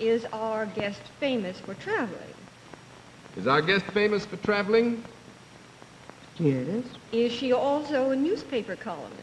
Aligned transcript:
Is 0.00 0.24
our 0.32 0.66
guest 0.66 1.00
famous 1.20 1.58
for 1.60 1.74
traveling? 1.74 2.34
Is 3.36 3.46
our 3.46 3.62
guest 3.62 3.84
famous 3.86 4.26
for 4.26 4.36
traveling? 4.36 5.02
Yes. 6.38 6.84
Is 7.12 7.32
she 7.32 7.52
also 7.52 8.10
a 8.10 8.16
newspaper 8.16 8.74
columnist? 8.76 9.20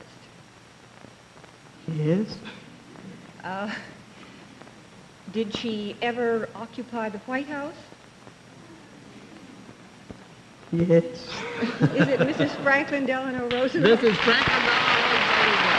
Yes. 1.97 2.37
Uh, 3.43 3.69
did 5.33 5.55
she 5.57 5.95
ever 6.01 6.47
occupy 6.55 7.09
the 7.09 7.17
White 7.19 7.47
House? 7.47 7.75
Yes. 10.71 11.27
Is 11.95 12.07
it 12.07 12.19
Mrs. 12.19 12.49
Franklin 12.63 13.05
Delano 13.05 13.49
Roosevelt? 13.49 13.99
Mrs. 13.99 14.15
Franklin 14.15 14.45
Delano 14.45 14.87
Roosevelt. 14.87 15.71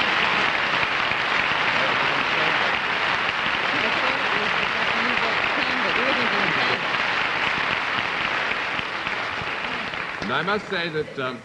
And 10.32 10.48
I 10.48 10.56
must 10.56 10.66
say 10.70 10.88
that 10.88 11.18
um, 11.18 11.42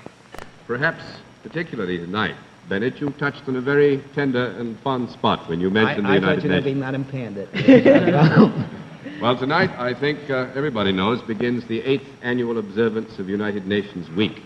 perhaps 0.65 1.03
particularly 1.43 1.97
tonight, 1.97 2.35
Bennett, 2.69 3.01
you 3.01 3.09
touched 3.09 3.43
on 3.49 3.57
a 3.57 3.61
very 3.61 4.01
tender 4.15 4.45
and 4.57 4.79
fond 4.79 5.09
spot 5.09 5.49
when 5.49 5.59
you 5.59 5.69
mentioned 5.69 6.07
I, 6.07 6.11
the 6.11 6.27
I 6.27 6.31
United 6.31 6.41
thought 6.41 6.43
you 6.45 6.55
Nations. 6.55 6.79
Madam 6.79 7.03
Panda. 7.03 8.63
Well, 9.21 9.35
tonight, 9.35 9.71
I 9.77 9.93
think 9.93 10.29
uh, 10.29 10.51
everybody 10.55 10.91
knows, 10.93 11.21
begins 11.23 11.65
the 11.65 11.81
eighth 11.81 12.07
annual 12.21 12.59
observance 12.59 13.17
of 13.19 13.27
United 13.27 13.65
Nations 13.67 14.09
Week. 14.11 14.43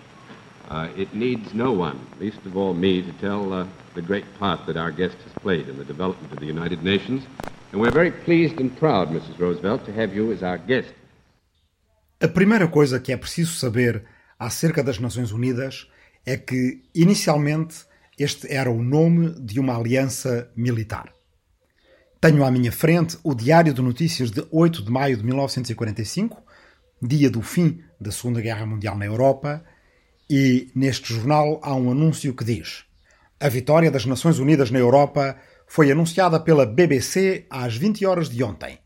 Uh, 0.70 0.88
it 0.96 1.14
needs 1.14 1.54
no 1.54 1.74
one, 1.74 2.00
least 2.20 2.40
of 2.46 2.56
all 2.56 2.74
me, 2.74 3.02
to 3.02 3.12
tell 3.20 3.52
uh, 3.52 3.68
the 3.96 4.02
great 4.02 4.24
part 4.40 4.66
that 4.68 4.78
our 4.78 4.90
guest 4.92 5.18
has 5.26 5.34
played 5.42 5.68
in 5.68 5.78
the 5.78 5.84
development 5.84 6.32
of 6.32 6.40
the 6.40 6.46
United 6.46 6.84
Nations. 6.84 7.24
And 7.74 7.82
we're 7.82 7.92
very 7.92 8.12
pleased 8.12 8.60
and 8.62 8.76
proud, 8.78 9.10
Mrs. 9.10 9.38
Roosevelt, 9.38 9.86
to 9.86 9.94
have 9.94 10.16
you 10.16 10.32
as 10.32 10.42
our 10.42 10.58
guest. 10.58 10.94
A 12.22 12.28
primeira 12.28 12.68
coisa 12.68 13.00
que 13.00 13.12
é 13.12 13.18
preciso 13.18 13.60
saber 13.60 14.04
acerca 14.42 14.84
das 14.84 14.98
Nações 14.98 15.32
Unidas 15.32 15.88
é 16.26 16.36
que, 16.36 16.82
inicialmente, 16.96 17.86
este 18.18 18.52
era 18.52 18.72
o 18.72 18.82
nome 18.82 19.40
de 19.40 19.60
uma 19.60 19.78
aliança 19.78 20.52
militar. 20.56 21.14
Tenho 22.20 22.44
à 22.44 22.50
minha 22.50 22.72
frente 22.72 23.20
o 23.24 23.36
Diário 23.36 23.72
de 23.72 23.82
Notícias 23.84 24.32
de 24.32 24.44
8 24.52 24.82
de 24.84 24.92
maio 24.92 25.16
de 25.16 25.24
1945, 25.24 26.42
dia 27.00 27.30
do 27.30 27.44
fim 27.44 27.84
da 28.00 28.12
Segunda 28.12 28.42
Guerra 28.42 28.66
Mundial 28.66 28.98
na 28.98 29.06
Europa, 29.06 29.64
e 30.28 30.72
neste 30.74 31.14
jornal 31.14 31.62
há 31.64 31.76
um 31.76 31.92
anúncio 31.92 32.34
que 32.34 32.44
diz: 32.44 32.86
A 33.40 33.48
vitória 33.48 33.92
das 33.92 34.08
Nações 34.08 34.40
Unidas 34.40 34.72
na 34.72 34.80
Europa 34.80 35.38
foi 35.68 35.92
anunciada 35.92 36.40
pela 36.40 36.66
BBC 36.66 37.46
às 37.48 37.78
20 37.78 38.08
horas 38.08 38.28
de 38.28 38.44
ontem. 38.44 38.80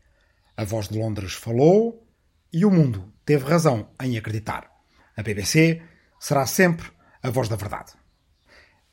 A 0.54 0.64
voz 0.64 0.86
de 0.86 0.98
Londres 0.98 1.32
falou 1.32 2.06
e 2.52 2.62
o 2.66 2.70
mundo 2.70 3.10
teve 3.24 3.48
razão 3.48 3.88
em 4.02 4.18
acreditar. 4.18 4.75
A 5.16 5.22
BBC 5.22 5.82
será 6.20 6.46
sempre 6.46 6.90
a 7.22 7.30
voz 7.30 7.48
da 7.48 7.56
verdade. 7.56 7.92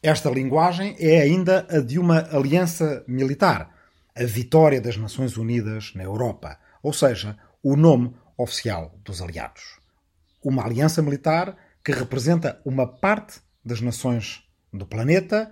Esta 0.01 0.29
linguagem 0.29 0.95
é 0.99 1.21
ainda 1.21 1.67
a 1.69 1.79
de 1.79 1.99
uma 1.99 2.19
aliança 2.35 3.03
militar, 3.07 3.69
a 4.15 4.23
vitória 4.23 4.79
das 4.79 4.97
Nações 4.97 5.37
Unidas 5.37 5.93
na 5.95 6.03
Europa, 6.03 6.57
ou 6.81 6.93
seja, 6.93 7.37
o 7.61 7.75
nome 7.75 8.13
oficial 8.37 8.97
dos 9.03 9.21
aliados. 9.21 9.79
Uma 10.43 10.65
aliança 10.65 11.01
militar 11.01 11.55
que 11.83 11.91
representa 11.91 12.59
uma 12.65 12.87
parte 12.87 13.39
das 13.63 13.81
nações 13.81 14.43
do 14.71 14.85
planeta 14.85 15.51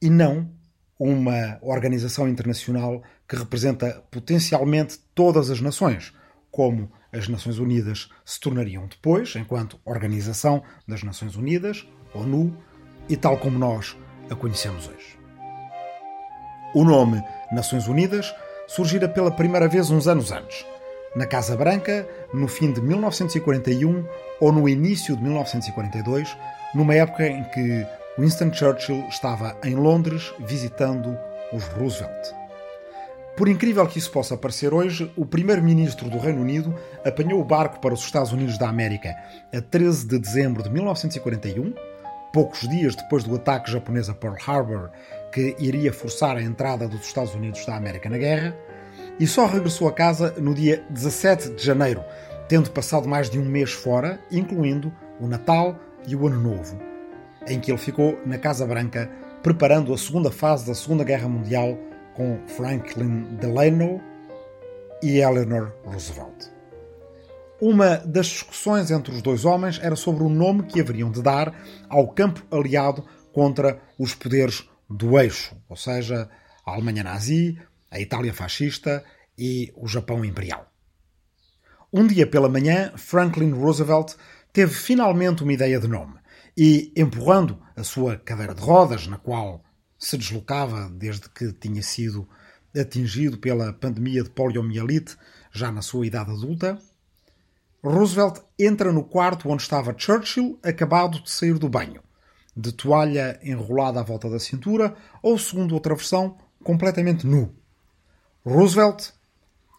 e 0.00 0.08
não 0.08 0.50
uma 0.98 1.58
organização 1.62 2.28
internacional 2.28 3.02
que 3.28 3.36
representa 3.36 4.04
potencialmente 4.10 4.98
todas 5.14 5.50
as 5.50 5.60
nações, 5.60 6.12
como 6.52 6.92
as 7.10 7.26
Nações 7.26 7.58
Unidas 7.58 8.08
se 8.24 8.38
tornariam 8.38 8.86
depois, 8.86 9.34
enquanto 9.34 9.80
Organização 9.84 10.62
das 10.86 11.02
Nações 11.02 11.34
Unidas, 11.34 11.84
ONU, 12.14 12.56
e 13.08 13.16
tal 13.16 13.38
como 13.38 13.58
nós 13.58 13.96
a 14.30 14.36
conhecemos 14.36 14.86
hoje. 14.86 15.18
O 16.74 16.84
nome 16.84 17.22
Nações 17.50 17.88
Unidas 17.88 18.32
surgira 18.68 19.08
pela 19.08 19.30
primeira 19.30 19.66
vez 19.66 19.90
uns 19.90 20.06
anos 20.06 20.30
antes, 20.30 20.64
na 21.16 21.26
Casa 21.26 21.56
Branca, 21.56 22.08
no 22.32 22.46
fim 22.46 22.72
de 22.72 22.80
1941 22.80 24.06
ou 24.40 24.52
no 24.52 24.68
início 24.68 25.16
de 25.16 25.22
1942, 25.22 26.36
numa 26.74 26.94
época 26.94 27.26
em 27.26 27.44
que 27.44 27.86
Winston 28.18 28.52
Churchill 28.52 29.06
estava 29.08 29.56
em 29.64 29.74
Londres 29.74 30.32
visitando 30.40 31.18
os 31.52 31.64
Roosevelt. 31.64 32.41
Por 33.36 33.48
incrível 33.48 33.86
que 33.86 33.98
isso 33.98 34.10
possa 34.10 34.36
parecer 34.36 34.74
hoje, 34.74 35.10
o 35.16 35.24
primeiro-ministro 35.24 36.10
do 36.10 36.18
Reino 36.18 36.42
Unido 36.42 36.74
apanhou 37.02 37.40
o 37.40 37.44
barco 37.44 37.80
para 37.80 37.94
os 37.94 38.04
Estados 38.04 38.30
Unidos 38.30 38.58
da 38.58 38.68
América 38.68 39.16
a 39.54 39.60
13 39.60 40.06
de 40.06 40.18
dezembro 40.18 40.62
de 40.62 40.68
1941, 40.68 41.72
poucos 42.30 42.68
dias 42.68 42.94
depois 42.94 43.24
do 43.24 43.34
ataque 43.34 43.70
japonês 43.70 44.10
a 44.10 44.14
Pearl 44.14 44.36
Harbor, 44.46 44.90
que 45.32 45.56
iria 45.58 45.94
forçar 45.94 46.36
a 46.36 46.42
entrada 46.42 46.86
dos 46.86 47.06
Estados 47.06 47.34
Unidos 47.34 47.64
da 47.64 47.74
América 47.74 48.10
na 48.10 48.18
guerra, 48.18 48.54
e 49.18 49.26
só 49.26 49.46
regressou 49.46 49.88
a 49.88 49.92
casa 49.92 50.34
no 50.38 50.54
dia 50.54 50.84
17 50.90 51.54
de 51.54 51.64
janeiro, 51.64 52.04
tendo 52.48 52.70
passado 52.70 53.08
mais 53.08 53.30
de 53.30 53.38
um 53.38 53.44
mês 53.46 53.72
fora, 53.72 54.20
incluindo 54.30 54.92
o 55.18 55.26
Natal 55.26 55.80
e 56.06 56.14
o 56.14 56.26
Ano 56.26 56.38
Novo, 56.38 56.78
em 57.48 57.58
que 57.58 57.70
ele 57.70 57.78
ficou 57.78 58.20
na 58.26 58.36
Casa 58.36 58.66
Branca 58.66 59.10
preparando 59.42 59.94
a 59.94 59.98
segunda 59.98 60.30
fase 60.30 60.66
da 60.66 60.74
Segunda 60.74 61.02
Guerra 61.02 61.28
Mundial 61.28 61.78
com 62.14 62.38
Franklin 62.46 63.36
Delano 63.36 64.00
e 65.02 65.18
Eleanor 65.18 65.74
Roosevelt. 65.84 66.50
Uma 67.60 67.98
das 67.98 68.26
discussões 68.26 68.90
entre 68.90 69.14
os 69.14 69.22
dois 69.22 69.44
homens 69.44 69.78
era 69.82 69.94
sobre 69.94 70.24
o 70.24 70.28
nome 70.28 70.64
que 70.64 70.80
haveriam 70.80 71.10
de 71.10 71.22
dar 71.22 71.54
ao 71.88 72.08
campo 72.08 72.42
aliado 72.50 73.04
contra 73.32 73.80
os 73.98 74.14
poderes 74.14 74.68
do 74.88 75.18
eixo, 75.18 75.56
ou 75.68 75.76
seja, 75.76 76.28
a 76.66 76.72
Alemanha 76.72 77.04
nazi, 77.04 77.58
a 77.90 78.00
Itália 78.00 78.34
fascista 78.34 79.04
e 79.38 79.72
o 79.76 79.86
Japão 79.86 80.24
imperial. 80.24 80.66
Um 81.92 82.06
dia 82.06 82.26
pela 82.26 82.48
manhã, 82.48 82.92
Franklin 82.96 83.52
Roosevelt 83.52 84.14
teve 84.52 84.72
finalmente 84.72 85.42
uma 85.42 85.52
ideia 85.52 85.78
de 85.78 85.86
nome 85.88 86.14
e, 86.56 86.92
empurrando 86.96 87.60
a 87.76 87.82
sua 87.82 88.16
cadeira 88.16 88.54
de 88.54 88.60
rodas, 88.60 89.06
na 89.06 89.18
qual 89.18 89.62
se 90.02 90.18
deslocava 90.18 90.90
desde 90.90 91.28
que 91.28 91.52
tinha 91.52 91.82
sido 91.82 92.28
atingido 92.76 93.38
pela 93.38 93.72
pandemia 93.72 94.24
de 94.24 94.30
poliomielite, 94.30 95.16
já 95.52 95.70
na 95.70 95.80
sua 95.80 96.06
idade 96.06 96.32
adulta, 96.32 96.76
Roosevelt 97.84 98.40
entra 98.58 98.92
no 98.92 99.04
quarto 99.04 99.48
onde 99.48 99.62
estava 99.62 99.94
Churchill, 99.96 100.58
acabado 100.62 101.22
de 101.22 101.30
sair 101.30 101.56
do 101.56 101.68
banho, 101.68 102.02
de 102.56 102.72
toalha 102.72 103.38
enrolada 103.44 104.00
à 104.00 104.02
volta 104.02 104.28
da 104.28 104.40
cintura, 104.40 104.94
ou, 105.22 105.38
segundo 105.38 105.74
outra 105.74 105.94
versão, 105.94 106.36
completamente 106.64 107.24
nu. 107.24 107.54
Roosevelt 108.44 109.10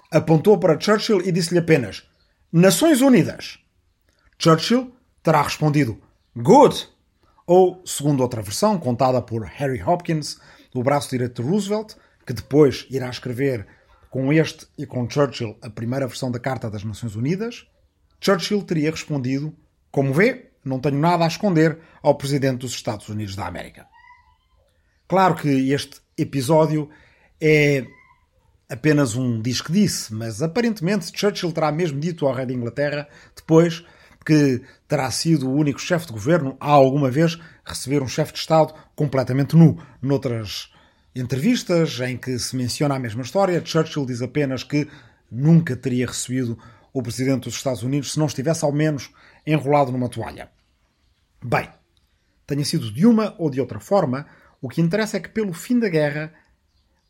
apontou 0.09 0.57
para 0.57 0.79
Churchill 0.79 1.21
e 1.21 1.31
disse-lhe 1.31 1.59
apenas: 1.59 2.07
Nações 2.51 3.01
Unidas. 3.01 3.59
Churchill 4.37 4.93
terá 5.21 5.41
respondido: 5.41 6.01
Good! 6.35 6.92
Ou, 7.45 7.81
segundo 7.85 8.21
outra 8.21 8.41
versão, 8.41 8.79
contada 8.79 9.21
por 9.21 9.43
Harry 9.43 9.81
Hopkins, 9.81 10.39
o 10.73 10.81
braço 10.81 11.09
direito 11.09 11.41
de 11.41 11.49
Roosevelt, 11.49 11.95
que 12.25 12.33
depois 12.33 12.85
irá 12.89 13.09
escrever 13.09 13.67
com 14.09 14.31
este 14.31 14.67
e 14.77 14.85
com 14.85 15.09
Churchill 15.09 15.57
a 15.61 15.69
primeira 15.69 16.07
versão 16.07 16.31
da 16.31 16.39
Carta 16.39 16.69
das 16.69 16.83
Nações 16.83 17.15
Unidas, 17.15 17.67
Churchill 18.21 18.63
teria 18.63 18.91
respondido: 18.91 19.53
Como 19.91 20.13
vê, 20.13 20.51
não 20.63 20.79
tenho 20.79 20.97
nada 20.97 21.25
a 21.25 21.27
esconder 21.27 21.79
ao 22.01 22.15
Presidente 22.15 22.59
dos 22.59 22.73
Estados 22.73 23.09
Unidos 23.09 23.35
da 23.35 23.45
América. 23.45 23.87
Claro 25.07 25.35
que 25.35 25.71
este 25.71 25.99
episódio 26.17 26.89
é 27.41 27.85
apenas 28.69 29.15
um 29.15 29.41
diz 29.41 29.61
que 29.61 29.71
disse, 29.71 30.13
mas 30.13 30.41
aparentemente 30.41 31.11
Churchill 31.13 31.51
terá 31.51 31.71
mesmo 31.71 31.99
dito 31.99 32.25
ao 32.25 32.33
rei 32.33 32.45
da 32.45 32.53
Inglaterra, 32.53 33.07
depois 33.35 33.85
que 34.23 34.61
terá 34.87 35.09
sido 35.11 35.49
o 35.49 35.53
único 35.53 35.79
chefe 35.79 36.07
de 36.07 36.13
governo 36.13 36.57
a 36.59 36.69
alguma 36.69 37.09
vez 37.09 37.39
receber 37.65 38.01
um 38.01 38.07
chefe 38.07 38.33
de 38.33 38.39
Estado 38.39 38.73
completamente 38.95 39.55
nu. 39.55 39.77
Noutras 40.01 40.71
entrevistas 41.15 41.99
em 41.99 42.17
que 42.17 42.37
se 42.39 42.55
menciona 42.55 42.95
a 42.95 42.99
mesma 42.99 43.21
história, 43.21 43.63
Churchill 43.63 44.05
diz 44.05 44.21
apenas 44.21 44.63
que 44.63 44.87
nunca 45.31 45.75
teria 45.75 46.07
recebido 46.07 46.57
o 46.91 47.01
presidente 47.01 47.45
dos 47.45 47.55
Estados 47.55 47.83
Unidos 47.83 48.11
se 48.11 48.19
não 48.19 48.27
estivesse 48.27 48.63
ao 48.63 48.71
menos 48.71 49.11
enrolado 49.45 49.91
numa 49.91 50.09
toalha. 50.09 50.49
Bem, 51.43 51.67
tenha 52.45 52.63
sido 52.63 52.91
de 52.91 53.05
uma 53.05 53.35
ou 53.37 53.49
de 53.49 53.59
outra 53.59 53.79
forma, 53.79 54.25
o 54.61 54.69
que 54.69 54.81
interessa 54.81 55.17
é 55.17 55.19
que 55.19 55.29
pelo 55.29 55.53
fim 55.53 55.79
da 55.79 55.89
guerra 55.89 56.33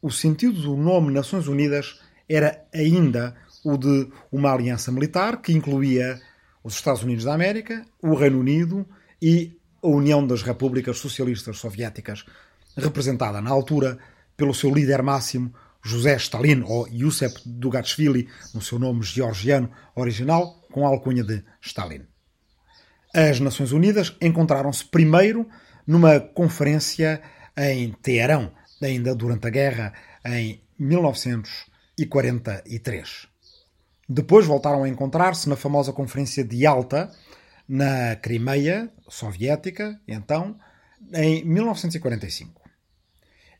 o 0.02 0.12
sentido 0.12 0.62
do 0.62 0.76
nome 0.76 1.14
Nações 1.14 1.48
Unidas 1.48 2.02
era 2.28 2.66
ainda 2.74 3.36
o 3.64 3.78
de 3.78 4.10
uma 4.32 4.52
aliança 4.52 4.92
militar 4.92 5.42
que 5.42 5.54
incluía 5.54 6.20
os 6.64 6.76
Estados 6.76 7.04
Unidos 7.04 7.26
da 7.26 7.34
América, 7.34 7.86
o 8.02 8.16
Reino 8.16 8.40
Unido 8.40 8.88
e 9.22 9.60
a 9.84 9.88
União 9.88 10.26
das 10.26 10.42
Repúblicas 10.42 10.98
Socialistas 10.98 11.58
Soviéticas, 11.58 12.24
representada 12.78 13.42
na 13.42 13.52
altura 13.52 14.00
pelo 14.38 14.54
seu 14.54 14.74
líder 14.74 15.04
máximo, 15.04 15.54
José 15.84 16.16
Stalin 16.16 16.64
ou 16.64 16.88
Yusef 16.88 17.36
Dugatshvili, 17.46 18.30
no 18.54 18.62
seu 18.62 18.80
nome 18.80 19.04
georgiano 19.04 19.70
original, 19.96 20.62
com 20.72 20.88
a 20.88 20.90
alcunha 20.90 21.24
de 21.24 21.44
Stalin. 21.62 22.08
As 23.14 23.42
Nações 23.42 23.74
Unidas 23.74 24.16
encontraram-se 24.22 24.86
primeiro 24.86 25.46
numa 25.86 26.20
conferência 26.20 27.22
em 27.56 27.92
Teherão, 27.92 28.52
ainda 28.82 29.14
durante 29.14 29.46
a 29.48 29.52
guerra, 29.52 29.94
em 30.26 30.64
1943. 30.80 33.33
Depois 34.08 34.46
voltaram 34.46 34.84
a 34.84 34.90
encontrar-se 34.90 35.48
na 35.48 35.56
famosa 35.56 35.94
Conferência 35.94 36.44
de 36.44 36.64
Yalta, 36.64 37.12
na 37.68 38.16
Crimeia 38.18 38.92
Soviética, 39.08 40.00
então, 40.08 40.58
em 41.14 41.44
1945. 41.46 42.62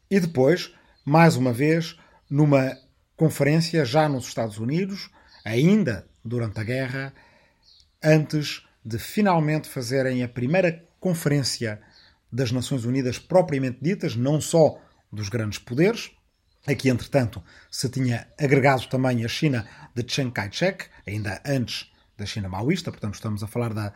E 0.10 0.20
depois, 0.20 0.74
mais 1.06 1.36
uma 1.36 1.54
vez, 1.54 1.98
numa 2.30 2.78
conferência 3.16 3.86
já 3.86 4.10
nos 4.10 4.28
Estados 4.28 4.58
Unidos, 4.58 5.10
ainda 5.46 6.06
durante 6.24 6.60
a 6.60 6.64
guerra, 6.64 7.14
antes 8.04 8.66
de 8.86 9.00
finalmente 9.00 9.70
fazerem 9.70 10.24
a 10.24 10.28
primeira 10.28 10.84
conferência 11.00 11.82
das 12.32 12.52
Nações 12.52 12.86
Unidas 12.86 13.18
propriamente 13.18 13.78
ditas, 13.82 14.16
não 14.16 14.42
só 14.42 14.80
dos 15.12 15.30
grandes 15.30 15.60
poderes. 15.60 16.12
Aqui, 16.66 16.88
entretanto, 16.90 17.44
se 17.70 17.90
tinha 17.90 18.26
agregado 18.40 18.88
também 18.88 19.26
a 19.26 19.28
China 19.28 19.68
de 19.94 20.06
Chiang 20.08 20.32
Kai-shek, 20.32 20.86
ainda 21.06 21.42
antes 21.46 21.92
da 22.18 22.26
China 22.26 22.48
maoísta, 22.48 22.90
portanto, 22.90 23.16
estamos 23.16 23.44
a 23.44 23.48
falar 23.48 23.74
da 23.74 23.94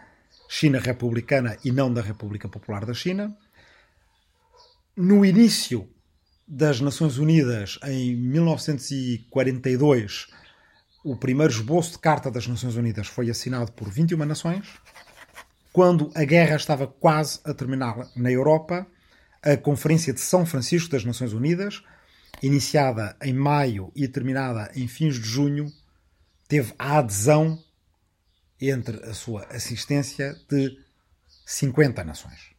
China 0.49 0.77
republicana 0.79 1.57
e 1.63 1.71
não 1.71 1.93
da 1.93 2.01
República 2.01 2.49
Popular 2.49 2.85
da 2.85 2.93
China. 2.93 3.33
No 4.95 5.25
início 5.25 5.89
das 6.45 6.81
Nações 6.81 7.17
Unidas, 7.17 7.79
em 7.83 8.13
1942, 8.15 10.27
o 11.05 11.15
primeiro 11.15 11.53
esboço 11.53 11.93
de 11.93 11.99
Carta 11.99 12.29
das 12.29 12.45
Nações 12.47 12.75
Unidas 12.75 13.07
foi 13.07 13.29
assinado 13.29 13.71
por 13.71 13.89
21 13.89 14.25
nações. 14.25 14.67
Quando 15.71 16.11
a 16.15 16.25
guerra 16.25 16.57
estava 16.57 16.85
quase 16.85 17.39
a 17.45 17.53
terminar 17.53 18.09
na 18.15 18.29
Europa, 18.29 18.85
a 19.41 19.55
Conferência 19.55 20.11
de 20.11 20.19
São 20.19 20.45
Francisco 20.45 20.89
das 20.89 21.05
Nações 21.05 21.31
Unidas, 21.31 21.81
iniciada 22.42 23.16
em 23.22 23.34
maio 23.34 23.92
e 23.95 24.07
terminada 24.07 24.72
em 24.75 24.88
fins 24.88 25.16
de 25.16 25.28
junho, 25.28 25.72
teve 26.48 26.74
a 26.78 27.00
adesão 27.00 27.62
entre 28.60 29.04
a 29.06 29.13
sua 29.13 29.45
assistência 29.45 30.36
de 30.50 30.78
50 31.45 32.04
nações. 32.04 32.51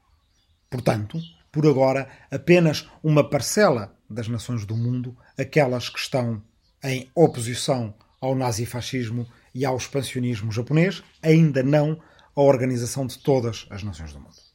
Portanto, 0.70 1.20
por 1.50 1.66
agora, 1.66 2.08
apenas 2.30 2.88
uma 3.02 3.28
parcela 3.28 3.96
das 4.08 4.28
nações 4.28 4.64
do 4.64 4.76
mundo, 4.76 5.16
aquelas 5.36 5.88
que 5.88 5.98
estão 5.98 6.42
em 6.82 7.10
oposição 7.14 7.94
ao 8.20 8.34
nazifascismo 8.34 9.28
e 9.54 9.64
ao 9.64 9.76
expansionismo 9.76 10.52
japonês, 10.52 11.02
ainda 11.22 11.62
não 11.62 12.00
a 12.34 12.40
organização 12.40 13.06
de 13.06 13.18
todas 13.18 13.66
as 13.70 13.82
nações 13.82 14.12
do 14.12 14.20
mundo. 14.20 14.47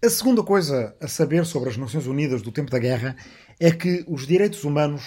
A 0.00 0.08
segunda 0.08 0.44
coisa 0.44 0.94
a 1.00 1.08
saber 1.08 1.44
sobre 1.44 1.70
as 1.70 1.76
Nações 1.76 2.06
Unidas 2.06 2.40
do 2.40 2.52
tempo 2.52 2.70
da 2.70 2.78
guerra 2.78 3.16
é 3.58 3.72
que 3.72 4.04
os 4.06 4.28
direitos 4.28 4.62
humanos 4.62 5.02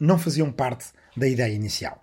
não 0.00 0.20
faziam 0.20 0.52
parte 0.52 0.86
da 1.16 1.26
ideia 1.26 1.52
inicial. 1.52 2.00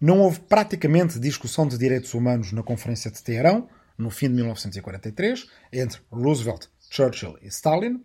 Não 0.00 0.20
houve 0.20 0.38
praticamente 0.38 1.18
discussão 1.18 1.66
de 1.66 1.76
direitos 1.76 2.14
humanos 2.14 2.52
na 2.52 2.62
Conferência 2.62 3.10
de 3.10 3.20
Teherão, 3.20 3.68
no 3.98 4.08
fim 4.08 4.28
de 4.28 4.34
1943, 4.34 5.48
entre 5.72 6.00
Roosevelt, 6.12 6.68
Churchill 6.90 7.36
e 7.42 7.48
Stalin, 7.48 8.04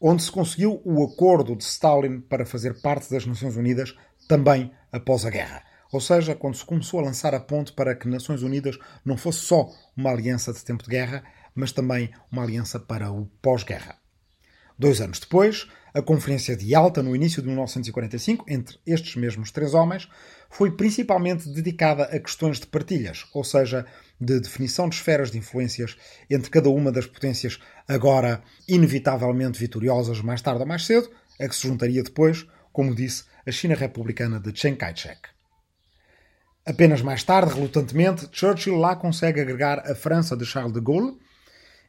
onde 0.00 0.24
se 0.24 0.32
conseguiu 0.32 0.82
o 0.84 1.04
acordo 1.04 1.54
de 1.54 1.62
Stalin 1.62 2.20
para 2.20 2.44
fazer 2.44 2.80
parte 2.80 3.08
das 3.12 3.24
Nações 3.24 3.54
Unidas 3.54 3.94
também 4.26 4.72
após 4.90 5.24
a 5.24 5.30
guerra. 5.30 5.62
Ou 5.92 6.00
seja, 6.00 6.34
quando 6.34 6.56
se 6.56 6.64
começou 6.64 6.98
a 6.98 7.04
lançar 7.04 7.32
a 7.32 7.38
ponte 7.38 7.72
para 7.72 7.94
que 7.94 8.08
Nações 8.08 8.42
Unidas 8.42 8.76
não 9.04 9.16
fosse 9.16 9.38
só 9.38 9.70
uma 9.96 10.10
aliança 10.10 10.52
de 10.52 10.64
tempo 10.64 10.82
de 10.82 10.90
guerra, 10.90 11.22
mas 11.58 11.72
também 11.72 12.10
uma 12.30 12.44
aliança 12.44 12.78
para 12.78 13.10
o 13.10 13.26
pós-guerra. 13.42 13.96
Dois 14.78 15.00
anos 15.00 15.18
depois, 15.18 15.66
a 15.92 16.00
Conferência 16.00 16.56
de 16.56 16.72
Yalta, 16.72 17.02
no 17.02 17.16
início 17.16 17.42
de 17.42 17.48
1945, 17.48 18.44
entre 18.48 18.78
estes 18.86 19.16
mesmos 19.16 19.50
três 19.50 19.74
homens, 19.74 20.08
foi 20.48 20.70
principalmente 20.70 21.48
dedicada 21.48 22.04
a 22.04 22.20
questões 22.20 22.60
de 22.60 22.66
partilhas, 22.68 23.26
ou 23.34 23.42
seja, 23.42 23.84
de 24.20 24.38
definição 24.38 24.88
de 24.88 24.94
esferas 24.94 25.32
de 25.32 25.38
influências 25.38 25.96
entre 26.30 26.48
cada 26.48 26.70
uma 26.70 26.92
das 26.92 27.06
potências, 27.06 27.58
agora 27.88 28.40
inevitavelmente 28.68 29.58
vitoriosas 29.58 30.20
mais 30.20 30.40
tarde 30.40 30.60
ou 30.60 30.66
mais 30.66 30.86
cedo, 30.86 31.10
a 31.40 31.48
que 31.48 31.56
se 31.56 31.66
juntaria 31.66 32.04
depois, 32.04 32.46
como 32.72 32.94
disse, 32.94 33.24
a 33.44 33.50
China 33.50 33.74
republicana 33.74 34.38
de 34.38 34.56
Chiang 34.56 34.76
Kai-shek. 34.76 35.22
Apenas 36.64 37.02
mais 37.02 37.24
tarde, 37.24 37.52
relutantemente, 37.52 38.28
Churchill 38.30 38.76
lá 38.76 38.94
consegue 38.94 39.40
agregar 39.40 39.80
a 39.90 39.94
França 39.96 40.36
de 40.36 40.46
Charles 40.46 40.72
de 40.72 40.80
Gaulle 40.80 41.18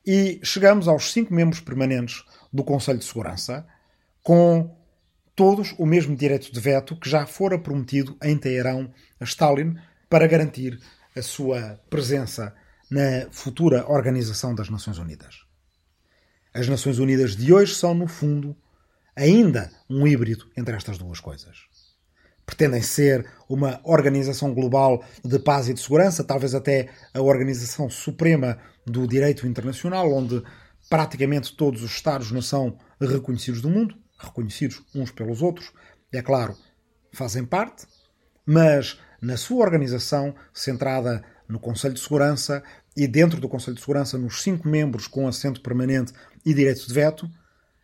e 0.05 0.39
chegamos 0.43 0.87
aos 0.87 1.11
cinco 1.11 1.33
membros 1.33 1.59
permanentes 1.59 2.23
do 2.51 2.63
Conselho 2.63 2.99
de 2.99 3.05
Segurança, 3.05 3.65
com 4.23 4.75
todos 5.35 5.73
o 5.77 5.85
mesmo 5.85 6.15
direito 6.15 6.51
de 6.51 6.59
veto 6.59 6.95
que 6.95 7.09
já 7.09 7.25
fora 7.25 7.57
prometido 7.57 8.17
em 8.21 8.37
Teherão 8.37 8.91
a 9.19 9.23
Stalin 9.23 9.75
para 10.09 10.27
garantir 10.27 10.79
a 11.15 11.21
sua 11.21 11.79
presença 11.89 12.53
na 12.89 13.29
futura 13.31 13.87
Organização 13.87 14.55
das 14.55 14.69
Nações 14.69 14.97
Unidas. 14.97 15.45
As 16.53 16.67
Nações 16.67 16.97
Unidas 16.97 17.35
de 17.35 17.53
hoje 17.53 17.75
são, 17.75 17.93
no 17.93 18.07
fundo, 18.07 18.55
ainda 19.15 19.71
um 19.89 20.07
híbrido 20.07 20.49
entre 20.57 20.75
estas 20.75 20.97
duas 20.97 21.19
coisas. 21.19 21.67
Pretendem 22.49 22.81
ser 22.81 23.27
uma 23.47 23.79
organização 23.83 24.55
global 24.55 25.05
de 25.23 25.37
paz 25.37 25.69
e 25.69 25.73
de 25.73 25.79
segurança, 25.79 26.23
talvez 26.23 26.55
até 26.55 26.89
a 27.13 27.21
organização 27.21 27.91
suprema 27.91 28.57
do 28.87 29.07
direito 29.07 29.45
internacional, 29.45 30.11
onde 30.11 30.41
praticamente 30.89 31.55
todos 31.55 31.83
os 31.83 31.91
Estados-nação 31.91 32.75
reconhecidos 32.99 33.61
do 33.61 33.69
mundo, 33.69 33.95
reconhecidos 34.17 34.81
uns 34.95 35.11
pelos 35.11 35.43
outros, 35.43 35.71
é 36.11 36.23
claro, 36.23 36.57
fazem 37.13 37.45
parte, 37.45 37.85
mas 38.43 38.99
na 39.21 39.37
sua 39.37 39.63
organização, 39.63 40.33
centrada 40.51 41.23
no 41.47 41.59
Conselho 41.59 41.93
de 41.93 41.99
Segurança 41.99 42.63
e 42.97 43.07
dentro 43.07 43.39
do 43.39 43.47
Conselho 43.47 43.75
de 43.75 43.81
Segurança, 43.81 44.17
nos 44.17 44.41
cinco 44.41 44.67
membros 44.67 45.05
com 45.05 45.27
assento 45.27 45.61
permanente 45.61 46.13
e 46.43 46.51
direito 46.51 46.87
de 46.87 46.93
veto, 46.95 47.29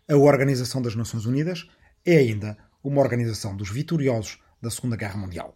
a 0.10 0.18
Organização 0.18 0.82
das 0.82 0.96
Nações 0.96 1.28
Unidas 1.28 1.68
é 2.04 2.18
ainda 2.18 2.58
uma 2.84 3.00
organização 3.00 3.56
dos 3.56 3.70
vitoriosos 3.70 4.44
da 4.66 4.72
Segunda 4.72 4.96
Guerra 4.96 5.18
Mundial. 5.18 5.56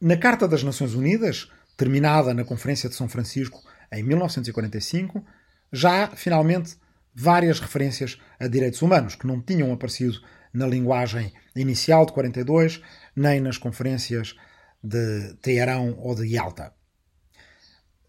Na 0.00 0.16
Carta 0.16 0.48
das 0.48 0.64
Nações 0.64 0.94
Unidas, 0.94 1.48
terminada 1.76 2.34
na 2.34 2.44
Conferência 2.44 2.88
de 2.88 2.96
São 2.96 3.08
Francisco 3.08 3.62
em 3.92 4.02
1945, 4.02 5.24
já 5.72 6.04
há 6.04 6.08
finalmente 6.08 6.76
várias 7.14 7.60
referências 7.60 8.18
a 8.38 8.48
direitos 8.48 8.82
humanos 8.82 9.14
que 9.14 9.26
não 9.26 9.40
tinham 9.40 9.72
aparecido 9.72 10.20
na 10.52 10.66
linguagem 10.66 11.32
inicial 11.54 12.04
de 12.04 12.12
42, 12.12 12.82
nem 13.14 13.40
nas 13.40 13.58
conferências 13.58 14.34
de 14.82 15.34
Teherão 15.40 15.96
ou 15.98 16.14
de 16.14 16.26
Yalta. 16.26 16.74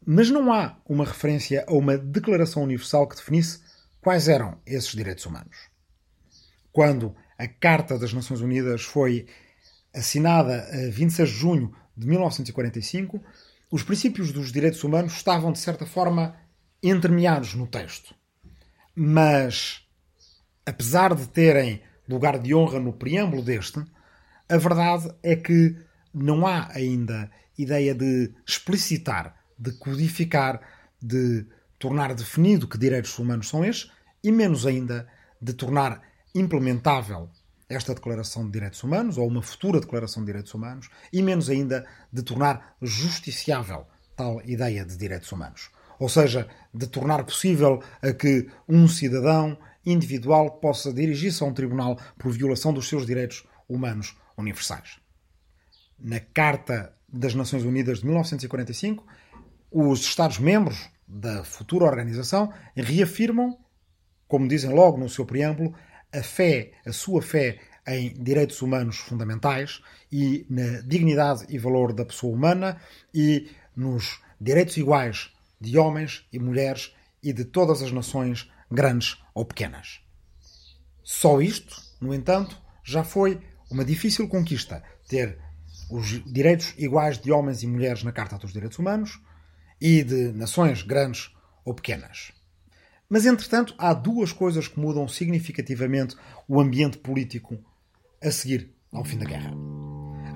Mas 0.05 0.29
não 0.29 0.51
há 0.51 0.81
uma 0.85 1.05
referência 1.05 1.63
a 1.67 1.73
uma 1.73 1.97
declaração 1.97 2.63
universal 2.63 3.07
que 3.07 3.15
definisse 3.15 3.59
quais 4.01 4.27
eram 4.27 4.59
esses 4.65 4.91
direitos 4.91 5.25
humanos. 5.25 5.69
Quando 6.71 7.15
a 7.37 7.47
Carta 7.47 7.97
das 7.97 8.13
Nações 8.13 8.41
Unidas 8.41 8.83
foi 8.83 9.27
assinada 9.93 10.67
a 10.71 10.89
26 10.91 11.29
de 11.29 11.35
junho 11.35 11.75
de 11.95 12.07
1945, 12.07 13.21
os 13.71 13.83
princípios 13.83 14.31
dos 14.31 14.51
direitos 14.51 14.83
humanos 14.83 15.13
estavam, 15.13 15.51
de 15.51 15.59
certa 15.59 15.85
forma, 15.85 16.35
entremeados 16.81 17.53
no 17.53 17.67
texto. 17.67 18.15
Mas, 18.95 19.81
apesar 20.65 21.13
de 21.15 21.27
terem 21.27 21.81
lugar 22.07 22.39
de 22.39 22.53
honra 22.55 22.79
no 22.79 22.93
preâmbulo 22.93 23.43
deste, 23.43 23.83
a 24.49 24.57
verdade 24.57 25.11
é 25.21 25.35
que 25.35 25.75
não 26.13 26.47
há 26.47 26.69
ainda 26.73 27.29
ideia 27.57 27.93
de 27.93 28.31
explicitar, 28.47 29.35
de 29.57 29.71
codificar, 29.73 30.61
de 31.01 31.45
tornar 31.77 32.13
definido 32.13 32.67
que 32.67 32.77
direitos 32.77 33.17
humanos 33.19 33.49
são 33.49 33.65
estes 33.65 33.91
e 34.23 34.31
menos 34.31 34.65
ainda 34.65 35.07
de 35.41 35.53
tornar 35.53 36.01
implementável 36.33 37.29
esta 37.69 37.93
Declaração 37.93 38.45
de 38.45 38.51
Direitos 38.51 38.81
Humanos 38.83 39.17
ou 39.17 39.27
uma 39.27 39.41
futura 39.41 39.79
Declaração 39.79 40.23
de 40.23 40.27
Direitos 40.27 40.53
Humanos 40.53 40.89
e 41.11 41.21
menos 41.21 41.49
ainda 41.49 41.85
de 42.11 42.23
tornar 42.23 42.75
justiciável 42.81 43.85
tal 44.15 44.41
ideia 44.45 44.85
de 44.85 44.97
direitos 44.97 45.31
humanos. 45.31 45.69
Ou 45.99 46.09
seja, 46.09 46.47
de 46.73 46.87
tornar 46.87 47.23
possível 47.23 47.81
a 48.01 48.11
que 48.13 48.49
um 48.67 48.87
cidadão 48.87 49.57
individual 49.85 50.51
possa 50.59 50.93
dirigir-se 50.93 51.43
a 51.43 51.45
um 51.45 51.53
tribunal 51.53 51.97
por 52.17 52.31
violação 52.31 52.73
dos 52.73 52.87
seus 52.87 53.05
direitos 53.05 53.45
humanos 53.67 54.15
universais. 54.37 54.99
Na 55.99 56.19
Carta 56.19 56.93
das 57.07 57.33
Nações 57.33 57.63
Unidas 57.63 57.99
de 57.99 58.05
1945, 58.05 59.05
os 59.71 60.01
Estados-membros 60.01 60.89
da 61.07 61.43
futura 61.43 61.85
organização 61.85 62.51
reafirmam, 62.75 63.57
como 64.27 64.47
dizem 64.47 64.71
logo 64.71 64.97
no 64.97 65.09
seu 65.09 65.25
preâmbulo, 65.25 65.73
a 66.13 66.23
fé, 66.23 66.73
a 66.85 66.91
sua 66.91 67.21
fé 67.21 67.59
em 67.87 68.13
direitos 68.21 68.61
humanos 68.61 68.97
fundamentais 68.97 69.81
e 70.11 70.45
na 70.49 70.81
dignidade 70.81 71.45
e 71.49 71.57
valor 71.57 71.93
da 71.93 72.05
pessoa 72.05 72.35
humana 72.35 72.81
e 73.13 73.49
nos 73.75 74.19
direitos 74.39 74.77
iguais 74.77 75.31
de 75.59 75.77
homens 75.77 76.25
e 76.31 76.39
mulheres 76.39 76.93
e 77.23 77.31
de 77.33 77.45
todas 77.45 77.81
as 77.81 77.91
nações, 77.91 78.51
grandes 78.69 79.17
ou 79.33 79.45
pequenas. 79.45 80.01
Só 81.03 81.41
isto, 81.41 81.81
no 82.01 82.13
entanto, 82.13 82.61
já 82.83 83.03
foi 83.03 83.41
uma 83.71 83.85
difícil 83.85 84.27
conquista 84.27 84.83
ter 85.07 85.39
os 85.89 86.23
direitos 86.25 86.73
iguais 86.77 87.17
de 87.17 87.31
homens 87.31 87.63
e 87.63 87.67
mulheres 87.67 88.03
na 88.03 88.11
Carta 88.11 88.37
dos 88.37 88.51
Direitos 88.51 88.77
Humanos 88.77 89.21
e 89.79 90.03
de 90.03 90.33
nações 90.33 90.83
grandes 90.83 91.31
ou 91.63 91.73
pequenas. 91.73 92.33
Mas, 93.09 93.25
entretanto, 93.25 93.73
há 93.77 93.93
duas 93.93 94.33
coisas 94.33 94.67
que 94.67 94.79
mudam 94.79 95.07
significativamente 95.07 96.15
o 96.47 96.59
ambiente 96.59 96.97
político 96.97 97.57
a 98.21 98.29
seguir 98.29 98.69
ao 98.91 99.05
fim 99.05 99.17
da 99.17 99.25
guerra. 99.25 99.53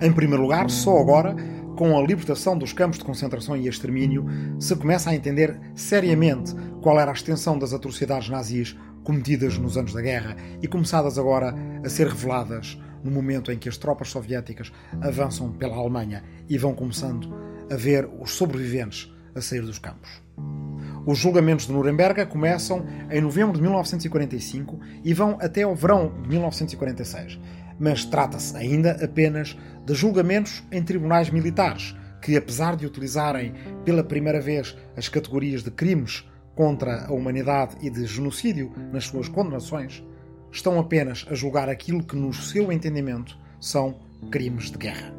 Em 0.01 0.11
primeiro 0.11 0.41
lugar, 0.41 0.69
só 0.69 0.97
agora, 0.97 1.35
com 1.77 1.97
a 1.97 2.01
libertação 2.01 2.57
dos 2.57 2.71
campos 2.71 2.97
de 2.97 3.03
concentração 3.03 3.57
e 3.57 3.67
extermínio, 3.67 4.25
se 4.59 4.75
começa 4.75 5.09
a 5.09 5.15
entender 5.15 5.59
seriamente 5.75 6.55
qual 6.81 6.99
era 6.99 7.11
a 7.11 7.13
extensão 7.13 7.59
das 7.59 7.73
atrocidades 7.73 8.29
nazis 8.29 8.77
cometidas 9.03 9.57
nos 9.57 9.77
anos 9.77 9.93
da 9.93 10.01
guerra 10.01 10.35
e 10.61 10.67
começadas 10.67 11.17
agora 11.17 11.53
a 11.83 11.89
ser 11.89 12.07
reveladas 12.07 12.79
no 13.03 13.11
momento 13.11 13.51
em 13.51 13.57
que 13.57 13.67
as 13.67 13.77
tropas 13.77 14.09
soviéticas 14.09 14.71
avançam 15.01 15.51
pela 15.51 15.75
Alemanha 15.75 16.23
e 16.47 16.57
vão 16.57 16.73
começando 16.73 17.33
a 17.69 17.75
ver 17.75 18.07
os 18.19 18.31
sobreviventes 18.31 19.11
a 19.35 19.41
sair 19.41 19.61
dos 19.61 19.79
campos. 19.79 20.21
Os 21.03 21.17
julgamentos 21.17 21.65
de 21.65 21.73
Nuremberg 21.73 22.27
começam 22.27 22.85
em 23.09 23.21
novembro 23.21 23.55
de 23.55 23.61
1945 23.61 24.79
e 25.03 25.13
vão 25.15 25.35
até 25.41 25.63
ao 25.63 25.75
verão 25.75 26.13
de 26.21 26.29
1946, 26.29 27.39
mas 27.79 28.05
trata-se 28.05 28.55
ainda 28.55 29.03
apenas 29.03 29.57
de 29.83 29.95
julgamentos 29.95 30.63
em 30.71 30.83
tribunais 30.83 31.31
militares, 31.31 31.95
que, 32.21 32.37
apesar 32.37 32.75
de 32.75 32.85
utilizarem 32.85 33.53
pela 33.83 34.03
primeira 34.03 34.39
vez 34.39 34.77
as 34.95 35.09
categorias 35.09 35.63
de 35.63 35.71
crimes 35.71 36.23
contra 36.53 37.07
a 37.07 37.11
humanidade 37.11 37.77
e 37.81 37.89
de 37.89 38.05
genocídio 38.05 38.71
nas 38.91 39.05
suas 39.05 39.27
condenações, 39.27 40.03
estão 40.51 40.79
apenas 40.79 41.25
a 41.31 41.33
julgar 41.33 41.67
aquilo 41.67 42.03
que, 42.03 42.15
no 42.15 42.31
seu 42.31 42.71
entendimento, 42.71 43.35
são 43.59 43.99
crimes 44.29 44.69
de 44.69 44.77
guerra. 44.77 45.11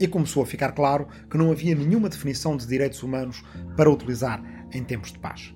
E 0.00 0.06
começou 0.06 0.42
a 0.42 0.46
ficar 0.46 0.72
claro 0.72 1.08
que 1.28 1.36
não 1.36 1.50
havia 1.50 1.74
nenhuma 1.74 2.08
definição 2.08 2.56
de 2.56 2.66
direitos 2.66 3.02
humanos 3.02 3.44
para 3.76 3.90
utilizar 3.90 4.40
em 4.72 4.82
tempos 4.84 5.12
de 5.12 5.18
paz. 5.18 5.54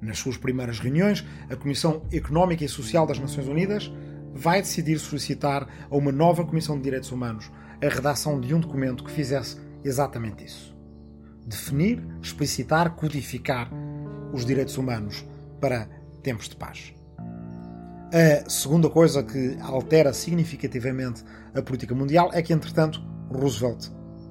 Nas 0.00 0.18
suas 0.18 0.36
primeiras 0.36 0.78
reuniões, 0.78 1.24
a 1.48 1.56
Comissão 1.56 2.02
Económica 2.10 2.64
e 2.64 2.68
Social 2.68 3.06
das 3.06 3.18
Nações 3.18 3.46
Unidas 3.46 3.92
vai 4.32 4.62
decidir 4.62 4.98
solicitar 4.98 5.68
a 5.90 5.96
uma 5.96 6.12
nova 6.12 6.44
Comissão 6.44 6.76
de 6.76 6.82
Direitos 6.82 7.12
Humanos 7.12 7.50
a 7.82 7.88
redação 7.88 8.40
de 8.40 8.54
um 8.54 8.60
documento 8.60 9.04
que 9.04 9.10
fizesse 9.10 9.58
exatamente 9.84 10.44
isso. 10.44 10.76
Definir, 11.46 12.02
explicitar, 12.22 12.94
codificar 12.94 13.70
os 14.32 14.44
direitos 14.44 14.76
humanos 14.76 15.24
para 15.60 15.88
tempos 16.22 16.48
de 16.48 16.56
paz. 16.56 16.94
A 18.12 18.48
segunda 18.48 18.88
coisa 18.90 19.22
que 19.22 19.56
altera 19.60 20.12
significativamente 20.12 21.24
a 21.54 21.62
política 21.62 21.94
mundial 21.94 22.30
é 22.32 22.42
que, 22.42 22.52
entretanto, 22.52 23.02
Roosevelt 23.30 23.88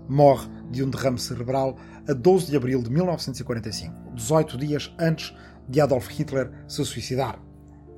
morre 0.07 0.49
de 0.69 0.83
um 0.83 0.89
derrame 0.89 1.19
cerebral 1.19 1.77
a 2.07 2.13
12 2.13 2.47
de 2.47 2.57
abril 2.57 2.81
de 2.81 2.89
1945, 2.89 4.13
18 4.13 4.57
dias 4.57 4.93
antes 4.99 5.33
de 5.67 5.81
Adolf 5.81 6.09
Hitler 6.09 6.51
se 6.67 6.83
suicidar. 6.85 7.39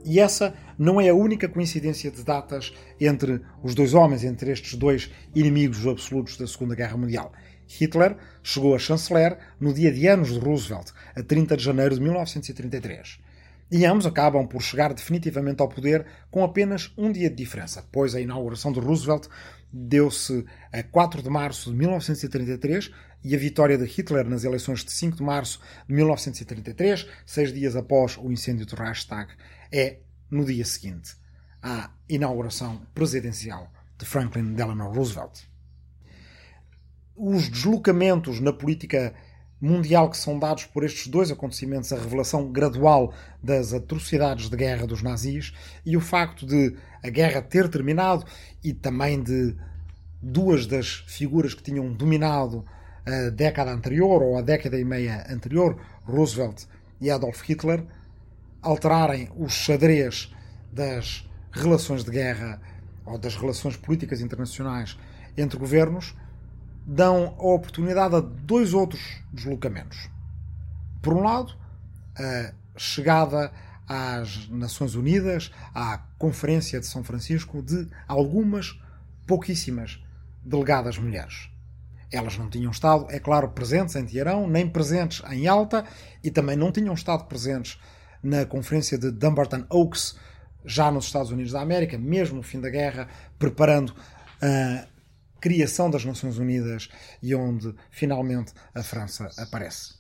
E 0.04 0.20
essa 0.20 0.54
não 0.78 1.00
é 1.00 1.10
a 1.10 1.16
única 1.16 1.48
coincidência 1.48 2.10
de 2.10 2.24
datas 2.24 2.74
entre 3.00 3.42
os 3.62 3.76
dois 3.76 3.94
homens, 3.94 4.24
entre 4.24 4.52
estes 4.52 4.74
dois 4.76 5.12
inimigos 5.36 5.86
absolutos 5.86 6.38
da 6.38 6.48
Segunda 6.48 6.76
Guerra 6.76 6.98
Mundial. 6.98 7.32
Hitler 7.68 8.18
chegou 8.44 8.76
a 8.76 8.80
chanceler 8.80 9.38
no 9.60 9.74
dia 9.74 9.92
de 9.92 10.08
anos 10.08 10.34
de 10.34 10.40
Roosevelt, 10.40 10.92
a 11.16 11.22
30 11.22 11.56
de 11.56 11.64
janeiro 11.64 11.96
de 11.96 12.02
1933. 12.02 13.20
E 13.72 13.86
ambos 13.86 14.06
acabam 14.06 14.46
por 14.46 14.62
chegar 14.62 14.94
definitivamente 14.94 15.62
ao 15.62 15.70
poder 15.70 16.06
com 16.30 16.44
apenas 16.44 16.92
um 16.98 17.10
dia 17.10 17.30
de 17.30 17.36
diferença, 17.36 17.86
pois 17.90 18.14
a 18.14 18.20
inauguração 18.20 18.74
de 18.74 18.82
Roosevelt 18.82 19.28
deu-se 19.72 20.46
a 20.72 20.84
4 20.84 21.22
de 21.22 21.30
março 21.30 21.72
de 21.72 21.78
1933 21.78 22.92
e 23.24 23.36
a 23.36 23.38
vitória 23.38 23.78
de 23.78 23.86
Hitler 23.86 24.28
nas 24.28 24.44
eleições 24.44 24.84
de 24.84 24.92
5 24.92 25.18
de 25.18 25.24
março 25.24 25.60
de 25.88 25.94
1933, 25.94 27.08
seis 27.26 27.54
dias 27.54 27.76
após 27.76 28.18
o 28.18 28.32
incêndio 28.32 28.66
do 28.66 28.76
Reichstag, 28.76 29.32
é 29.72 30.00
no 30.30 30.46
dia 30.46 30.66
seguinte 30.66 31.16
à 31.62 31.92
inauguração 32.10 32.82
presidencial 32.94 33.72
de 33.98 34.06
Franklin 34.06 34.54
Delano 34.54 34.92
Roosevelt. 34.92 35.42
Os 37.16 37.50
deslocamentos 37.50 38.40
na 38.40 38.52
política 38.52 39.14
mundial 39.62 40.10
que 40.10 40.18
são 40.18 40.40
dados 40.40 40.66
por 40.66 40.84
estes 40.84 41.08
dois 41.08 41.30
acontecimentos, 41.30 41.94
a 41.94 41.98
revelação 41.98 42.52
gradual 42.52 43.14
das 43.42 43.74
atrocidades 43.74 44.50
de 44.50 44.58
guerra 44.58 44.88
dos 44.88 45.04
nazis 45.04 45.54
e 45.86 45.96
o 45.96 46.02
facto 46.02 46.48
de 46.48 46.76
a 47.04 47.10
guerra 47.10 47.42
ter 47.42 47.70
terminado 47.70 48.26
e 48.64 48.74
também 48.74 49.22
de 49.22 49.56
duas 50.22 50.66
das 50.66 51.04
figuras 51.08 51.54
que 51.54 51.62
tinham 51.62 51.94
dominado 51.94 52.66
a 53.06 53.30
década 53.30 53.72
anterior 53.72 54.22
ou 54.22 54.38
a 54.38 54.42
década 54.42 54.80
e 54.80 54.84
meia 54.84 55.26
anterior, 55.30 55.80
Roosevelt 56.04 56.66
e 57.00 57.10
Adolf 57.10 57.42
Hitler, 57.44 57.84
alterarem 58.62 59.30
os 59.36 59.54
xadrez 59.54 60.34
das 60.72 61.28
relações 61.52 62.04
de 62.04 62.12
guerra 62.12 62.62
ou 63.06 63.18
das 63.18 63.36
relações 63.36 63.76
políticas 63.76 64.22
internacionais 64.22 64.98
entre 65.38 65.58
governos 65.58 66.16
dão 66.86 67.36
a 67.38 67.54
oportunidade 67.54 68.16
a 68.16 68.20
dois 68.20 68.74
outros 68.74 69.02
deslocamentos. 69.32 70.10
Por 71.02 71.14
um 71.14 71.24
lado, 71.24 71.54
a 72.18 72.54
chegada 72.78 73.52
às 73.88 74.48
Nações 74.50 74.96
Unidas, 74.96 75.52
à 75.74 75.98
Conferência 76.18 76.80
de 76.80 76.86
São 76.86 77.04
Francisco, 77.04 77.62
de 77.62 77.88
algumas 78.08 78.80
pouquíssimas 79.28 80.02
delegadas 80.44 80.98
mulheres. 80.98 81.50
Elas 82.12 82.38
não 82.38 82.50
tinham 82.50 82.72
estado, 82.72 83.08
é 83.10 83.20
claro, 83.20 83.50
presentes 83.50 83.96
em 83.96 84.06
Teherão, 84.06 84.48
nem 84.48 84.68
presentes 84.68 85.22
em 85.32 85.48
Alta 85.48 85.86
e 86.24 86.30
também 86.30 86.56
não 86.56 86.72
tinham 86.72 86.94
estado 86.94 87.26
presentes 87.26 87.80
na 88.22 88.46
Conferência 88.46 88.98
de 88.98 89.12
Dumbarton 89.12 89.66
Oaks, 89.70 90.18
já 90.66 90.92
nos 90.92 91.06
Estados 91.06 91.32
Unidos 91.32 91.54
da 91.54 91.62
América, 91.62 91.98
mesmo 91.98 92.38
no 92.38 92.44
fim 92.44 92.60
da 92.60 92.70
guerra, 92.70 93.08
preparando 93.40 93.94
a 94.42 94.86
criação 95.42 95.90
das 95.90 96.06
Nações 96.06 96.38
Unidas 96.38 96.88
e 97.22 97.36
onde 97.36 97.76
finalmente 97.90 98.54
a 98.74 98.84
França 98.84 99.30
aparece. 99.38 99.96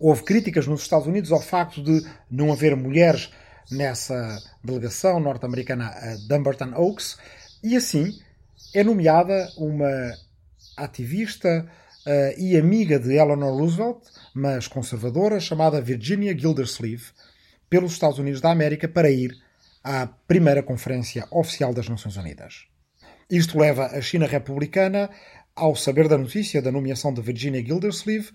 Houve 0.00 0.24
críticas 0.24 0.66
nos 0.66 0.82
Estados 0.82 1.06
Unidos 1.06 1.30
ao 1.30 1.40
facto 1.40 1.80
de 1.80 2.04
não 2.28 2.52
haver 2.52 2.74
mulheres 2.74 3.30
nessa 3.70 4.42
delegação 4.64 5.20
norte-americana 5.20 5.86
a 5.88 6.16
Dumbarton 6.26 6.72
Oaks 6.74 7.16
e 7.62 7.76
assim 7.76 8.18
é 8.74 8.82
nomeada 8.82 9.48
uma 9.56 10.12
ativista 10.76 11.66
uh, 12.06 12.40
e 12.40 12.56
amiga 12.56 12.98
de 12.98 13.12
Eleanor 13.14 13.56
Roosevelt, 13.56 13.98
mas 14.34 14.66
conservadora, 14.66 15.38
chamada 15.38 15.80
Virginia 15.80 16.36
Gildersleeve, 16.36 17.12
pelos 17.68 17.92
Estados 17.92 18.18
Unidos 18.18 18.40
da 18.40 18.50
América 18.50 18.88
para 18.88 19.10
ir 19.10 19.36
à 19.84 20.06
primeira 20.06 20.62
conferência 20.62 21.26
oficial 21.30 21.72
das 21.72 21.88
Nações 21.88 22.16
Unidas. 22.16 22.71
Isto 23.32 23.58
leva 23.58 23.86
a 23.86 24.02
China 24.02 24.26
republicana, 24.26 25.08
ao 25.56 25.74
saber 25.74 26.06
da 26.06 26.18
notícia 26.18 26.60
da 26.60 26.70
nomeação 26.70 27.14
de 27.14 27.22
Virginia 27.22 27.64
Gildersleeve, 27.64 28.28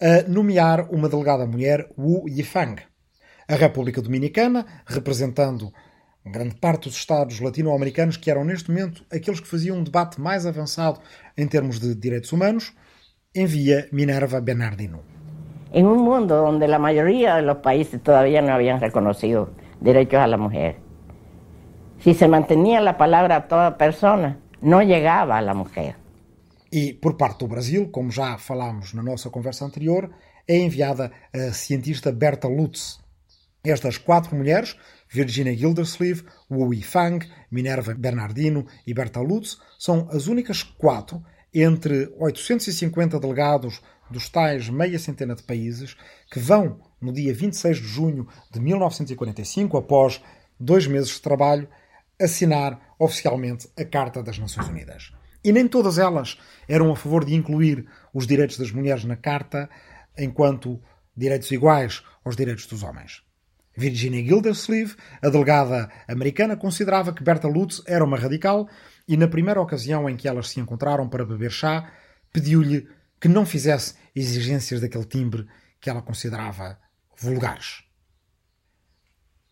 a 0.00 0.28
nomear 0.28 0.88
uma 0.90 1.08
delegada 1.08 1.46
mulher, 1.46 1.88
Wu 1.96 2.28
Yifang. 2.28 2.82
A 3.48 3.54
República 3.54 4.02
Dominicana, 4.02 4.66
representando 4.84 5.72
grande 6.26 6.56
parte 6.56 6.88
dos 6.88 6.96
Estados 6.96 7.38
latino-americanos 7.38 8.16
que 8.16 8.32
eram 8.32 8.44
neste 8.44 8.68
momento 8.68 9.04
aqueles 9.12 9.38
que 9.38 9.46
faziam 9.46 9.78
um 9.78 9.84
debate 9.84 10.20
mais 10.20 10.44
avançado 10.44 10.98
em 11.38 11.46
termos 11.46 11.78
de 11.78 11.94
direitos 11.94 12.32
humanos, 12.32 12.72
envia 13.32 13.86
Minerva 13.92 14.40
Bernardino. 14.40 15.04
En 15.72 15.86
un 15.86 16.02
mundo 16.02 16.42
donde 16.42 16.66
la 16.66 16.80
mayoría 16.80 17.36
de 17.36 17.42
los 17.42 17.58
países 17.58 18.02
todavía 18.02 18.42
no 18.42 18.52
habían 18.52 18.80
reconocido 18.80 19.50
derechos 19.80 20.18
a 20.18 20.26
la 20.26 20.36
mujer, 20.36 20.81
si 22.02 22.14
se 22.14 22.26
mantenía 22.26 22.80
la 22.80 22.98
palabra 22.98 23.36
a 23.36 23.40
toda 23.40 23.78
persona, 23.78 24.38
não 24.60 24.82
llegava 24.82 25.38
à 25.38 25.54
mulher. 25.54 25.96
E 26.72 26.92
por 26.94 27.16
parte 27.16 27.40
do 27.40 27.48
Brasil, 27.48 27.90
como 27.90 28.10
já 28.10 28.38
falámos 28.38 28.92
na 28.92 29.02
nossa 29.02 29.30
conversa 29.30 29.64
anterior, 29.64 30.10
é 30.48 30.56
enviada 30.56 31.12
a 31.32 31.52
cientista 31.52 32.10
Berta 32.10 32.48
Lutz. 32.48 32.98
Estas 33.62 33.98
quatro 33.98 34.34
mulheres, 34.34 34.76
Virginia 35.08 35.56
Gildersleeve, 35.56 36.24
Wu 36.50 36.74
Yifang, 36.74 37.24
Minerva 37.50 37.94
Bernardino 37.94 38.66
e 38.84 38.92
Berta 38.92 39.20
Lutz, 39.20 39.58
são 39.78 40.08
as 40.10 40.26
únicas 40.26 40.62
quatro 40.62 41.22
entre 41.54 42.12
850 42.18 43.20
delegados 43.20 43.80
dos 44.10 44.28
tais 44.28 44.68
meia 44.68 44.98
centena 44.98 45.34
de 45.34 45.42
países 45.42 45.96
que 46.30 46.40
vão, 46.40 46.80
no 47.00 47.12
dia 47.12 47.32
26 47.32 47.76
de 47.76 47.86
junho 47.86 48.26
de 48.50 48.58
1945, 48.58 49.76
após 49.76 50.20
dois 50.58 50.86
meses 50.86 51.10
de 51.10 51.20
trabalho, 51.20 51.68
assinar 52.22 52.94
oficialmente 52.98 53.68
a 53.76 53.84
Carta 53.84 54.22
das 54.22 54.38
Nações 54.38 54.68
Unidas. 54.68 55.12
E 55.44 55.52
nem 55.52 55.66
todas 55.66 55.98
elas 55.98 56.38
eram 56.68 56.92
a 56.92 56.96
favor 56.96 57.24
de 57.24 57.34
incluir 57.34 57.86
os 58.14 58.26
direitos 58.26 58.56
das 58.58 58.70
mulheres 58.70 59.04
na 59.04 59.16
Carta 59.16 59.68
enquanto 60.16 60.80
direitos 61.16 61.50
iguais 61.50 62.02
aos 62.24 62.36
direitos 62.36 62.66
dos 62.66 62.82
homens. 62.82 63.22
Virginia 63.76 64.22
Gildersleeve, 64.22 64.94
a 65.22 65.28
delegada 65.28 65.90
americana, 66.06 66.56
considerava 66.56 67.12
que 67.12 67.24
Berta 67.24 67.48
Lutz 67.48 67.82
era 67.86 68.04
uma 68.04 68.18
radical 68.18 68.68
e, 69.08 69.16
na 69.16 69.26
primeira 69.26 69.60
ocasião 69.60 70.08
em 70.08 70.16
que 70.16 70.28
elas 70.28 70.50
se 70.50 70.60
encontraram 70.60 71.08
para 71.08 71.24
beber 71.24 71.50
chá, 71.50 71.90
pediu-lhe 72.32 72.86
que 73.18 73.28
não 73.28 73.46
fizesse 73.46 73.94
exigências 74.14 74.80
daquele 74.80 75.06
timbre 75.06 75.46
que 75.80 75.88
ela 75.88 76.02
considerava 76.02 76.78
vulgares. 77.18 77.84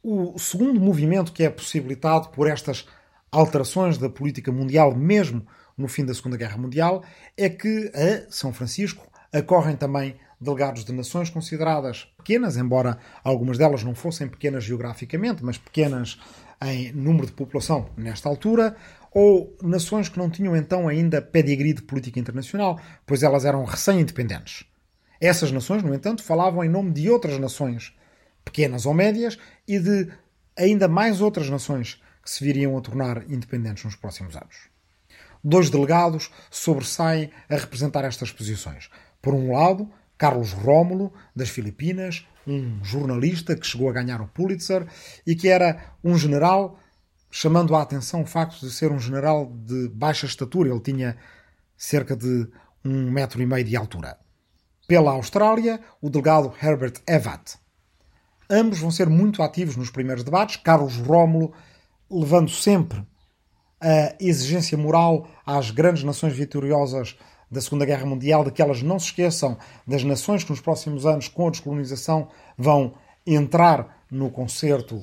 O 0.02 0.38
segundo 0.38 0.80
movimento 0.80 1.30
que 1.30 1.42
é 1.42 1.50
possibilitado 1.50 2.30
por 2.30 2.48
estas 2.48 2.86
alterações 3.30 3.98
da 3.98 4.08
política 4.08 4.50
mundial, 4.50 4.94
mesmo 4.94 5.46
no 5.76 5.88
fim 5.88 6.06
da 6.06 6.14
Segunda 6.14 6.38
Guerra 6.38 6.56
Mundial, 6.56 7.04
é 7.36 7.50
que 7.50 7.92
a 7.94 8.30
São 8.30 8.50
Francisco 8.52 9.06
acorrem 9.30 9.76
também 9.76 10.16
delegados 10.40 10.86
de 10.86 10.92
nações 10.92 11.28
consideradas 11.28 12.10
pequenas, 12.16 12.56
embora 12.56 12.98
algumas 13.22 13.58
delas 13.58 13.84
não 13.84 13.94
fossem 13.94 14.26
pequenas 14.26 14.64
geograficamente, 14.64 15.44
mas 15.44 15.58
pequenas 15.58 16.18
em 16.62 16.92
número 16.92 17.26
de 17.26 17.32
população 17.32 17.90
nesta 17.94 18.26
altura, 18.26 18.76
ou 19.12 19.54
nações 19.62 20.08
que 20.08 20.18
não 20.18 20.30
tinham 20.30 20.56
então 20.56 20.88
ainda 20.88 21.20
pedigree 21.20 21.74
de 21.74 21.82
política 21.82 22.18
internacional, 22.18 22.80
pois 23.06 23.22
elas 23.22 23.44
eram 23.44 23.64
recém-independentes. 23.64 24.64
Essas 25.20 25.52
nações, 25.52 25.82
no 25.82 25.94
entanto, 25.94 26.22
falavam 26.22 26.64
em 26.64 26.70
nome 26.70 26.90
de 26.90 27.10
outras 27.10 27.38
nações, 27.38 27.94
pequenas 28.44 28.86
ou 28.86 28.94
médias, 28.94 29.38
e 29.66 29.78
de 29.78 30.08
ainda 30.56 30.88
mais 30.88 31.20
outras 31.20 31.48
nações 31.48 32.00
que 32.22 32.30
se 32.30 32.44
viriam 32.44 32.76
a 32.76 32.80
tornar 32.80 33.30
independentes 33.30 33.84
nos 33.84 33.96
próximos 33.96 34.36
anos. 34.36 34.68
Dois 35.42 35.70
delegados 35.70 36.30
sobressaem 36.50 37.30
a 37.48 37.56
representar 37.56 38.04
estas 38.04 38.30
posições. 38.30 38.90
Por 39.22 39.32
um 39.32 39.52
lado, 39.52 39.90
Carlos 40.18 40.52
Rómulo, 40.52 41.12
das 41.34 41.48
Filipinas, 41.48 42.26
um 42.46 42.82
jornalista 42.84 43.56
que 43.56 43.66
chegou 43.66 43.88
a 43.88 43.92
ganhar 43.92 44.20
o 44.20 44.28
Pulitzer 44.28 44.86
e 45.26 45.34
que 45.34 45.48
era 45.48 45.94
um 46.04 46.16
general, 46.16 46.78
chamando 47.30 47.74
a 47.74 47.82
atenção 47.82 48.22
o 48.22 48.26
facto 48.26 48.60
de 48.60 48.70
ser 48.70 48.92
um 48.92 48.98
general 48.98 49.50
de 49.64 49.88
baixa 49.88 50.26
estatura. 50.26 50.68
Ele 50.68 50.80
tinha 50.80 51.16
cerca 51.76 52.14
de 52.14 52.46
um 52.84 53.10
metro 53.10 53.40
e 53.40 53.46
meio 53.46 53.64
de 53.64 53.76
altura. 53.76 54.18
Pela 54.86 55.12
Austrália, 55.12 55.80
o 56.02 56.10
delegado 56.10 56.52
Herbert 56.60 57.00
Evatt. 57.06 57.56
Ambos 58.50 58.80
vão 58.80 58.90
ser 58.90 59.08
muito 59.08 59.42
ativos 59.42 59.76
nos 59.76 59.90
primeiros 59.90 60.24
debates. 60.24 60.56
Carlos 60.56 60.96
Rómulo 60.96 61.52
levando 62.10 62.50
sempre 62.50 63.06
a 63.80 64.14
exigência 64.18 64.76
moral 64.76 65.28
às 65.46 65.70
grandes 65.70 66.02
nações 66.02 66.34
vitoriosas 66.34 67.16
da 67.48 67.60
Segunda 67.60 67.84
Guerra 67.84 68.04
Mundial, 68.04 68.44
de 68.44 68.50
que 68.50 68.60
elas 68.60 68.82
não 68.82 68.98
se 68.98 69.06
esqueçam 69.06 69.56
das 69.86 70.02
nações 70.02 70.42
que 70.42 70.50
nos 70.50 70.60
próximos 70.60 71.06
anos, 71.06 71.28
com 71.28 71.46
a 71.46 71.50
descolonização, 71.50 72.28
vão 72.58 72.94
entrar 73.26 74.04
no 74.10 74.30
concerto 74.30 75.00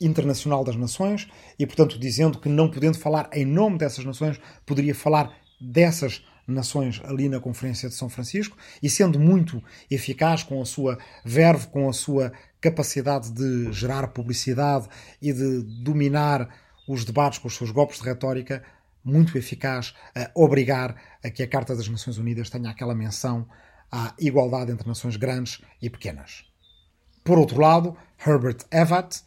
internacional 0.00 0.62
das 0.62 0.76
nações 0.76 1.28
e, 1.58 1.66
portanto, 1.66 1.98
dizendo 1.98 2.38
que 2.38 2.48
não 2.48 2.70
podendo 2.70 2.98
falar 2.98 3.28
em 3.32 3.44
nome 3.44 3.78
dessas 3.78 4.04
nações, 4.04 4.40
poderia 4.64 4.94
falar 4.94 5.32
dessas 5.60 6.22
nações 6.46 7.00
ali 7.04 7.28
na 7.28 7.38
Conferência 7.38 7.88
de 7.88 7.94
São 7.94 8.08
Francisco 8.08 8.56
e 8.82 8.88
sendo 8.88 9.18
muito 9.18 9.62
eficaz 9.90 10.42
com 10.42 10.60
a 10.60 10.64
sua 10.64 10.98
verve, 11.24 11.68
com 11.68 11.88
a 11.88 11.92
sua 11.92 12.32
capacidade 12.60 13.30
de 13.30 13.72
gerar 13.72 14.08
publicidade 14.08 14.88
e 15.20 15.32
de 15.32 15.62
dominar 15.82 16.48
os 16.88 17.04
debates 17.04 17.38
com 17.38 17.48
os 17.48 17.56
seus 17.56 17.70
golpes 17.70 17.98
de 18.00 18.04
retórica, 18.04 18.62
muito 19.04 19.36
eficaz 19.38 19.94
a 20.14 20.30
obrigar 20.34 20.96
a 21.24 21.30
que 21.30 21.42
a 21.42 21.48
Carta 21.48 21.74
das 21.74 21.88
Nações 21.88 22.18
Unidas 22.18 22.50
tenha 22.50 22.70
aquela 22.70 22.94
menção 22.94 23.48
à 23.90 24.14
igualdade 24.18 24.70
entre 24.70 24.86
nações 24.86 25.16
grandes 25.16 25.60
e 25.80 25.88
pequenas. 25.88 26.44
Por 27.24 27.38
outro 27.38 27.60
lado, 27.60 27.96
Herbert 28.24 28.58
Evatt 28.70 29.22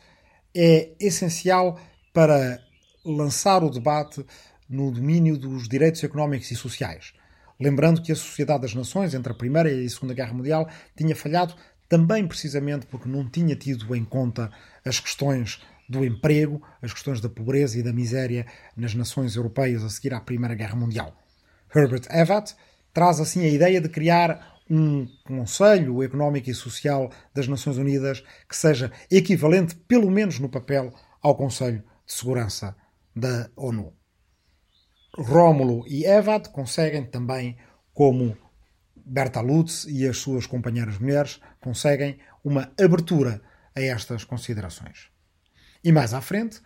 é 0.55 0.91
essencial 0.99 1.79
para 2.13 2.59
lançar 3.05 3.63
o 3.63 3.69
debate 3.69 4.25
no 4.69 4.91
domínio 4.91 5.37
dos 5.37 5.67
direitos 5.67 6.03
económicos 6.03 6.51
e 6.51 6.55
sociais. 6.55 7.13
Lembrando 7.59 8.01
que 8.01 8.11
a 8.11 8.15
Sociedade 8.15 8.61
das 8.61 8.73
Nações, 8.73 9.13
entre 9.13 9.31
a 9.31 9.35
Primeira 9.35 9.71
e 9.71 9.85
a 9.85 9.89
Segunda 9.89 10.13
Guerra 10.13 10.33
Mundial, 10.33 10.67
tinha 10.95 11.15
falhado 11.15 11.55
também 11.93 12.27
precisamente 12.27 12.87
porque 12.87 13.07
não 13.07 13.29
tinha 13.29 13.55
tido 13.55 13.95
em 13.95 14.03
conta 14.03 14.49
as 14.83 14.99
questões 14.99 15.61
do 15.87 16.03
emprego, 16.03 16.59
as 16.81 16.91
questões 16.91 17.21
da 17.21 17.29
pobreza 17.29 17.77
e 17.77 17.83
da 17.83 17.93
miséria 17.93 18.47
nas 18.75 18.95
nações 18.95 19.35
europeias 19.35 19.83
a 19.83 19.89
seguir 19.91 20.11
à 20.11 20.19
Primeira 20.19 20.55
Guerra 20.55 20.75
Mundial. 20.75 21.15
Herbert 21.75 22.07
Evatt 22.09 22.55
traz 22.91 23.19
assim 23.19 23.45
a 23.45 23.47
ideia 23.47 23.79
de 23.79 23.89
criar 23.89 24.59
um 24.67 25.07
Conselho 25.23 26.01
Económico 26.01 26.49
e 26.49 26.55
Social 26.55 27.11
das 27.31 27.47
Nações 27.47 27.77
Unidas 27.77 28.23
que 28.49 28.55
seja 28.55 28.91
equivalente, 29.11 29.75
pelo 29.75 30.09
menos 30.09 30.39
no 30.39 30.49
papel, 30.49 30.91
ao 31.21 31.35
Conselho 31.35 31.83
de 32.07 32.11
Segurança 32.11 32.75
da 33.15 33.51
ONU. 33.55 33.93
Rómulo 35.15 35.85
e 35.87 36.05
Evatt 36.05 36.49
conseguem 36.49 37.05
também, 37.05 37.55
como 37.93 38.35
Berta 39.05 39.41
Lutz 39.41 39.85
e 39.85 40.07
as 40.07 40.17
suas 40.17 40.45
companheiras 40.45 40.97
mulheres, 40.97 41.39
conseguem 41.59 42.19
uma 42.43 42.71
abertura 42.79 43.41
a 43.75 43.81
estas 43.81 44.23
considerações. 44.23 45.09
E 45.83 45.91
mais 45.91 46.13
à 46.13 46.21
frente, 46.21 46.61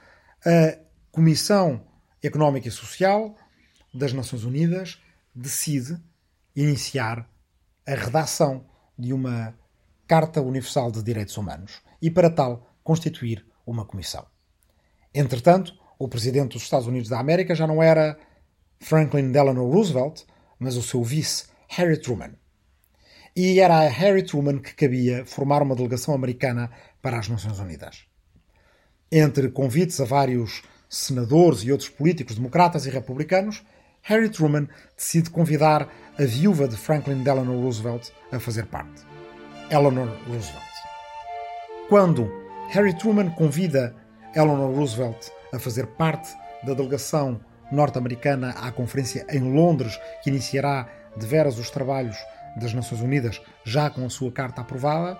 a 0.45 0.77
Comissão 1.11 1.85
Económica 2.21 2.67
e 2.67 2.71
Social 2.71 3.35
das 3.93 4.13
Nações 4.13 4.43
Unidas 4.43 5.01
decide 5.33 5.97
iniciar 6.55 7.29
a 7.85 7.95
redação 7.95 8.65
de 8.97 9.13
uma 9.13 9.57
Carta 10.07 10.41
Universal 10.41 10.91
de 10.91 11.03
Direitos 11.03 11.37
Humanos 11.37 11.81
e, 12.01 12.09
para 12.09 12.29
tal, 12.29 12.73
constituir 12.83 13.45
uma 13.65 13.85
comissão. 13.85 14.25
Entretanto, 15.13 15.73
o 15.99 16.07
presidente 16.07 16.53
dos 16.53 16.63
Estados 16.63 16.87
Unidos 16.87 17.09
da 17.09 17.19
América 17.19 17.55
já 17.55 17.65
não 17.65 17.81
era 17.81 18.17
Franklin 18.79 19.31
Delano 19.31 19.69
Roosevelt, 19.69 20.23
mas 20.59 20.75
o 20.75 20.83
seu 20.83 21.03
vice, 21.03 21.47
Harry 21.69 21.97
Truman. 21.97 22.31
E 23.35 23.59
era 23.59 23.79
a 23.79 23.87
Harry 23.87 24.23
Truman 24.23 24.59
que 24.59 24.73
cabia 24.73 25.25
formar 25.25 25.61
uma 25.61 25.75
delegação 25.75 26.13
americana 26.13 26.71
para 27.01 27.19
as 27.19 27.29
Nações 27.29 27.59
Unidas. 27.59 28.05
Entre 29.11 29.49
convites 29.49 30.01
a 30.01 30.05
vários 30.05 30.63
senadores 30.89 31.61
e 31.61 31.71
outros 31.71 31.89
políticos 31.89 32.35
democratas 32.35 32.85
e 32.85 32.89
republicanos, 32.89 33.63
Harry 34.01 34.29
Truman 34.29 34.67
decide 34.95 35.29
convidar 35.29 35.87
a 36.17 36.23
viúva 36.23 36.67
de 36.67 36.77
Franklin 36.77 37.23
Delano 37.23 37.61
Roosevelt 37.61 38.09
a 38.31 38.39
fazer 38.39 38.65
parte, 38.67 39.03
Eleanor 39.69 40.09
Roosevelt. 40.27 40.63
Quando 41.89 42.31
Harry 42.69 42.97
Truman 42.97 43.29
convida 43.31 43.95
Eleanor 44.33 44.73
Roosevelt 44.73 45.29
a 45.53 45.59
fazer 45.59 45.87
parte 45.87 46.29
da 46.63 46.73
delegação 46.73 47.39
norte-americana 47.71 48.51
à 48.51 48.71
conferência 48.71 49.25
em 49.29 49.53
Londres, 49.53 49.99
que 50.23 50.29
iniciará 50.29 50.87
de 51.17 51.25
veras 51.25 51.57
os 51.57 51.69
trabalhos 51.69 52.17
das 52.55 52.73
Nações 52.73 53.01
Unidas, 53.01 53.41
já 53.63 53.89
com 53.89 54.05
a 54.05 54.09
sua 54.09 54.31
carta 54.31 54.61
aprovada, 54.61 55.17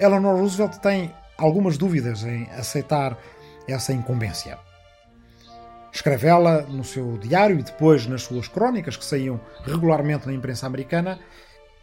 Eleanor 0.00 0.38
Roosevelt 0.38 0.76
tem 0.78 1.12
algumas 1.38 1.78
dúvidas 1.78 2.24
em 2.24 2.44
aceitar 2.50 3.18
essa 3.68 3.92
incumbência. 3.92 4.58
Escreve 5.92 6.26
ela 6.28 6.62
no 6.62 6.84
seu 6.84 7.16
diário 7.16 7.58
e 7.58 7.62
depois 7.62 8.06
nas 8.06 8.22
suas 8.22 8.48
crónicas, 8.48 8.96
que 8.96 9.04
saíam 9.04 9.40
regularmente 9.64 10.26
na 10.26 10.34
imprensa 10.34 10.66
americana, 10.66 11.18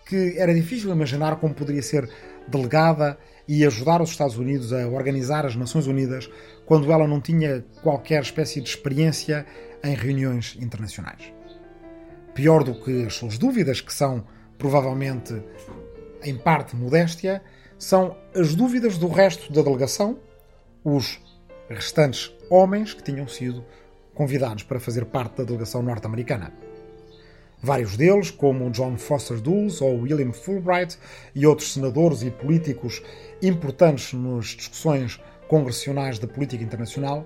que 0.05 0.37
era 0.37 0.53
difícil 0.53 0.91
imaginar 0.91 1.37
como 1.37 1.53
poderia 1.53 1.81
ser 1.81 2.07
delegada 2.47 3.17
e 3.47 3.65
ajudar 3.65 4.01
os 4.01 4.11
Estados 4.11 4.37
Unidos 4.37 4.71
a 4.71 4.87
organizar 4.87 5.45
as 5.45 5.55
Nações 5.55 5.87
Unidas 5.87 6.29
quando 6.65 6.91
ela 6.91 7.07
não 7.07 7.19
tinha 7.19 7.65
qualquer 7.81 8.21
espécie 8.21 8.61
de 8.61 8.69
experiência 8.69 9.45
em 9.83 9.95
reuniões 9.95 10.57
internacionais. 10.61 11.32
Pior 12.33 12.63
do 12.63 12.73
que 12.73 13.05
as 13.05 13.13
suas 13.13 13.37
dúvidas, 13.37 13.79
que 13.79 13.93
são 13.93 14.25
provavelmente 14.57 15.41
em 16.23 16.35
parte 16.35 16.75
modéstia, 16.75 17.43
são 17.77 18.17
as 18.35 18.55
dúvidas 18.55 18.97
do 18.97 19.07
resto 19.07 19.51
da 19.51 19.61
delegação, 19.61 20.17
os 20.83 21.19
restantes 21.69 22.33
homens 22.49 22.93
que 22.93 23.03
tinham 23.03 23.27
sido 23.27 23.63
convidados 24.13 24.63
para 24.63 24.79
fazer 24.79 25.05
parte 25.05 25.37
da 25.37 25.43
delegação 25.43 25.81
norte-americana. 25.81 26.53
Vários 27.61 27.95
deles, 27.95 28.29
como 28.29 28.69
John 28.71 28.97
Foster 28.97 29.39
Dulles 29.39 29.79
ou 29.79 30.01
William 30.01 30.33
Fulbright 30.33 30.97
e 31.33 31.47
outros 31.47 31.73
senadores 31.73 32.21
e 32.21 32.29
políticos 32.29 33.01
importantes 33.41 34.11
nas 34.13 34.47
discussões 34.47 35.21
congressionais 35.47 36.19
da 36.19 36.27
política 36.27 36.63
internacional, 36.63 37.25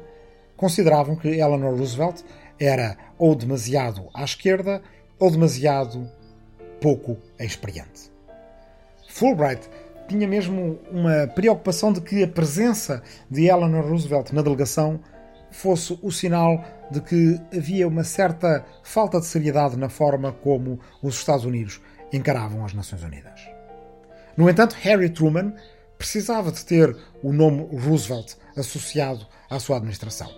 consideravam 0.56 1.16
que 1.16 1.28
Eleanor 1.28 1.76
Roosevelt 1.76 2.24
era 2.60 2.98
ou 3.18 3.36
demasiado 3.36 4.10
à 4.14 4.24
esquerda 4.24 4.82
ou 5.20 5.32
demasiado 5.32 6.10
pouco 6.82 7.18
experiente. 7.40 8.12
Fulbright 9.10 9.68
tinha 10.08 10.28
mesmo 10.28 10.80
uma 10.92 11.28
preocupação 11.28 11.92
de 11.92 12.02
que 12.02 12.24
a 12.24 12.28
presença 12.28 13.02
de 13.30 13.48
Eleanor 13.48 13.86
Roosevelt 13.90 14.32
na 14.32 14.42
delegação 14.42 15.00
fosse 15.52 15.98
o 16.02 16.12
sinal 16.12 16.64
de 16.92 17.02
que 17.02 17.40
havia 17.56 17.88
uma 17.88 18.04
certa 18.04 18.66
falta 18.84 19.20
de 19.20 19.26
seriedade 19.26 19.78
na 19.78 19.90
forma 19.90 20.32
como 20.32 20.80
os 21.02 21.16
Estados 21.16 21.46
Unidos 21.46 21.82
encaravam 22.14 22.64
as 22.64 22.74
Nações 22.74 23.04
Unidas. 23.04 23.42
No 24.38 24.50
entanto, 24.50 24.76
Harry 24.82 25.10
Truman 25.10 25.54
precisava 25.98 26.52
de 26.52 26.64
ter 26.64 26.96
o 27.24 27.34
nome 27.34 27.68
Roosevelt 27.76 28.36
associado 28.56 29.26
à 29.50 29.60
sua 29.60 29.78
administração. 29.78 30.30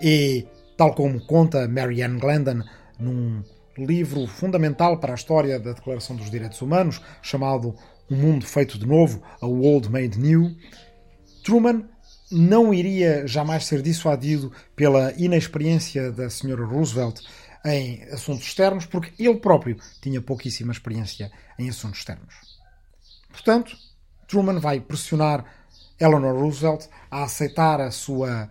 E, 0.00 0.46
tal 0.76 0.94
como 0.94 1.24
conta 1.26 1.66
Marianne 1.66 2.20
Glendon 2.20 2.62
num 2.98 3.42
livro 3.84 4.26
fundamental 4.26 4.98
para 4.98 5.12
a 5.12 5.14
história 5.14 5.58
da 5.58 5.72
Declaração 5.72 6.16
dos 6.16 6.30
Direitos 6.30 6.60
Humanos, 6.60 7.00
chamado 7.22 7.74
Um 8.10 8.16
Mundo 8.16 8.46
Feito 8.46 8.78
de 8.78 8.86
Novo, 8.86 9.22
A 9.40 9.46
World 9.46 9.90
Made 9.90 10.18
New, 10.18 10.54
Truman 11.42 11.84
não 12.30 12.72
iria 12.72 13.26
jamais 13.26 13.66
ser 13.66 13.82
dissuadido 13.82 14.52
pela 14.76 15.12
inexperiência 15.16 16.12
da 16.12 16.26
Sra. 16.26 16.64
Roosevelt 16.64 17.20
em 17.64 18.02
assuntos 18.04 18.46
externos, 18.46 18.86
porque 18.86 19.12
ele 19.22 19.38
próprio 19.38 19.76
tinha 20.00 20.20
pouquíssima 20.20 20.72
experiência 20.72 21.30
em 21.58 21.68
assuntos 21.68 21.98
externos. 21.98 22.34
Portanto, 23.30 23.76
Truman 24.26 24.60
vai 24.60 24.80
pressionar 24.80 25.44
Eleanor 25.98 26.38
Roosevelt 26.40 26.86
a 27.10 27.24
aceitar 27.24 27.80
a 27.80 27.90
sua 27.90 28.48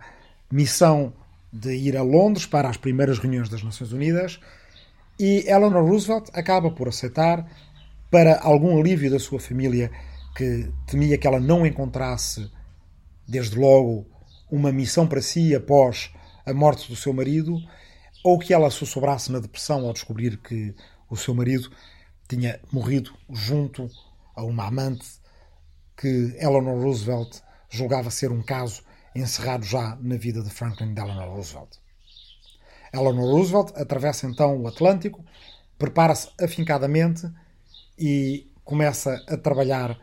missão 0.50 1.12
de 1.52 1.74
ir 1.74 1.96
a 1.96 2.02
Londres 2.02 2.46
para 2.46 2.68
as 2.68 2.76
primeiras 2.76 3.18
reuniões 3.18 3.48
das 3.48 3.62
Nações 3.62 3.92
Unidas 3.92 4.38
e 5.20 5.44
Eleanor 5.46 5.84
Roosevelt 5.84 6.30
acaba 6.32 6.70
por 6.70 6.88
aceitar 6.88 7.46
para 8.10 8.40
algum 8.40 8.80
alívio 8.80 9.10
da 9.10 9.18
sua 9.18 9.38
família 9.38 9.92
que 10.34 10.72
temia 10.86 11.18
que 11.18 11.26
ela 11.26 11.38
não 11.38 11.66
encontrasse 11.66 12.50
desde 13.28 13.58
logo 13.58 14.06
uma 14.50 14.72
missão 14.72 15.06
para 15.06 15.20
si 15.20 15.54
após 15.54 16.10
a 16.46 16.54
morte 16.54 16.88
do 16.88 16.96
seu 16.96 17.12
marido 17.12 17.58
ou 18.24 18.38
que 18.38 18.54
ela 18.54 18.70
sussurrasse 18.70 19.30
na 19.30 19.40
depressão 19.40 19.84
ao 19.84 19.92
descobrir 19.92 20.38
que 20.38 20.74
o 21.10 21.16
seu 21.18 21.34
marido 21.34 21.70
tinha 22.26 22.58
morrido 22.72 23.12
junto 23.30 23.90
a 24.34 24.42
uma 24.42 24.68
amante 24.68 25.06
que 25.98 26.34
Eleanor 26.38 26.82
Roosevelt 26.82 27.42
julgava 27.68 28.10
ser 28.10 28.32
um 28.32 28.42
caso 28.42 28.82
encerrado 29.14 29.66
já 29.66 29.98
na 30.00 30.16
vida 30.16 30.42
de 30.42 30.48
Franklin 30.48 30.94
Delano 30.94 31.34
Roosevelt. 31.34 31.78
Eleanor 32.92 33.34
Roosevelt 33.34 33.72
atravessa 33.76 34.26
então 34.26 34.60
o 34.60 34.66
Atlântico, 34.66 35.24
prepara-se 35.78 36.28
afincadamente 36.40 37.28
e 37.98 38.46
começa 38.64 39.22
a 39.28 39.36
trabalhar 39.36 39.98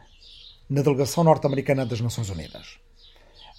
na 0.69 0.81
delegação 0.81 1.23
norte-americana 1.23 1.85
das 1.85 2.01
Nações 2.01 2.29
Unidas. 2.29 2.79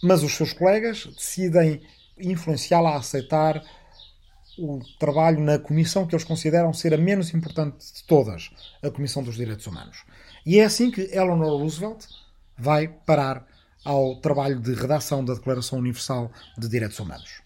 Mas 0.03 0.23
os 0.23 0.35
seus 0.35 0.53
colegas 0.53 1.07
decidem 1.07 1.83
influenciá-la 2.19 2.91
a 2.91 2.97
aceitar 2.99 3.63
o 4.59 4.81
trabalho 4.99 5.41
na 5.41 5.59
comissão 5.59 6.07
que 6.07 6.15
eles 6.15 6.25
consideram 6.25 6.73
ser 6.73 6.93
a 6.93 6.99
menos 6.99 7.33
importante 7.33 7.93
de 7.93 8.05
todas, 8.05 8.51
a 8.83 8.91
Comissão 8.91 9.23
dos 9.23 9.37
Direitos 9.37 9.67
Humanos. 9.67 10.05
E 10.45 10.59
é 10.59 10.65
assim 10.65 10.91
que 10.91 11.03
Eleanor 11.13 11.61
Roosevelt 11.61 12.05
vai 12.57 12.89
parar 12.89 13.47
ao 13.85 14.17
trabalho 14.17 14.61
de 14.61 14.75
redação 14.75 15.25
da 15.25 15.35
Declaração 15.35 15.79
Universal 15.79 16.31
de 16.57 16.69
Direitos 16.69 16.99
Humanos. 16.99 17.41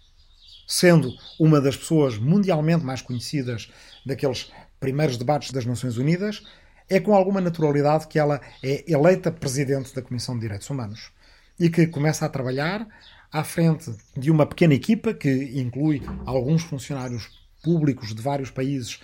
Sendo 0.73 1.15
uma 1.39 1.61
das 1.61 1.77
pessoas 1.77 2.17
mundialmente 2.17 2.83
mais 2.83 3.03
conhecidas 3.03 3.71
daqueles 4.07 4.51
primeiros 4.81 5.19
debates 5.19 5.51
das 5.51 5.67
Nações 5.67 5.99
Unidas, 5.99 6.43
é 6.89 6.99
com 6.99 7.15
alguma 7.15 7.43
naturalidade 7.43 8.09
que 8.09 8.19
ela 8.19 8.41
é 8.63 8.83
eleita 8.91 9.31
presidente 9.31 9.95
da 9.95 10.01
Comissão 10.01 10.35
de 10.35 10.41
Direitos 10.41 10.71
Humanos 10.71 11.13
e 11.61 11.69
que 11.69 11.87
começa 11.87 12.25
a 12.25 12.29
trabalhar 12.31 12.89
à 13.31 13.45
frente 13.45 13.95
de 14.17 14.31
uma 14.31 14.47
pequena 14.47 14.73
equipa 14.73 15.13
que 15.13 15.61
inclui 15.61 16.01
alguns 16.25 16.63
funcionários 16.63 17.29
públicos 17.63 18.15
de 18.15 18.23
vários 18.23 18.51
países, 18.51 18.99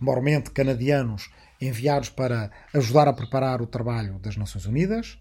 mormente 0.00 0.50
canadianos, 0.50 1.30
enviados 1.60 2.08
para 2.08 2.50
ajudar 2.74 3.06
a 3.06 3.12
preparar 3.12 3.62
o 3.62 3.66
trabalho 3.68 4.18
das 4.18 4.36
Nações 4.36 4.66
Unidas, 4.66 5.20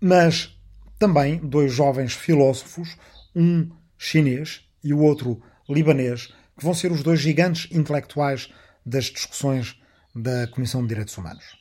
mas 0.00 0.56
também 1.00 1.36
dois 1.38 1.72
jovens 1.72 2.12
filósofos, 2.12 2.96
um 3.34 3.68
chinês 3.98 4.69
e 4.82 4.92
o 4.92 5.00
outro 5.00 5.42
libanês, 5.68 6.26
que 6.56 6.64
vão 6.64 6.74
ser 6.74 6.92
os 6.92 7.02
dois 7.02 7.20
gigantes 7.20 7.68
intelectuais 7.70 8.52
das 8.84 9.04
discussões 9.04 9.80
da 10.14 10.46
Comissão 10.48 10.82
de 10.82 10.88
Direitos 10.88 11.16
Humanos. 11.16 11.58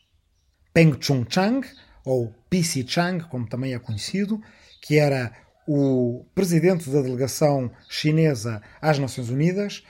Peng 0.73 0.97
Chung 0.99 1.25
Chang, 1.29 1.67
ou 2.05 2.33
P.C. 2.49 2.85
Chang, 2.87 3.23
como 3.25 3.47
também 3.47 3.73
é 3.73 3.79
conhecido, 3.79 4.41
que 4.81 4.97
era 4.97 5.31
o 5.67 6.25
presidente 6.33 6.89
da 6.89 7.01
delegação 7.01 7.71
chinesa 7.87 8.61
às 8.81 8.97
Nações 8.97 9.29
Unidas, 9.29 9.83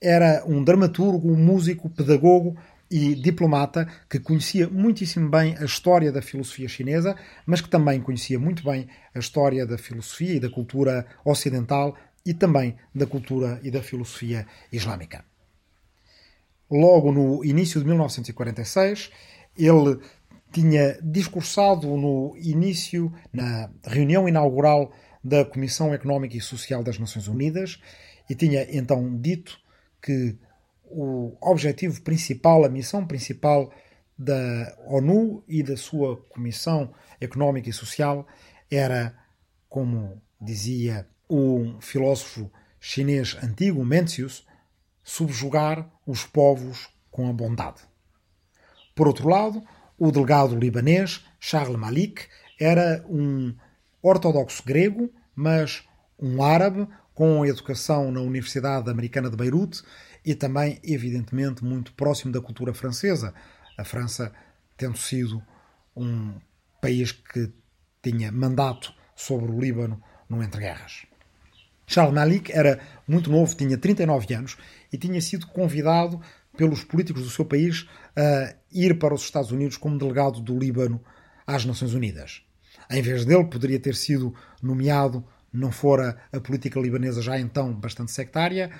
era 0.00 0.42
um 0.46 0.64
dramaturgo, 0.64 1.36
músico, 1.36 1.88
pedagogo 1.90 2.56
e 2.90 3.14
diplomata 3.14 3.86
que 4.08 4.18
conhecia 4.18 4.68
muitíssimo 4.68 5.30
bem 5.30 5.56
a 5.58 5.64
história 5.64 6.10
da 6.10 6.20
filosofia 6.20 6.68
chinesa, 6.68 7.14
mas 7.46 7.60
que 7.60 7.68
também 7.68 8.00
conhecia 8.00 8.38
muito 8.38 8.64
bem 8.64 8.88
a 9.14 9.18
história 9.18 9.64
da 9.64 9.78
filosofia 9.78 10.34
e 10.34 10.40
da 10.40 10.50
cultura 10.50 11.06
ocidental 11.24 11.96
e 12.24 12.34
também 12.34 12.76
da 12.94 13.06
cultura 13.06 13.60
e 13.62 13.70
da 13.70 13.82
filosofia 13.82 14.46
islâmica. 14.72 15.24
Logo 16.70 17.10
no 17.10 17.44
início 17.44 17.80
de 17.80 17.86
1946, 17.86 19.10
ele 19.56 19.98
tinha 20.52 20.98
discursado 21.02 21.88
no 21.96 22.36
início, 22.36 23.12
na 23.32 23.70
reunião 23.84 24.28
inaugural 24.28 24.92
da 25.22 25.44
Comissão 25.44 25.92
Económica 25.92 26.36
e 26.36 26.40
Social 26.40 26.82
das 26.82 26.98
Nações 26.98 27.28
Unidas 27.28 27.80
e 28.28 28.34
tinha 28.34 28.66
então 28.76 29.16
dito 29.18 29.58
que 30.00 30.36
o 30.84 31.36
objetivo 31.40 32.00
principal, 32.02 32.64
a 32.64 32.68
missão 32.68 33.06
principal 33.06 33.72
da 34.18 34.76
ONU 34.86 35.42
e 35.48 35.62
da 35.62 35.76
sua 35.76 36.16
Comissão 36.28 36.92
Económica 37.20 37.68
e 37.68 37.72
Social 37.72 38.26
era, 38.70 39.16
como 39.68 40.20
dizia 40.40 41.06
um 41.30 41.80
filósofo 41.80 42.50
chinês 42.80 43.36
antigo, 43.42 43.84
Mencius, 43.84 44.44
subjugar 45.02 45.88
os 46.06 46.24
povos 46.24 46.88
com 47.10 47.28
a 47.28 47.32
bondade. 47.32 47.80
Por 48.94 49.06
outro 49.06 49.28
lado, 49.28 49.62
o 49.98 50.10
delegado 50.10 50.56
libanês, 50.56 51.24
Charles 51.38 51.78
Malik, 51.78 52.26
era 52.58 53.04
um 53.08 53.54
ortodoxo 54.02 54.62
grego, 54.64 55.10
mas 55.34 55.84
um 56.18 56.42
árabe 56.42 56.86
com 57.14 57.44
educação 57.44 58.10
na 58.10 58.20
Universidade 58.20 58.90
Americana 58.90 59.30
de 59.30 59.36
Beirute 59.36 59.82
e 60.24 60.34
também, 60.34 60.80
evidentemente, 60.82 61.64
muito 61.64 61.92
próximo 61.92 62.32
da 62.32 62.40
cultura 62.40 62.74
francesa. 62.74 63.34
A 63.76 63.84
França 63.84 64.32
tendo 64.76 64.98
sido 64.98 65.42
um 65.96 66.34
país 66.80 67.12
que 67.12 67.52
tinha 68.02 68.32
mandato 68.32 68.92
sobre 69.14 69.50
o 69.50 69.60
Líbano 69.60 70.02
no 70.28 70.42
entreguerras. 70.42 71.09
Charles 71.90 72.14
Malik 72.14 72.52
era 72.52 72.78
muito 73.06 73.28
novo, 73.28 73.52
tinha 73.56 73.76
39 73.76 74.32
anos 74.32 74.56
e 74.92 74.96
tinha 74.96 75.20
sido 75.20 75.48
convidado 75.48 76.20
pelos 76.56 76.84
políticos 76.84 77.24
do 77.24 77.30
seu 77.30 77.44
país 77.44 77.88
a 78.16 78.54
ir 78.72 78.96
para 78.96 79.12
os 79.12 79.22
Estados 79.22 79.50
Unidos 79.50 79.76
como 79.76 79.98
delegado 79.98 80.40
do 80.40 80.56
Líbano 80.56 81.02
às 81.44 81.64
Nações 81.64 81.92
Unidas. 81.92 82.42
Em 82.88 83.02
vez 83.02 83.24
dele, 83.24 83.44
poderia 83.46 83.80
ter 83.80 83.96
sido 83.96 84.32
nomeado, 84.62 85.24
não 85.52 85.72
fora 85.72 86.16
a 86.32 86.38
política 86.38 86.78
libanesa 86.78 87.20
já 87.20 87.40
então 87.40 87.74
bastante 87.74 88.12
sectária, 88.12 88.70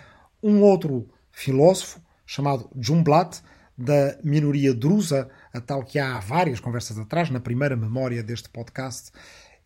um 0.41 0.61
outro 0.61 1.09
filósofo 1.33 2.01
chamado 2.25 2.71
Jumblat, 2.81 3.41
da 3.77 4.19
minoria 4.23 4.73
drusa, 4.73 5.29
a 5.53 5.61
tal 5.61 5.83
que 5.83 5.99
há 5.99 6.21
várias 6.21 6.61
conversas 6.61 6.97
atrás, 6.97 7.29
na 7.29 7.41
primeira 7.41 7.75
memória 7.75 8.23
deste 8.23 8.49
podcast, 8.51 9.11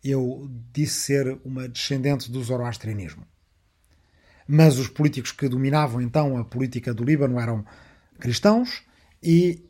eu 0.03 0.49
disse 0.73 1.01
ser 1.01 1.39
uma 1.43 1.67
descendente 1.67 2.31
do 2.31 2.41
zoroastrianismo. 2.41 3.23
Mas 4.47 4.77
os 4.77 4.87
políticos 4.87 5.31
que 5.31 5.49
dominavam 5.49 6.01
então 6.01 6.37
a 6.37 6.45
política 6.45 6.93
do 6.93 7.03
Líbano 7.03 7.39
eram 7.39 7.65
cristãos 8.19 8.83
e 9.21 9.65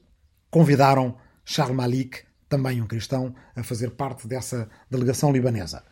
convidaram 0.49 1.17
Charles 1.43 1.75
Malik 1.75 2.25
também 2.47 2.81
um 2.81 2.87
cristão, 2.87 3.35
a 3.55 3.63
fazer 3.63 3.91
parte 3.91 4.27
dessa 4.27 4.69
delegação 4.89 5.31
libanesa. 5.31 5.83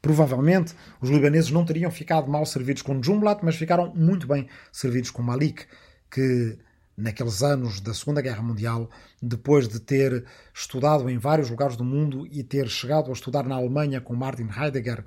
Provavelmente 0.00 0.74
os 1.00 1.10
libaneses 1.10 1.50
não 1.50 1.64
teriam 1.64 1.90
ficado 1.90 2.30
mal 2.30 2.46
servidos 2.46 2.82
com 2.82 3.02
Jumblat, 3.02 3.40
mas 3.42 3.56
ficaram 3.56 3.92
muito 3.94 4.26
bem 4.26 4.48
servidos 4.72 5.10
com 5.10 5.22
Malik, 5.22 5.66
que 6.10 6.58
naqueles 6.96 7.42
anos 7.42 7.80
da 7.80 7.92
Segunda 7.94 8.20
Guerra 8.20 8.42
Mundial, 8.42 8.90
depois 9.22 9.68
de 9.68 9.80
ter 9.80 10.24
estudado 10.54 11.08
em 11.08 11.18
vários 11.18 11.50
lugares 11.50 11.76
do 11.76 11.84
mundo 11.84 12.26
e 12.30 12.42
ter 12.42 12.68
chegado 12.68 13.10
a 13.10 13.12
estudar 13.12 13.44
na 13.44 13.56
Alemanha 13.56 14.00
com 14.00 14.14
Martin 14.14 14.48
Heidegger 14.56 15.04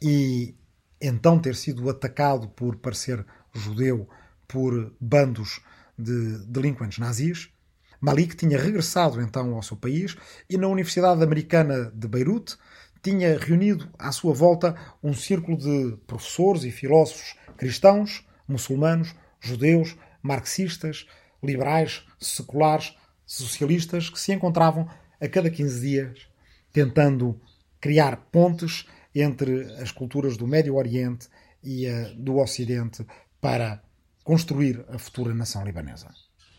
e 0.00 0.54
então 1.00 1.38
ter 1.38 1.54
sido 1.54 1.88
atacado 1.88 2.48
por 2.48 2.76
parecer 2.76 3.24
judeu 3.52 4.08
por 4.46 4.94
bandos 5.00 5.60
de 5.98 6.38
delinquentes 6.46 6.98
nazis. 6.98 7.50
Malik 8.00 8.36
tinha 8.36 8.58
regressado 8.58 9.20
então 9.20 9.54
ao 9.54 9.62
seu 9.62 9.76
país 9.76 10.16
e 10.48 10.56
na 10.56 10.68
Universidade 10.68 11.22
Americana 11.22 11.90
de 11.94 12.06
Beirute 12.06 12.56
tinha 13.02 13.38
reunido 13.38 13.88
à 13.98 14.12
sua 14.12 14.32
volta 14.32 14.74
um 15.02 15.12
círculo 15.12 15.56
de 15.56 15.96
professores 16.06 16.64
e 16.64 16.70
filósofos 16.70 17.36
cristãos, 17.56 18.26
muçulmanos, 18.46 19.14
judeus, 19.40 19.96
marxistas, 20.22 21.06
liberais, 21.42 22.04
seculares, 22.20 22.94
socialistas 23.26 24.10
que 24.10 24.18
se 24.18 24.32
encontravam 24.32 24.88
a 25.20 25.28
cada 25.28 25.50
15 25.50 25.80
dias 25.80 26.28
tentando 26.72 27.40
criar 27.80 28.16
pontes 28.30 28.86
entre 29.22 29.72
as 29.80 29.92
culturas 29.92 30.36
do 30.36 30.46
Médio 30.46 30.76
Oriente 30.76 31.28
e 31.62 31.86
a 31.86 32.12
do 32.14 32.38
Ocidente 32.38 33.04
para 33.40 33.82
construir 34.24 34.84
a 34.90 34.98
futura 34.98 35.34
nação 35.34 35.64
libanesa. 35.64 36.08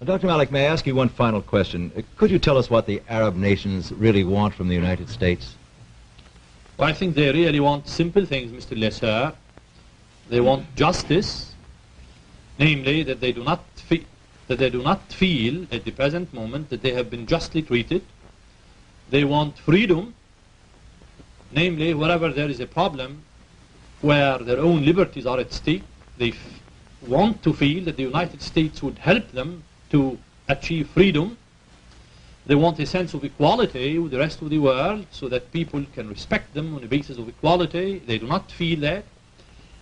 Dr. 0.02 0.28
Malik, 0.28 0.52
may 0.52 0.66
I 0.66 0.72
ask 0.72 0.88
you 0.88 0.96
one 0.96 1.10
final 1.10 1.42
question? 1.42 1.92
Could 2.18 2.32
you 2.32 2.40
tell 2.40 2.58
us 2.58 2.70
what 2.70 2.86
the 2.86 3.02
Arab 3.10 3.36
nations 3.36 3.92
really 3.92 4.24
want 4.24 4.56
from 4.56 4.70
the 4.70 4.76
United 4.76 5.10
States? 5.10 5.58
Well, 6.78 6.90
I 6.90 6.94
think 6.94 7.16
they 7.16 7.30
really 7.32 7.60
want 7.60 7.90
simple 7.90 8.26
things, 8.26 8.52
Mr. 8.52 8.80
Lesser. 8.80 9.34
They 10.30 10.40
want 10.40 10.64
justice, 10.76 11.54
namely 12.58 13.04
that 13.04 13.20
they 13.20 13.34
do 13.34 13.44
not 13.44 13.60
that 14.48 14.58
they 14.58 14.70
do 14.70 14.82
not 14.82 15.02
feel 15.12 15.68
at 15.72 15.84
the 15.86 15.92
present 15.92 16.34
moment 16.34 16.70
that 16.70 16.82
they 16.82 16.94
have 16.94 17.10
been 17.10 17.28
justly 17.28 17.62
treated. 17.62 18.02
They 19.12 19.24
want 19.24 19.58
freedom, 19.60 20.16
namely 21.52 21.94
wherever 21.94 22.30
there 22.30 22.50
is 22.50 22.60
a 22.60 22.68
problem 22.68 23.24
where 24.02 24.38
their 24.38 24.60
own 24.60 24.86
liberties 24.86 25.26
are 25.26 25.40
at 25.40 25.52
stake, 25.52 25.84
they 26.18 26.34
want 27.08 27.42
to 27.44 27.54
feel 27.54 27.84
that 27.86 27.98
the 27.98 28.04
United 28.04 28.42
States 28.42 28.82
would 28.84 28.98
help 29.00 29.32
them 29.32 29.64
to 29.90 30.18
achieve 30.48 30.90
freedom. 30.90 31.38
They 32.46 32.56
want 32.56 32.80
a 32.80 32.86
sense 32.86 33.14
of 33.14 33.24
equality 33.24 34.00
with 34.00 34.12
the 34.12 34.20
rest 34.20 34.42
of 34.42 34.50
the 34.50 34.58
world 34.60 35.06
so 35.12 35.30
that 35.30 35.52
people 35.52 35.86
can 35.94 36.10
respect 36.10 36.54
them 36.54 36.76
on 36.76 36.82
the 36.82 36.88
basis 36.88 37.18
of 37.18 37.28
equality. 37.28 38.00
They 38.00 38.18
do 38.18 38.28
not 38.28 38.52
feel 38.52 38.80
that. 38.82 39.06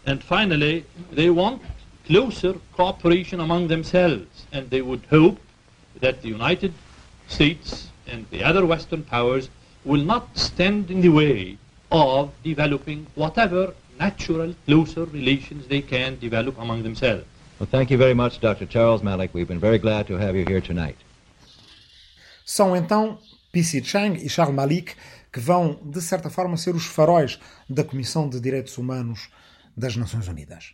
And 0.05 0.23
finally, 0.23 0.85
they 1.11 1.29
want 1.29 1.61
closer 2.05 2.55
cooperation 2.73 3.39
among 3.39 3.67
themselves. 3.67 4.45
And 4.51 4.69
they 4.69 4.81
would 4.81 5.03
hope 5.09 5.39
that 5.99 6.21
the 6.21 6.29
United 6.29 6.73
States 7.27 7.89
and 8.07 8.25
the 8.29 8.43
other 8.43 8.65
Western 8.65 9.03
powers 9.03 9.49
will 9.85 10.03
not 10.03 10.27
stand 10.35 10.91
in 10.91 11.01
the 11.01 11.09
way 11.09 11.57
of 11.91 12.31
developing 12.43 13.05
whatever 13.15 13.73
natural 13.99 14.53
closer 14.65 15.05
relations 15.05 15.67
they 15.67 15.81
can 15.81 16.17
develop 16.19 16.57
among 16.59 16.83
themselves. 16.83 17.25
Well, 17.59 17.69
thank 17.69 17.89
you 17.89 17.97
very 17.97 18.13
much, 18.13 18.39
Dr. 18.39 18.67
Charles 18.67 19.01
Malik. 19.01 19.33
We've 19.33 19.47
been 19.47 19.59
very 19.59 19.79
glad 19.79 20.07
to 20.07 20.17
have 20.17 20.35
you 20.35 20.45
here 20.45 20.61
tonight. 20.61 20.97
São 22.45 22.75
então 22.75 23.17
P.C. 23.51 23.83
Chang 23.83 24.23
e 24.23 24.29
Charles 24.29 24.55
Malik 24.55 24.95
que 25.31 25.39
vão, 25.39 25.79
de 25.83 26.01
certa 26.01 26.29
forma, 26.29 26.57
ser 26.57 26.75
os 26.75 26.85
faróis 26.85 27.39
da 27.69 27.83
Comissão 27.83 28.29
de 28.29 28.39
Direitos 28.39 28.77
Humanos 28.77 29.29
das 29.75 29.95
Nações 29.95 30.27
Unidas. 30.27 30.73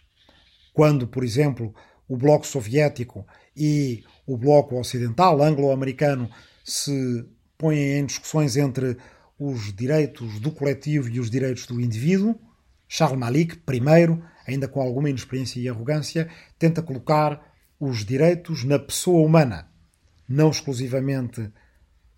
Quando, 0.74 1.08
por 1.08 1.24
exemplo, 1.24 1.74
o 2.08 2.16
Bloco 2.16 2.46
Soviético 2.46 3.26
e 3.56 4.04
o 4.26 4.38
Bloco 4.38 4.80
Ocidental 4.80 5.42
anglo-americano 5.42 6.30
se 6.64 7.26
põem 7.64 7.98
em 7.98 8.06
discussões 8.06 8.58
entre 8.58 8.98
os 9.40 9.74
direitos 9.74 10.38
do 10.42 10.52
coletivo 10.52 11.08
e 11.08 11.18
os 11.18 11.30
direitos 11.30 11.66
do 11.66 11.80
indivíduo, 11.80 12.38
Charles 12.90 13.18
Malik, 13.18 13.56
primeiro, 13.60 14.22
ainda 14.46 14.68
com 14.68 14.82
alguma 14.82 15.10
inexperiência 15.10 15.62
e 15.62 15.70
arrogância, 15.70 16.30
tenta 16.60 16.82
colocar 16.82 17.42
os 17.80 18.04
direitos 18.04 18.66
na 18.66 18.78
pessoa 18.78 19.26
humana, 19.26 19.72
não 20.28 20.50
exclusivamente 20.50 21.50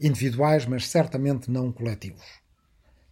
individuais, 0.02 0.66
mas 0.66 0.88
certamente 0.88 1.52
não 1.52 1.72
coletivos. 1.72 2.26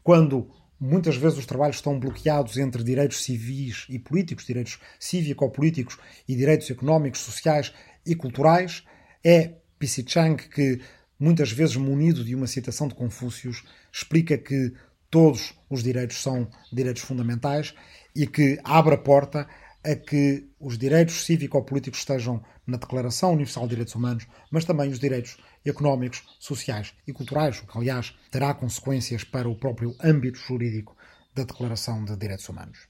Quando 0.02 0.50
muitas 0.80 1.16
vezes 1.16 1.38
os 1.38 1.46
trabalhos 1.46 1.76
estão 1.76 2.00
bloqueados 2.00 2.58
entre 2.58 2.84
direitos 2.84 3.24
civis 3.24 3.86
e 3.90 4.00
políticos, 4.00 4.44
direitos 4.44 4.80
cívico-políticos 5.00 6.00
e 6.28 6.36
direitos 6.36 6.68
económicos, 6.72 7.20
sociais 7.20 7.72
e 8.04 8.16
culturais, 8.16 8.84
é 9.24 9.54
P.C. 9.78 10.04
Chang 10.08 10.50
que, 10.50 10.82
muitas 11.24 11.52
vezes 11.52 11.78
munido 11.78 12.24
de 12.24 12.36
uma 12.36 12.48
citação 12.48 12.88
de 12.88 12.96
Confúcio, 12.96 13.52
explica 13.92 14.38
que 14.38 14.74
todos 15.10 15.54
os 15.70 15.82
direitos 15.82 16.22
são 16.22 16.50
direitos 16.72 17.02
fundamentais 17.02 17.74
e 18.14 18.28
que 18.28 18.60
abre 18.64 18.96
a 18.96 18.98
porta 18.98 19.48
a 19.86 19.96
que 19.96 20.50
os 20.60 20.78
direitos 20.78 21.26
cívico-políticos 21.26 22.00
estejam 22.00 22.44
na 22.68 22.78
Declaração 22.78 23.32
Universal 23.32 23.64
de 23.64 23.70
Direitos 23.70 23.96
Humanos, 23.96 24.28
mas 24.52 24.66
também 24.66 24.90
os 24.90 25.00
direitos 25.00 25.38
económicos, 25.66 26.24
sociais 26.40 26.94
e 27.08 27.14
culturais, 27.14 27.60
o 27.60 27.68
que, 27.68 27.78
aliás, 27.78 28.14
terá 28.30 28.54
consequências 28.54 29.24
para 29.24 29.48
o 29.48 29.56
próprio 29.56 29.96
âmbito 30.04 30.40
jurídico 30.40 30.96
da 31.34 31.44
Declaração 31.44 32.04
de 32.04 32.18
Direitos 32.18 32.48
Humanos. 32.50 32.88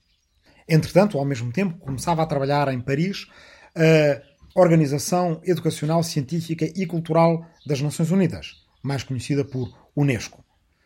Entretanto, 0.68 1.20
ao 1.20 1.26
mesmo 1.26 1.52
tempo, 1.52 1.78
começava 1.80 2.24
a 2.24 2.26
trabalhar 2.26 2.68
em 2.74 2.82
Paris 2.82 3.28
a 3.76 4.33
Organização 4.56 5.42
Educacional, 5.44 6.04
Científica 6.04 6.72
e 6.76 6.86
Cultural 6.86 7.44
das 7.66 7.82
Nações 7.82 8.12
Unidas, 8.12 8.64
mais 8.84 9.04
conhecida 9.04 9.44
por 9.44 9.74
Unesco. 9.96 10.44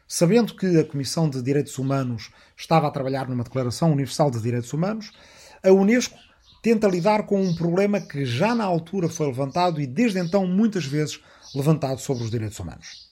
Sabendo 0.07 0.55
que 0.55 0.77
a 0.77 0.85
Comissão 0.85 1.29
de 1.29 1.41
Direitos 1.41 1.77
Humanos 1.77 2.31
estava 2.55 2.87
a 2.87 2.91
trabalhar 2.91 3.27
numa 3.27 3.43
Declaração 3.43 3.91
Universal 3.91 4.31
de 4.31 4.41
Direitos 4.41 4.71
Humanos, 4.71 5.11
a 5.61 5.69
Unesco 5.69 6.17
tenta 6.63 6.87
lidar 6.87 7.25
com 7.25 7.41
um 7.41 7.53
problema 7.53 7.99
que 7.99 8.25
já 8.25 8.55
na 8.55 8.63
altura 8.63 9.09
foi 9.09 9.27
levantado 9.27 9.81
e 9.81 9.85
desde 9.85 10.19
então 10.19 10.47
muitas 10.47 10.85
vezes 10.85 11.19
levantado 11.53 11.99
sobre 11.99 12.23
os 12.23 12.31
direitos 12.31 12.57
humanos. 12.59 13.07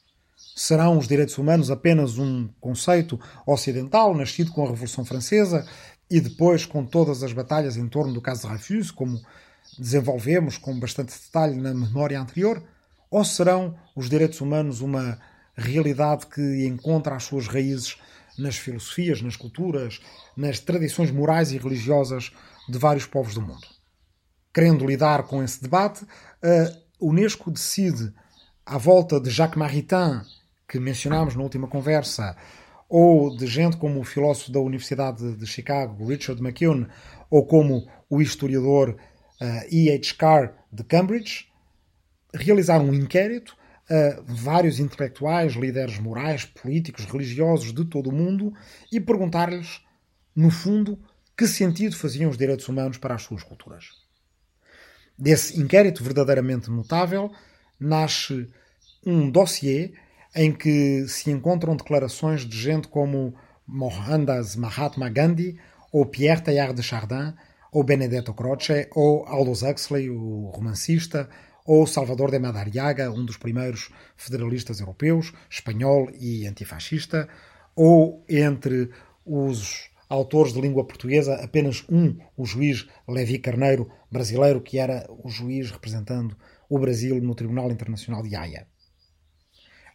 Serão 0.56 0.98
os 0.98 1.06
direitos 1.06 1.38
humanos 1.38 1.70
apenas 1.70 2.18
um 2.18 2.48
conceito 2.62 3.20
ocidental, 3.46 4.16
nascido 4.16 4.54
com 4.54 4.66
a 4.66 4.70
Revolução 4.70 5.04
Francesa 5.04 5.68
e 6.10 6.22
depois 6.22 6.66
com 6.66 6.86
todas 6.86 7.24
as 7.24 7.34
batalhas 7.34 7.76
em 7.76 7.90
torno 7.90 8.14
do 8.14 8.22
caso 8.22 8.44
de 8.44 8.48
Dreyfus, 8.48 8.90
como 8.90 9.20
desenvolvemos 9.80 10.58
com 10.58 10.80
bastante 10.80 11.14
detalhe 11.14 11.56
na 11.56 11.74
memória 11.74 12.20
anterior? 12.20 12.64
Ou 13.10 13.24
serão 13.24 13.76
os 13.96 14.10
direitos 14.10 14.42
humanos 14.42 14.82
uma 14.82 15.20
realidade 15.56 16.28
que 16.28 16.66
encontra 16.66 17.16
as 17.16 17.24
suas 17.24 17.48
raízes 17.48 17.98
nas 18.38 18.58
filosofias, 18.58 19.22
nas 19.22 19.36
culturas, 19.36 20.02
nas 20.36 20.60
tradições 20.60 21.12
morais 21.12 21.52
e 21.52 21.58
religiosas 21.58 22.32
de 22.68 22.78
vários 22.78 23.06
povos 23.06 23.34
do 23.34 23.42
mundo? 23.42 23.66
Querendo 24.54 24.86
lidar 24.86 25.24
com 25.24 25.44
esse 25.44 25.62
debate, 25.62 26.06
a 26.42 26.78
Unesco 27.00 27.52
decide, 27.52 28.14
à 28.66 28.78
volta 28.78 29.20
de 29.20 29.30
Jacques 29.30 29.58
Maritain, 29.58 30.22
que 30.68 30.80
mencionámos 30.80 31.36
na 31.36 31.44
última 31.44 31.68
conversa, 31.68 32.36
ou 32.90 33.36
de 33.36 33.46
gente 33.48 33.78
como 33.78 34.00
o 34.00 34.04
filósofo 34.04 34.52
da 34.52 34.60
Universidade 34.60 35.36
de 35.36 35.46
Chicago, 35.46 36.08
Richard 36.08 36.42
McKeown, 36.42 36.88
ou 37.30 37.46
como 37.46 37.88
o 38.10 38.22
historiador 38.22 38.98
uh, 39.42 39.68
E.H. 39.72 40.16
Carr 40.18 40.54
de 40.72 40.84
Cambridge, 40.84 41.48
realizar 42.34 42.80
um 42.80 42.94
inquérito 42.94 43.56
a 43.90 44.22
vários 44.26 44.80
intelectuais, 44.80 45.54
líderes 45.54 46.00
morais, 46.00 46.46
políticos, 46.46 47.06
religiosos 47.06 47.74
de 47.74 47.86
todo 47.86 48.10
o 48.10 48.14
mundo 48.14 48.54
e 48.92 49.00
perguntar-lhes, 49.00 49.82
no 50.36 50.50
fundo, 50.50 51.00
que 51.38 51.48
sentido 51.48 51.96
faziam 51.96 52.30
os 52.30 52.38
direitos 52.38 52.68
humanos 52.68 52.98
para 52.98 53.16
as 53.16 53.22
suas 53.22 53.44
culturas. 53.44 53.90
Desse 55.18 55.60
inquérito 55.60 56.04
verdadeiramente 56.04 56.70
notável 56.70 57.32
nasce 57.80 58.50
um 59.06 59.30
dossiê 59.30 59.94
em 60.36 60.52
que 60.52 61.08
se 61.08 61.32
encontram 61.32 61.76
declarações 61.76 62.46
de 62.46 62.58
gente 62.58 62.88
como 62.88 63.36
Mohandas 63.66 64.56
Mahatma 64.56 65.10
Gandhi, 65.10 65.58
ou 65.92 66.06
Pierre 66.06 66.42
Teilhard 66.42 66.76
de 66.76 66.84
Chardin, 66.84 67.34
ou 67.76 67.84
Benedetto 67.84 68.34
Croce, 68.34 68.88
ou 68.96 69.26
Aldous 69.26 69.62
Huxley, 69.62 70.10
o 70.10 70.50
romancista, 70.56 71.28
ou 71.66 71.86
Salvador 71.86 72.32
de 72.32 72.40
Madariaga, 72.40 73.12
um 73.12 73.26
dos 73.26 73.36
primeiros 73.36 73.92
federalistas 74.16 74.80
europeus, 74.80 75.34
espanhol 75.50 76.10
e 76.18 76.48
antifascista, 76.48 77.28
ou 77.76 78.24
entre 78.30 78.90
os 79.26 79.90
autores 80.08 80.54
de 80.54 80.62
língua 80.62 80.88
portuguesa, 80.88 81.36
apenas 81.44 81.84
um, 81.90 82.18
o 82.38 82.46
juiz 82.46 82.88
Levi 83.06 83.40
Carneiro, 83.40 83.92
brasileiro, 84.10 84.62
que 84.62 84.80
era 84.80 85.06
o 85.10 85.28
juiz 85.28 85.70
representando 85.70 86.38
o 86.70 86.80
Brasil 86.80 87.22
no 87.22 87.36
Tribunal 87.36 87.70
Internacional 87.70 88.24
de 88.24 88.38
Haia. 88.38 88.68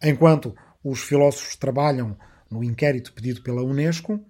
Enquanto 0.03 0.55
os 0.85 1.01
filósofos 1.01 1.57
trabalham 1.57 2.15
no 2.51 2.63
inquérito 2.63 3.15
pedido 3.15 3.41
pela 3.43 3.63
Unesco, 3.63 4.21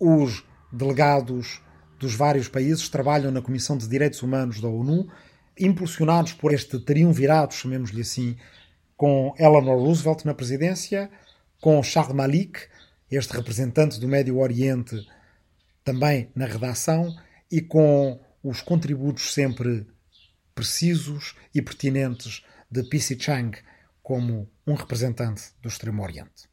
os 0.00 0.42
delegados 0.72 1.60
dos 1.98 2.14
vários 2.14 2.48
países 2.48 2.88
trabalham 2.88 3.30
na 3.30 3.42
Comissão 3.42 3.76
de 3.76 3.88
Direitos 3.88 4.22
Humanos 4.22 4.60
da 4.60 4.68
ONU, 4.68 5.08
impulsionados 5.58 6.32
por 6.32 6.52
este 6.52 6.78
triunvirato, 6.78 7.54
chamemos-lhe 7.54 8.02
assim, 8.02 8.36
com 8.96 9.34
Eleanor 9.38 9.78
Roosevelt 9.78 10.24
na 10.24 10.34
presidência, 10.34 11.10
com 11.60 11.82
Charles 11.82 12.14
Malik, 12.14 12.60
este 13.10 13.32
representante 13.32 13.98
do 13.98 14.06
Médio 14.06 14.38
Oriente, 14.38 14.96
também 15.84 16.30
na 16.34 16.46
redação, 16.46 17.14
e 17.50 17.60
com 17.60 18.20
os 18.42 18.60
contributos 18.60 19.32
sempre 19.32 19.86
precisos 20.54 21.34
e 21.54 21.62
pertinentes 21.62 22.44
de 22.70 22.82
P.C. 22.84 23.18
Chang 23.18 23.58
como 24.02 24.48
um 24.66 24.74
representante 24.74 25.42
do 25.60 25.68
Extremo 25.68 26.02
Oriente. 26.02 26.48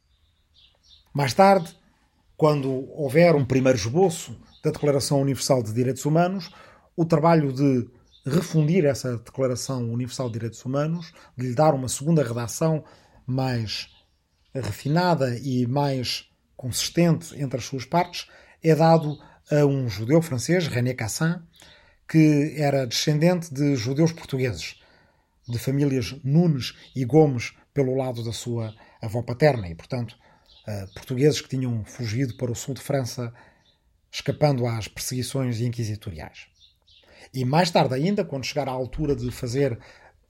Mais 1.12 1.34
tarde, 1.34 1.76
quando 2.36 2.70
houver 2.92 3.34
um 3.34 3.44
primeiro 3.44 3.78
esboço 3.78 4.38
da 4.66 4.72
Declaração 4.72 5.20
Universal 5.20 5.62
de 5.62 5.72
Direitos 5.72 6.04
Humanos, 6.04 6.50
o 6.96 7.04
trabalho 7.04 7.52
de 7.52 7.88
refundir 8.26 8.84
essa 8.84 9.16
Declaração 9.18 9.92
Universal 9.92 10.26
de 10.26 10.32
Direitos 10.32 10.64
Humanos, 10.64 11.12
de 11.36 11.46
lhe 11.46 11.54
dar 11.54 11.72
uma 11.72 11.88
segunda 11.88 12.24
redação 12.24 12.84
mais 13.24 13.88
refinada 14.52 15.38
e 15.38 15.66
mais 15.68 16.28
consistente 16.56 17.40
entre 17.40 17.58
as 17.58 17.64
suas 17.64 17.84
partes, 17.84 18.26
é 18.60 18.74
dado 18.74 19.16
a 19.52 19.64
um 19.64 19.88
judeu 19.88 20.20
francês, 20.20 20.66
René 20.66 20.94
Cassin, 20.94 21.36
que 22.08 22.54
era 22.56 22.86
descendente 22.86 23.54
de 23.54 23.76
judeus 23.76 24.10
portugueses, 24.10 24.80
de 25.48 25.58
famílias 25.60 26.16
Nunes 26.24 26.74
e 26.96 27.04
Gomes 27.04 27.54
pelo 27.72 27.94
lado 27.94 28.24
da 28.24 28.32
sua 28.32 28.74
avó 29.00 29.22
paterna. 29.22 29.68
E, 29.68 29.76
portanto, 29.76 30.16
uh, 30.66 30.92
portugueses 30.94 31.40
que 31.40 31.50
tinham 31.50 31.84
fugido 31.84 32.36
para 32.36 32.50
o 32.50 32.56
sul 32.56 32.74
de 32.74 32.80
França, 32.80 33.32
escapando 34.16 34.66
às 34.66 34.88
perseguições 34.88 35.60
inquisitoriais. 35.60 36.46
E 37.34 37.44
mais 37.44 37.70
tarde 37.70 37.94
ainda, 37.94 38.24
quando 38.24 38.46
chegar 38.46 38.66
à 38.66 38.72
altura 38.72 39.14
de 39.14 39.30
fazer 39.30 39.78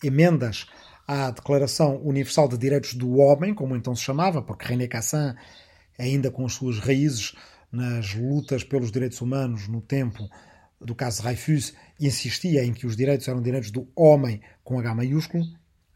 emendas 0.02 0.66
à 1.06 1.30
Declaração 1.30 2.02
Universal 2.02 2.48
de 2.48 2.58
Direitos 2.58 2.94
do 2.94 3.18
Homem, 3.18 3.54
como 3.54 3.76
então 3.76 3.94
se 3.94 4.02
chamava, 4.02 4.42
porque 4.42 4.66
René 4.66 4.88
Cassin, 4.88 5.34
ainda 5.96 6.32
com 6.32 6.44
as 6.44 6.54
suas 6.54 6.80
raízes 6.80 7.34
nas 7.70 8.12
lutas 8.12 8.64
pelos 8.64 8.90
direitos 8.90 9.20
humanos 9.20 9.68
no 9.68 9.80
tempo 9.80 10.28
do 10.80 10.94
caso 10.94 11.22
Dreyfus, 11.22 11.72
insistia 12.00 12.64
em 12.64 12.72
que 12.72 12.86
os 12.86 12.96
direitos 12.96 13.28
eram 13.28 13.40
direitos 13.40 13.70
do 13.70 13.88
homem 13.94 14.40
com 14.64 14.80
H 14.80 14.94
maiúsculo, 14.96 15.44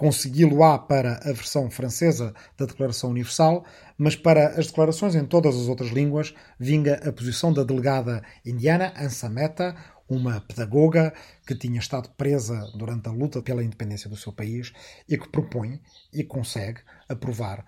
consegui-lo-á 0.01 0.79
para 0.79 1.21
a 1.23 1.31
versão 1.31 1.71
francesa 1.71 2.33
da 2.57 2.65
Declaração 2.65 3.11
Universal, 3.11 3.67
mas 3.99 4.17
para 4.17 4.59
as 4.59 4.69
declarações 4.69 5.15
em 5.15 5.27
todas 5.27 5.55
as 5.55 5.69
outras 5.69 5.91
línguas 5.91 6.35
vinga 6.59 6.95
a 7.07 7.13
posição 7.13 7.53
da 7.53 7.63
delegada 7.63 8.25
indiana 8.43 8.95
Ansa 8.99 9.29
Mehta, 9.29 9.77
uma 10.09 10.41
pedagoga 10.41 11.13
que 11.47 11.55
tinha 11.55 11.79
estado 11.79 12.09
presa 12.17 12.59
durante 12.75 13.11
a 13.11 13.13
luta 13.13 13.43
pela 13.43 13.63
independência 13.63 14.09
do 14.09 14.17
seu 14.17 14.33
país 14.33 14.73
e 15.07 15.19
que 15.19 15.29
propõe 15.29 15.79
e 16.11 16.25
consegue 16.25 16.81
aprovar 17.07 17.63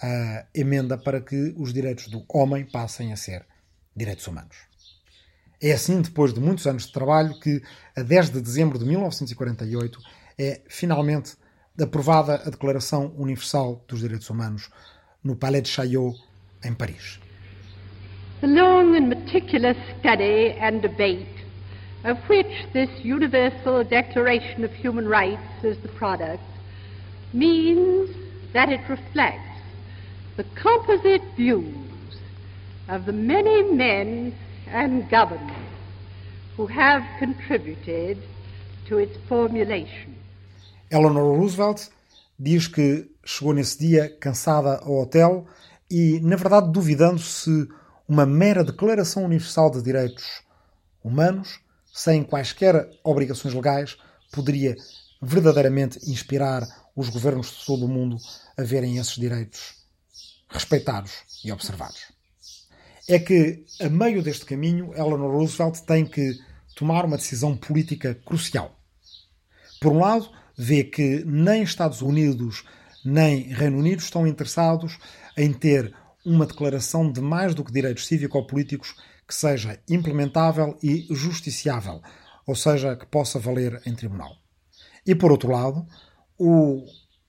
a 0.00 0.46
emenda 0.54 0.96
para 0.96 1.20
que 1.20 1.52
os 1.58 1.72
direitos 1.72 2.06
do 2.06 2.24
homem 2.28 2.64
passem 2.64 3.12
a 3.12 3.16
ser 3.16 3.44
direitos 3.96 4.28
humanos. 4.28 4.56
É 5.60 5.72
assim, 5.72 6.00
depois 6.00 6.32
de 6.32 6.38
muitos 6.38 6.64
anos 6.64 6.86
de 6.86 6.92
trabalho, 6.92 7.40
que 7.40 7.60
a 7.96 8.02
10 8.02 8.30
de 8.30 8.40
dezembro 8.40 8.78
de 8.78 8.84
1948 8.84 9.98
é 10.38 10.62
finalmente 10.68 11.41
aprovada 11.80 12.42
a 12.46 12.50
Declaração 12.50 13.12
Universal 13.16 13.84
dos 13.88 14.00
Direitos 14.00 14.28
Humanos 14.28 14.68
no 15.22 15.36
Palais 15.36 15.62
de 15.62 15.68
Chaillot, 15.68 16.14
em 16.64 16.74
Paris. 16.74 17.18
The 18.40 18.48
long 18.48 18.96
and 18.96 19.08
meticulous 19.08 19.76
study 20.00 20.52
and 20.58 20.80
debate 20.80 21.42
of 22.04 22.18
which 22.28 22.66
this 22.72 22.90
Universal 23.04 23.84
Declaration 23.84 24.64
of 24.64 24.72
Human 24.72 25.06
Rights 25.08 25.62
is 25.62 25.78
the 25.78 25.88
product 25.88 26.42
means 27.32 28.10
that 28.52 28.68
it 28.68 28.80
reflects 28.88 29.60
the 30.36 30.44
composite 30.54 31.22
views 31.36 31.76
of 32.88 33.06
the 33.06 33.12
many 33.12 33.62
men 33.72 34.34
and 34.66 35.08
governments 35.08 35.54
who 36.56 36.66
have 36.66 37.02
contributed 37.18 38.18
to 38.88 38.98
its 38.98 39.16
formulation. 39.28 40.16
Eleanor 40.92 41.38
Roosevelt 41.38 41.88
diz 42.38 42.68
que 42.68 43.10
chegou 43.24 43.54
nesse 43.54 43.78
dia 43.78 44.14
cansada 44.20 44.78
ao 44.84 45.00
hotel 45.00 45.46
e, 45.90 46.20
na 46.20 46.36
verdade, 46.36 46.70
duvidando 46.70 47.18
se 47.18 47.66
uma 48.06 48.26
mera 48.26 48.62
Declaração 48.62 49.24
Universal 49.24 49.70
de 49.70 49.82
Direitos 49.82 50.42
Humanos, 51.02 51.60
sem 51.94 52.22
quaisquer 52.22 52.90
obrigações 53.02 53.54
legais, 53.54 53.96
poderia 54.30 54.76
verdadeiramente 55.20 55.98
inspirar 56.10 56.62
os 56.94 57.08
governos 57.08 57.46
de 57.58 57.64
todo 57.64 57.86
o 57.86 57.88
mundo 57.88 58.18
a 58.56 58.62
verem 58.62 58.98
esses 58.98 59.14
direitos 59.14 59.74
respeitados 60.48 61.12
e 61.42 61.50
observados. 61.50 62.12
É 63.08 63.18
que, 63.18 63.64
a 63.80 63.88
meio 63.88 64.22
deste 64.22 64.44
caminho, 64.44 64.92
Eleanor 64.92 65.32
Roosevelt 65.32 65.80
tem 65.80 66.04
que 66.04 66.38
tomar 66.76 67.06
uma 67.06 67.16
decisão 67.16 67.56
política 67.56 68.14
crucial. 68.26 68.78
Por 69.80 69.92
um 69.92 69.98
lado, 69.98 70.30
vê 70.56 70.84
que 70.84 71.24
nem 71.24 71.62
Estados 71.62 72.02
Unidos 72.02 72.64
nem 73.04 73.52
Reino 73.52 73.78
Unido 73.78 74.00
estão 74.00 74.26
interessados 74.26 74.98
em 75.36 75.52
ter 75.52 75.92
uma 76.24 76.46
declaração 76.46 77.10
de 77.10 77.20
mais 77.20 77.54
do 77.54 77.64
que 77.64 77.72
direitos 77.72 78.06
cívico-políticos 78.06 78.94
que 79.26 79.34
seja 79.34 79.80
implementável 79.88 80.78
e 80.82 81.06
justiciável, 81.10 82.00
ou 82.46 82.54
seja, 82.54 82.96
que 82.96 83.06
possa 83.06 83.38
valer 83.38 83.80
em 83.86 83.94
tribunal. 83.94 84.36
E 85.04 85.14
por 85.14 85.32
outro 85.32 85.50
lado, 85.50 85.86
o 86.38 86.84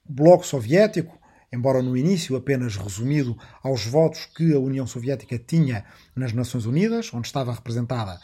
Bloco 0.08 0.46
Soviético, 0.46 1.18
embora 1.52 1.82
no 1.82 1.96
início 1.96 2.36
apenas 2.36 2.76
resumido 2.76 3.36
aos 3.62 3.84
votos 3.84 4.26
que 4.26 4.52
a 4.52 4.58
União 4.58 4.86
Soviética 4.86 5.38
tinha 5.38 5.84
nas 6.14 6.32
Nações 6.32 6.66
Unidas, 6.66 7.12
onde 7.12 7.26
estava 7.26 7.52
representada 7.52 8.20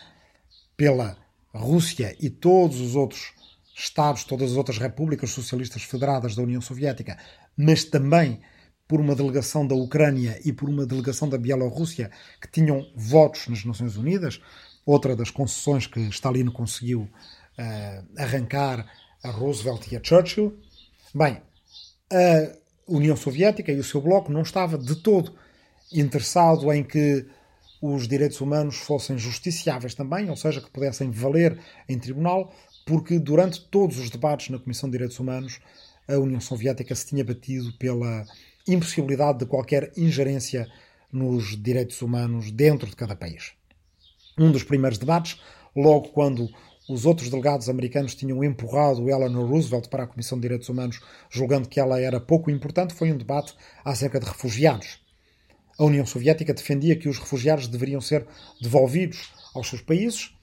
pela 0.77 1.17
Rússia 1.53 2.17
e 2.21 2.31
todos 2.31 2.81
os 2.81 2.95
outros 2.95 3.33
Estados, 3.83 4.25
todas 4.25 4.53
as 4.53 4.57
outras 4.57 4.79
repúblicas 4.79 5.31
socialistas 5.31 5.83
federadas 5.83 6.35
da 6.35 6.43
União 6.43 6.61
Soviética, 6.61 7.17
mas 7.57 7.85
também 7.85 8.41
por 8.87 9.01
uma 9.01 9.15
delegação 9.15 9.67
da 9.67 9.75
Ucrânia 9.75 10.41
e 10.45 10.53
por 10.53 10.69
uma 10.69 10.85
delegação 10.85 11.29
da 11.29 11.39
Bielorrússia 11.39 12.11
que 12.41 12.51
tinham 12.51 12.87
votos 12.95 13.47
nas 13.49 13.65
Nações 13.65 13.97
Unidas, 13.97 14.41
outra 14.85 15.15
das 15.15 15.31
concessões 15.31 15.87
que 15.87 16.01
Stalin 16.09 16.47
conseguiu 16.47 17.03
uh, 17.03 18.21
arrancar 18.21 18.87
a 19.23 19.31
Roosevelt 19.31 19.87
e 19.93 19.97
a 19.97 20.01
Churchill. 20.03 20.59
Bem, 21.15 21.41
a 22.13 22.57
União 22.89 23.17
Soviética 23.17 23.71
e 23.71 23.79
o 23.79 23.85
seu 23.85 24.01
bloco 24.01 24.33
não 24.33 24.43
estava 24.43 24.77
de 24.77 24.97
todo 24.97 25.35
interessado 25.93 26.73
em 26.73 26.83
que 26.83 27.27
os 27.81 28.07
direitos 28.07 28.41
humanos 28.41 28.77
fossem 28.77 29.17
justiciáveis 29.17 29.95
também, 29.95 30.29
ou 30.29 30.37
seja, 30.37 30.61
que 30.61 30.71
pudessem 30.71 31.11
valer 31.11 31.59
em 31.89 31.99
tribunal, 31.99 32.53
porque 32.91 33.21
durante 33.21 33.61
todos 33.61 33.99
os 33.99 34.11
debates 34.11 34.49
na 34.49 34.59
Comissão 34.59 34.89
de 34.89 34.95
Direitos 34.95 35.21
Humanos 35.21 35.61
a 36.09 36.19
União 36.19 36.41
Soviética 36.41 36.93
se 36.93 37.07
tinha 37.07 37.25
batido 37.25 37.73
pela 37.79 38.27
impossibilidade 38.67 39.39
de 39.39 39.47
qualquer 39.47 39.93
ingerência 39.97 40.67
nos 41.13 41.57
direitos 41.57 42.03
humanos 42.03 42.51
dentro 42.51 42.91
de 42.91 42.97
cada 42.97 43.15
país. 43.15 43.53
Um 44.37 44.51
dos 44.51 44.65
primeiros 44.65 44.99
debates, 44.99 45.41
logo 45.77 46.09
quando 46.09 46.49
os 46.89 47.07
outros 47.07 47.31
delegados 47.31 47.69
americanos 47.69 48.17
tinham 48.17 48.43
empurrado 48.43 49.09
Eleanor 49.09 49.49
Roosevelt 49.49 49.89
para 49.89 50.03
a 50.03 50.09
Comissão 50.09 50.37
de 50.37 50.43
Direitos 50.43 50.69
Humanos, 50.69 51.01
julgando 51.31 51.69
que 51.69 51.79
ela 51.79 52.01
era 52.01 52.19
pouco 52.19 52.51
importante, 52.51 52.93
foi 52.93 53.13
um 53.13 53.17
debate 53.17 53.55
acerca 53.85 54.19
de 54.19 54.27
refugiados. 54.27 54.99
A 55.79 55.85
União 55.85 56.05
Soviética 56.05 56.53
defendia 56.53 56.97
que 56.97 57.09
os 57.09 57.21
refugiados 57.21 57.69
deveriam 57.69 58.01
ser 58.01 58.27
devolvidos 58.61 59.33
aos 59.55 59.69
seus 59.69 59.81
países 59.81 60.35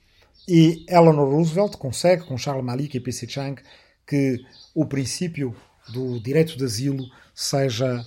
e 0.48 0.86
Eleanor 0.88 1.30
Roosevelt 1.30 1.76
consegue, 1.78 2.24
com 2.24 2.38
Charles 2.38 2.64
Malik 2.64 2.96
e 2.96 3.00
P.C. 3.00 3.28
Chang, 3.28 3.62
que 4.06 4.40
o 4.74 4.86
princípio 4.86 5.56
do 5.90 6.20
direito 6.20 6.58
de 6.58 6.64
asilo 6.64 7.04
seja 7.36 8.06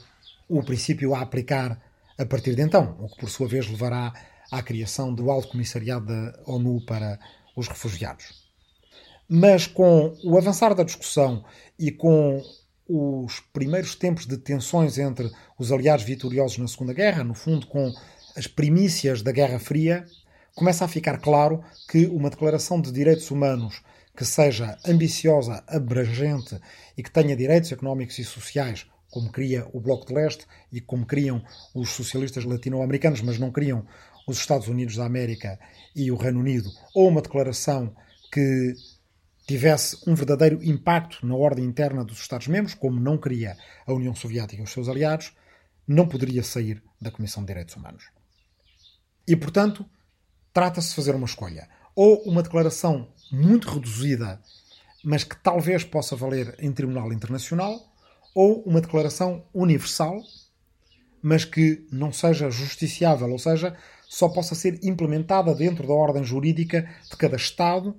o 0.48 0.62
princípio 0.62 1.14
a 1.14 1.20
aplicar 1.20 1.80
a 2.18 2.26
partir 2.26 2.54
de 2.54 2.62
então, 2.62 2.96
o 3.00 3.08
que 3.08 3.18
por 3.18 3.30
sua 3.30 3.48
vez 3.48 3.68
levará 3.68 4.12
à 4.50 4.62
criação 4.62 5.14
do 5.14 5.30
Alto 5.30 5.48
Comissariado 5.48 6.06
da 6.06 6.38
ONU 6.46 6.84
para 6.84 7.18
os 7.56 7.68
Refugiados. 7.68 8.48
Mas 9.28 9.66
com 9.66 10.16
o 10.24 10.36
avançar 10.36 10.74
da 10.74 10.82
discussão 10.82 11.44
e 11.78 11.90
com 11.90 12.42
os 12.88 13.40
primeiros 13.52 13.94
tempos 13.94 14.26
de 14.26 14.36
tensões 14.36 14.98
entre 14.98 15.30
os 15.58 15.70
aliados 15.70 16.04
vitoriosos 16.04 16.58
na 16.58 16.66
Segunda 16.66 16.92
Guerra, 16.92 17.22
no 17.22 17.34
fundo 17.34 17.66
com 17.68 17.92
as 18.36 18.46
primícias 18.46 19.22
da 19.22 19.30
Guerra 19.30 19.58
Fria, 19.58 20.04
começa 20.60 20.84
a 20.84 20.88
ficar 20.88 21.16
claro 21.16 21.64
que 21.88 22.04
uma 22.08 22.28
declaração 22.28 22.78
de 22.82 22.92
direitos 22.92 23.30
humanos 23.30 23.80
que 24.14 24.26
seja 24.26 24.78
ambiciosa, 24.86 25.64
abrangente 25.66 26.60
e 26.98 27.02
que 27.02 27.10
tenha 27.10 27.34
direitos 27.34 27.72
económicos 27.72 28.18
e 28.18 28.24
sociais, 28.24 28.86
como 29.10 29.32
queria 29.32 29.66
o 29.72 29.80
Bloco 29.80 30.06
de 30.06 30.12
Leste 30.12 30.46
e 30.70 30.78
como 30.78 31.06
queriam 31.06 31.42
os 31.74 31.88
socialistas 31.88 32.44
latino-americanos, 32.44 33.22
mas 33.22 33.38
não 33.38 33.50
queriam 33.50 33.86
os 34.28 34.36
Estados 34.36 34.68
Unidos 34.68 34.96
da 34.96 35.06
América 35.06 35.58
e 35.96 36.12
o 36.12 36.16
Reino 36.16 36.40
Unido, 36.40 36.68
ou 36.94 37.08
uma 37.08 37.22
declaração 37.22 37.96
que 38.30 38.74
tivesse 39.48 39.96
um 40.06 40.14
verdadeiro 40.14 40.62
impacto 40.62 41.26
na 41.26 41.36
ordem 41.36 41.64
interna 41.64 42.04
dos 42.04 42.20
Estados-membros, 42.20 42.74
como 42.74 43.00
não 43.00 43.16
queria 43.16 43.56
a 43.86 43.94
União 43.94 44.14
Soviética 44.14 44.60
e 44.60 44.64
os 44.64 44.72
seus 44.72 44.90
aliados, 44.90 45.32
não 45.88 46.06
poderia 46.06 46.42
sair 46.42 46.82
da 47.00 47.10
Comissão 47.10 47.42
de 47.42 47.46
Direitos 47.46 47.74
Humanos. 47.76 48.10
E, 49.26 49.34
portanto, 49.34 49.86
trata-se 50.52 50.90
de 50.90 50.94
fazer 50.94 51.14
uma 51.14 51.26
escolha. 51.26 51.68
Ou 51.94 52.22
uma 52.22 52.42
declaração 52.42 53.08
muito 53.30 53.68
reduzida 53.68 54.40
mas 55.02 55.24
que 55.24 55.36
talvez 55.36 55.84
possa 55.84 56.14
valer 56.14 56.54
em 56.58 56.72
tribunal 56.72 57.12
internacional, 57.12 57.80
ou 58.34 58.62
uma 58.62 58.80
declaração 58.80 59.44
universal, 59.52 60.20
mas 61.22 61.44
que 61.44 61.86
não 61.90 62.12
seja 62.12 62.50
justiciável, 62.50 63.30
ou 63.30 63.38
seja, 63.38 63.76
só 64.08 64.28
possa 64.28 64.54
ser 64.54 64.78
implementada 64.82 65.54
dentro 65.54 65.86
da 65.86 65.94
ordem 65.94 66.24
jurídica 66.24 66.88
de 67.08 67.16
cada 67.16 67.36
Estado, 67.36 67.94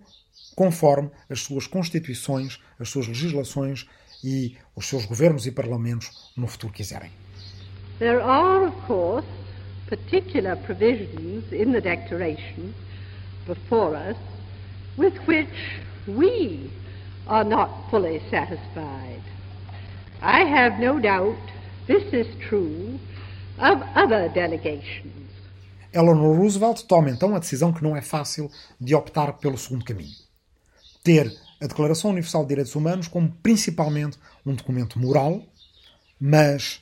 conforme 0.56 1.10
as 1.30 1.42
suas 1.42 1.68
constituições, 1.68 2.60
as 2.80 2.90
suas 2.90 3.08
legislações 3.08 3.88
e 4.24 4.56
os 4.76 4.88
seus 4.88 5.06
governos 5.06 5.46
e 5.46 5.52
parlamentos 5.52 6.32
no 6.36 6.48
futuro 6.48 6.74
quiserem. 6.74 7.12
There 8.00 8.22
are, 8.22 8.68
of 8.68 8.88
course, 8.88 9.28
particular 9.92 10.56
provisions 10.56 11.52
in 11.52 11.74
the 11.74 11.82
Declaration 11.82 12.74
before 13.46 13.94
us 13.94 14.16
with 14.96 15.16
which 15.28 15.60
we 16.08 16.72
are 17.28 17.44
not 17.44 17.70
fully 17.90 18.22
satisfied. 18.32 19.22
I 20.22 20.46
have 20.46 20.80
no 20.80 20.98
doubt 20.98 21.36
this 21.88 22.06
is 22.14 22.28
true 22.48 23.00
of 23.60 23.84
other 23.96 24.30
delegations. 24.30 25.30
Eleanor 25.94 26.38
Roosevelt 26.38 26.86
toma 26.88 27.10
então 27.10 27.36
a 27.36 27.40
decisão 27.40 27.74
que 27.74 27.84
não 27.84 27.94
é 27.94 28.02
fácil 28.02 28.50
de 28.80 28.96
optar 28.96 29.34
pelo 29.34 29.58
segundo 29.58 29.84
caminho. 29.84 30.16
Ter 31.04 31.30
a 31.60 31.68
Declaração 31.68 32.12
Universal 32.12 32.44
de 32.44 32.50
Direitos 32.50 32.76
Humanos 32.76 33.10
como 33.10 33.30
principalmente 33.44 34.18
um 34.46 34.56
documento 34.56 34.98
moral, 34.98 35.44
mas 36.18 36.82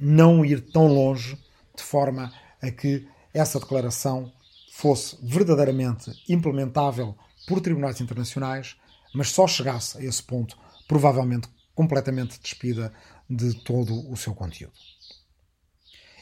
não 0.00 0.44
ir 0.44 0.60
tão 0.60 0.88
longe 0.88 1.38
de 1.76 1.84
forma 1.84 2.32
a 2.60 2.70
que 2.70 3.08
essa 3.32 3.60
declaração 3.60 4.32
fosse 4.72 5.18
verdadeiramente 5.22 6.12
implementável 6.28 7.16
por 7.46 7.60
tribunais 7.60 8.00
internacionais, 8.00 8.76
mas 9.14 9.30
só 9.30 9.46
chegasse 9.46 9.98
a 9.98 10.04
esse 10.04 10.22
ponto, 10.22 10.56
provavelmente 10.86 11.48
completamente 11.74 12.38
despida 12.40 12.92
de 13.28 13.54
todo 13.62 14.10
o 14.10 14.16
seu 14.16 14.34
conteúdo. 14.34 14.74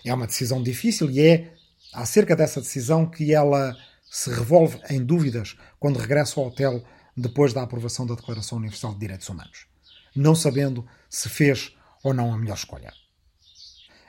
É 0.04 0.12
uma 0.14 0.26
decisão 0.26 0.62
difícil 0.62 1.10
e 1.10 1.20
é 1.20 1.54
acerca 1.92 2.36
dessa 2.36 2.60
decisão 2.60 3.06
que 3.06 3.32
ela 3.32 3.76
se 4.10 4.30
revolve 4.30 4.80
em 4.88 5.04
dúvidas 5.04 5.56
quando 5.78 5.98
regressa 5.98 6.40
ao 6.40 6.46
hotel 6.46 6.84
depois 7.16 7.52
da 7.52 7.62
aprovação 7.62 8.06
da 8.06 8.14
Declaração 8.14 8.58
Universal 8.58 8.92
de 8.94 9.00
Direitos 9.00 9.28
Humanos, 9.28 9.66
não 10.14 10.34
sabendo 10.34 10.86
se 11.08 11.28
fez 11.28 11.74
ou 12.02 12.12
não 12.12 12.32
a 12.32 12.36
melhor 12.38 12.56
escolha. 12.56 12.92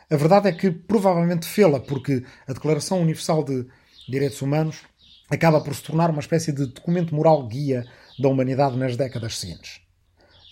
A 0.10 0.16
verdade 0.16 0.48
é 0.48 0.54
que 0.54 0.72
provavelmente 0.72 1.46
fê-la, 1.46 1.82
porque 1.82 2.24
a 2.48 2.54
Declaração 2.54 3.02
Universal 3.02 3.44
de 3.44 3.68
Direitos 4.08 4.42
Humanos 4.42 4.84
acaba 5.30 5.60
por 5.60 5.76
se 5.76 5.84
tornar 5.84 6.10
uma 6.10 6.22
espécie 6.22 6.54
de 6.54 6.66
documento 6.68 7.14
moral 7.14 7.46
guia 7.46 7.86
da 8.18 8.30
humanidade 8.30 8.78
nas 8.78 8.96
décadas 8.96 9.38
seguintes. 9.38 9.82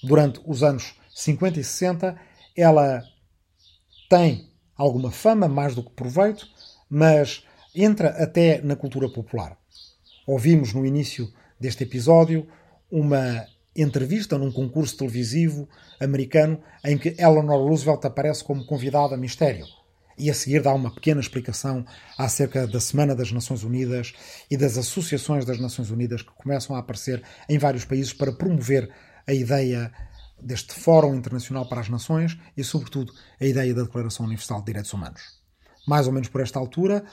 Durante 0.04 0.42
os 0.46 0.62
anos 0.62 0.96
50 1.16 1.60
e 1.60 1.64
60, 1.64 2.20
ela 2.56 3.02
tem 4.10 4.52
alguma 4.76 5.10
fama, 5.10 5.48
mais 5.48 5.74
do 5.74 5.84
que 5.84 5.92
proveito, 5.92 6.46
mas 6.90 7.46
entra 7.74 8.10
até 8.22 8.62
na 8.62 8.76
cultura 8.76 9.10
popular. 9.10 9.58
Ouvimos 10.28 10.74
no 10.74 10.86
início 10.86 11.32
deste 11.58 11.84
episódio 11.84 12.46
uma 12.92 13.46
entrevista 13.76 14.38
num 14.38 14.52
concurso 14.52 14.96
televisivo 14.98 15.68
americano 16.00 16.62
em 16.84 16.98
que 16.98 17.16
Eleanor 17.18 17.68
Roosevelt 17.68 18.06
aparece 18.06 18.44
como 18.44 18.66
convidada 18.66 19.16
a 19.16 19.18
mistério. 19.18 19.66
E 20.18 20.30
a 20.30 20.34
seguir 20.34 20.62
dá 20.62 20.74
uma 20.74 20.94
pequena 20.94 21.20
explicação 21.20 21.86
acerca 22.18 22.66
da 22.66 22.80
Semana 22.80 23.14
das 23.14 23.32
Nações 23.34 23.64
Unidas 23.64 24.14
e 24.50 24.56
das 24.56 24.78
associações 24.78 25.44
das 25.44 25.60
Nações 25.60 25.92
Unidas 25.92 26.22
que 26.22 26.32
começam 26.32 26.76
a 26.76 26.80
aparecer 26.80 27.22
em 27.50 27.58
vários 27.58 27.84
países 27.84 28.14
para 28.14 28.32
promover 28.32 28.90
a 29.28 29.34
ideia 29.34 29.92
deste 30.42 30.74
Fórum 30.74 31.16
Internacional 31.16 31.68
para 31.68 31.82
as 31.82 31.90
Nações 31.90 32.38
e, 32.56 32.64
sobretudo, 32.64 33.12
a 33.42 33.46
ideia 33.46 33.74
da 33.74 33.84
Declaração 33.84 34.26
Universal 34.26 34.60
de 34.60 34.68
Direitos 34.68 34.94
Humanos. 34.94 35.22
Mais 35.86 36.08
ou 36.08 36.14
menos 36.14 36.30
por 36.30 36.40
esta 36.40 36.60
altura, 36.60 37.04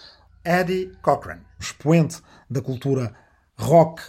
Eddie 0.44 0.92
Cochran, 1.02 1.40
expoente 1.58 2.20
da 2.48 2.60
cultura 2.60 3.14
rock, 3.56 4.02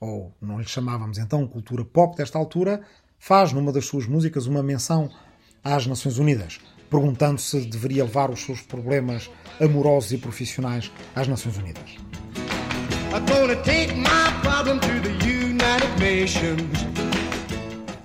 ou 0.00 0.32
não 0.40 0.58
lhe 0.58 0.66
chamávamos 0.66 1.18
então 1.18 1.46
cultura 1.46 1.84
pop 1.84 2.16
desta 2.16 2.38
altura, 2.38 2.82
faz 3.18 3.52
numa 3.52 3.72
das 3.72 3.86
suas 3.86 4.06
músicas 4.06 4.46
uma 4.46 4.62
menção 4.62 5.10
às 5.62 5.86
Nações 5.86 6.18
Unidas, 6.18 6.60
perguntando 6.90 7.40
se 7.40 7.60
deveria 7.66 8.04
levar 8.04 8.30
os 8.30 8.40
seus 8.40 8.60
problemas 8.60 9.30
amorosos 9.60 10.12
e 10.12 10.18
profissionais 10.18 10.92
às 11.14 11.26
Nações 11.26 11.56
Unidas. 11.56 11.96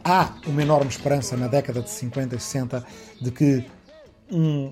Há 0.04 0.34
uma 0.48 0.62
enorme 0.62 0.90
esperança 0.90 1.38
na 1.38 1.48
década 1.48 1.82
de 1.82 1.90
50 1.90 2.36
e 2.36 2.40
60 2.40 2.86
de 3.22 3.32
que 3.32 3.66
um 4.32 4.72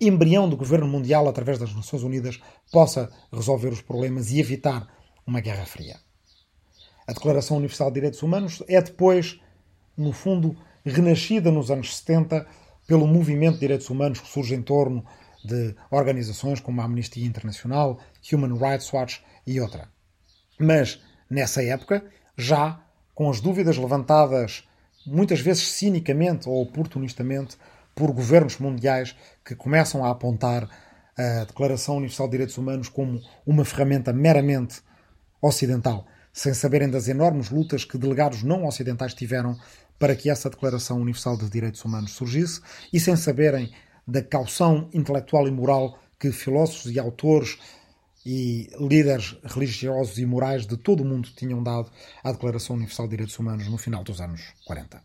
embrião 0.00 0.48
do 0.48 0.56
governo 0.56 0.88
mundial 0.88 1.28
através 1.28 1.58
das 1.58 1.74
Nações 1.74 2.02
Unidas 2.02 2.40
possa 2.70 3.10
resolver 3.32 3.68
os 3.68 3.82
problemas 3.82 4.30
e 4.30 4.40
evitar 4.40 4.88
uma 5.26 5.40
guerra 5.40 5.66
fria. 5.66 5.96
A 7.06 7.12
Declaração 7.12 7.56
Universal 7.56 7.88
de 7.88 7.94
Direitos 7.94 8.22
Humanos 8.22 8.62
é 8.68 8.80
depois, 8.80 9.40
no 9.96 10.12
fundo, 10.12 10.56
renascida 10.84 11.50
nos 11.50 11.70
anos 11.70 11.96
70 11.98 12.46
pelo 12.86 13.06
movimento 13.06 13.54
de 13.54 13.60
direitos 13.60 13.88
humanos 13.90 14.20
que 14.20 14.28
surge 14.28 14.54
em 14.54 14.62
torno 14.62 15.04
de 15.44 15.74
organizações 15.90 16.60
como 16.60 16.80
a 16.80 16.84
Amnistia 16.84 17.26
Internacional, 17.26 17.98
Human 18.32 18.54
Rights 18.56 18.92
Watch 18.92 19.22
e 19.46 19.60
outra. 19.60 19.88
Mas, 20.58 21.00
nessa 21.28 21.62
época, 21.62 22.04
já 22.36 22.80
com 23.14 23.28
as 23.28 23.40
dúvidas 23.40 23.76
levantadas 23.76 24.64
muitas 25.06 25.40
vezes 25.40 25.72
cinicamente 25.72 26.48
ou 26.48 26.62
oportunistamente 26.62 27.56
por 27.94 28.12
governos 28.12 28.58
mundiais 28.58 29.16
que 29.44 29.54
começam 29.54 30.04
a 30.04 30.10
apontar 30.10 30.68
a 31.16 31.44
Declaração 31.44 31.96
Universal 31.96 32.26
de 32.26 32.32
Direitos 32.32 32.56
Humanos 32.56 32.88
como 32.88 33.20
uma 33.44 33.64
ferramenta 33.64 34.12
meramente 34.12 34.80
ocidental, 35.40 36.06
sem 36.32 36.54
saberem 36.54 36.88
das 36.88 37.08
enormes 37.08 37.50
lutas 37.50 37.84
que 37.84 37.98
delegados 37.98 38.42
não 38.42 38.64
ocidentais 38.64 39.14
tiveram 39.14 39.58
para 39.98 40.16
que 40.16 40.30
essa 40.30 40.48
Declaração 40.50 41.00
Universal 41.00 41.36
de 41.36 41.50
Direitos 41.50 41.84
Humanos 41.84 42.12
surgisse 42.12 42.60
e 42.92 42.98
sem 42.98 43.16
saberem 43.16 43.72
da 44.06 44.22
caução 44.22 44.88
intelectual 44.92 45.46
e 45.46 45.50
moral 45.50 45.98
que 46.18 46.32
filósofos 46.32 46.90
e 46.90 46.98
autores 46.98 47.58
e 48.24 48.70
líderes 48.80 49.36
religiosos 49.44 50.18
e 50.18 50.24
morais 50.24 50.66
de 50.66 50.76
todo 50.76 51.02
o 51.02 51.04
mundo 51.04 51.28
tinham 51.36 51.62
dado 51.62 51.90
à 52.22 52.32
Declaração 52.32 52.76
Universal 52.76 53.06
de 53.06 53.10
Direitos 53.10 53.38
Humanos 53.38 53.68
no 53.68 53.76
final 53.76 54.02
dos 54.02 54.20
anos 54.20 54.42
40. 54.64 55.02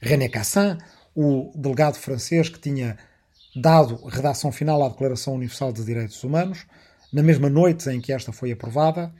René 0.00 0.28
Cassin, 0.28 0.78
o 1.14 1.52
delegado 1.54 1.96
francês 1.96 2.48
que 2.48 2.60
tinha 2.60 2.96
dado 3.54 3.96
redação 4.06 4.52
final 4.52 4.82
à 4.82 4.88
Declaração 4.88 5.34
Universal 5.34 5.72
de 5.72 5.84
Direitos 5.84 6.22
Humanos, 6.22 6.66
na 7.12 7.22
mesma 7.22 7.48
noite 7.48 7.88
em 7.90 8.00
que 8.00 8.12
esta 8.12 8.32
foi 8.32 8.52
aprovada, 8.52 9.12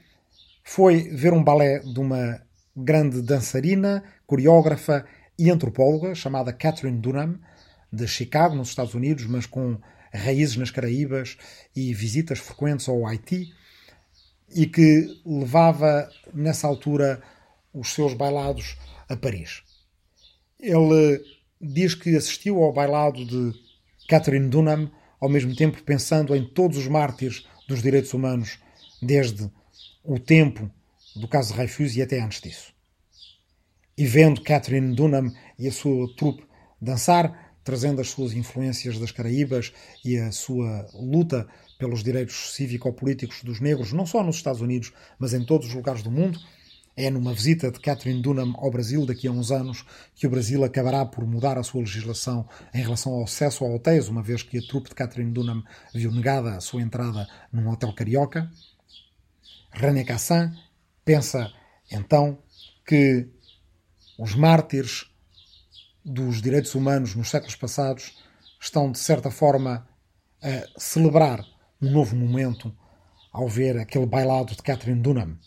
foi 0.67 1.03
ver 1.03 1.31
um 1.31 1.41
balé 1.41 1.79
de 1.79 1.97
uma 1.97 2.41
grande 2.75 3.21
dançarina, 3.21 4.03
coreógrafa 4.25 5.05
e 5.39 5.49
antropóloga 5.49 6.13
chamada 6.13 6.51
Catherine 6.51 6.99
Dunham, 6.99 7.39
de 7.89 8.05
Chicago, 8.05 8.53
nos 8.53 8.67
Estados 8.67 8.93
Unidos, 8.93 9.25
mas 9.27 9.45
com 9.45 9.79
raízes 10.13 10.57
nas 10.57 10.69
Caraíbas 10.69 11.37
e 11.73 11.93
visitas 11.93 12.39
frequentes 12.39 12.89
ao 12.89 13.07
Haiti, 13.07 13.53
e 14.53 14.65
que 14.65 15.07
levava 15.25 16.09
nessa 16.33 16.67
altura 16.67 17.23
os 17.73 17.93
seus 17.93 18.13
bailados 18.13 18.77
a 19.07 19.15
Paris. 19.15 19.63
Ele 20.59 21.23
diz 21.61 21.95
que 21.95 22.13
assistiu 22.13 22.61
ao 22.61 22.73
bailado 22.73 23.25
de 23.25 23.53
Catherine 24.09 24.49
Dunham, 24.49 24.91
ao 25.21 25.29
mesmo 25.29 25.55
tempo 25.55 25.81
pensando 25.81 26.35
em 26.35 26.43
todos 26.43 26.77
os 26.77 26.89
mártires 26.89 27.47
dos 27.69 27.81
direitos 27.81 28.13
humanos 28.13 28.59
desde 29.01 29.49
o 30.07 30.17
tempo 30.17 30.71
do 31.15 31.27
caso 31.27 31.53
de 31.53 31.99
e 31.99 32.01
até 32.01 32.21
antes 32.21 32.41
disso. 32.41 32.73
E 33.97 34.05
vendo 34.05 34.41
Catherine 34.41 34.95
Dunham 34.95 35.33
e 35.59 35.67
a 35.67 35.71
sua 35.71 36.07
trupe 36.15 36.45
dançar, 36.81 37.55
trazendo 37.63 37.99
as 37.99 38.09
suas 38.09 38.31
influências 38.33 38.97
das 38.97 39.11
Caraíbas 39.11 39.73
e 40.05 40.17
a 40.17 40.31
sua 40.31 40.87
luta 40.93 41.45
pelos 41.77 42.03
direitos 42.03 42.55
cívico-políticos 42.55 43.43
dos 43.43 43.59
negros, 43.59 43.91
não 43.91 44.05
só 44.05 44.23
nos 44.23 44.37
Estados 44.37 44.61
Unidos, 44.61 44.93
mas 45.19 45.33
em 45.33 45.43
todos 45.43 45.67
os 45.67 45.73
lugares 45.73 46.01
do 46.01 46.09
mundo. 46.09 46.39
É 46.95 47.11
numa 47.11 47.31
visita 47.31 47.69
de 47.69 47.79
Catherine 47.79 48.23
Dunham 48.23 48.55
ao 48.57 48.71
Brasil 48.71 49.05
daqui 49.05 49.27
a 49.27 49.31
uns 49.31 49.51
anos 49.51 49.85
que 50.15 50.25
o 50.25 50.29
Brasil 50.31 50.63
acabará 50.63 51.05
por 51.05 51.27
mudar 51.27 51.55
a 51.55 51.61
sua 51.61 51.81
legislação 51.81 52.47
em 52.73 52.81
relação 52.81 53.13
ao 53.13 53.23
acesso 53.23 53.63
a 53.63 53.69
hotéis, 53.69 54.07
uma 54.07 54.23
vez 54.23 54.41
que 54.41 54.57
a 54.57 54.61
trupe 54.61 54.89
de 54.89 54.95
Catherine 54.95 55.31
Dunham 55.31 55.63
viu 55.93 56.11
negada 56.11 56.55
a 56.55 56.59
sua 56.59 56.81
entrada 56.81 57.27
num 57.53 57.69
hotel 57.69 57.93
carioca. 57.93 58.49
René 59.77 60.03
Cassin 60.03 60.51
pensa 61.05 61.53
então 61.91 62.39
que 62.85 63.29
os 64.17 64.33
mártires 64.33 65.05
dos 66.03 66.41
direitos 66.41 66.73
humanos 66.73 67.13
nos 67.13 67.29
séculos 67.29 67.55
passados 67.55 68.17
estão, 68.59 68.91
de 68.91 68.97
certa 68.97 69.29
forma, 69.29 69.87
a 70.41 70.79
celebrar 70.79 71.45
um 71.79 71.91
novo 71.91 72.15
momento 72.15 72.75
ao 73.31 73.47
ver 73.47 73.77
aquele 73.77 74.07
bailado 74.07 74.55
de 74.55 74.63
Catherine 74.63 75.01
Dunham. 75.01 75.37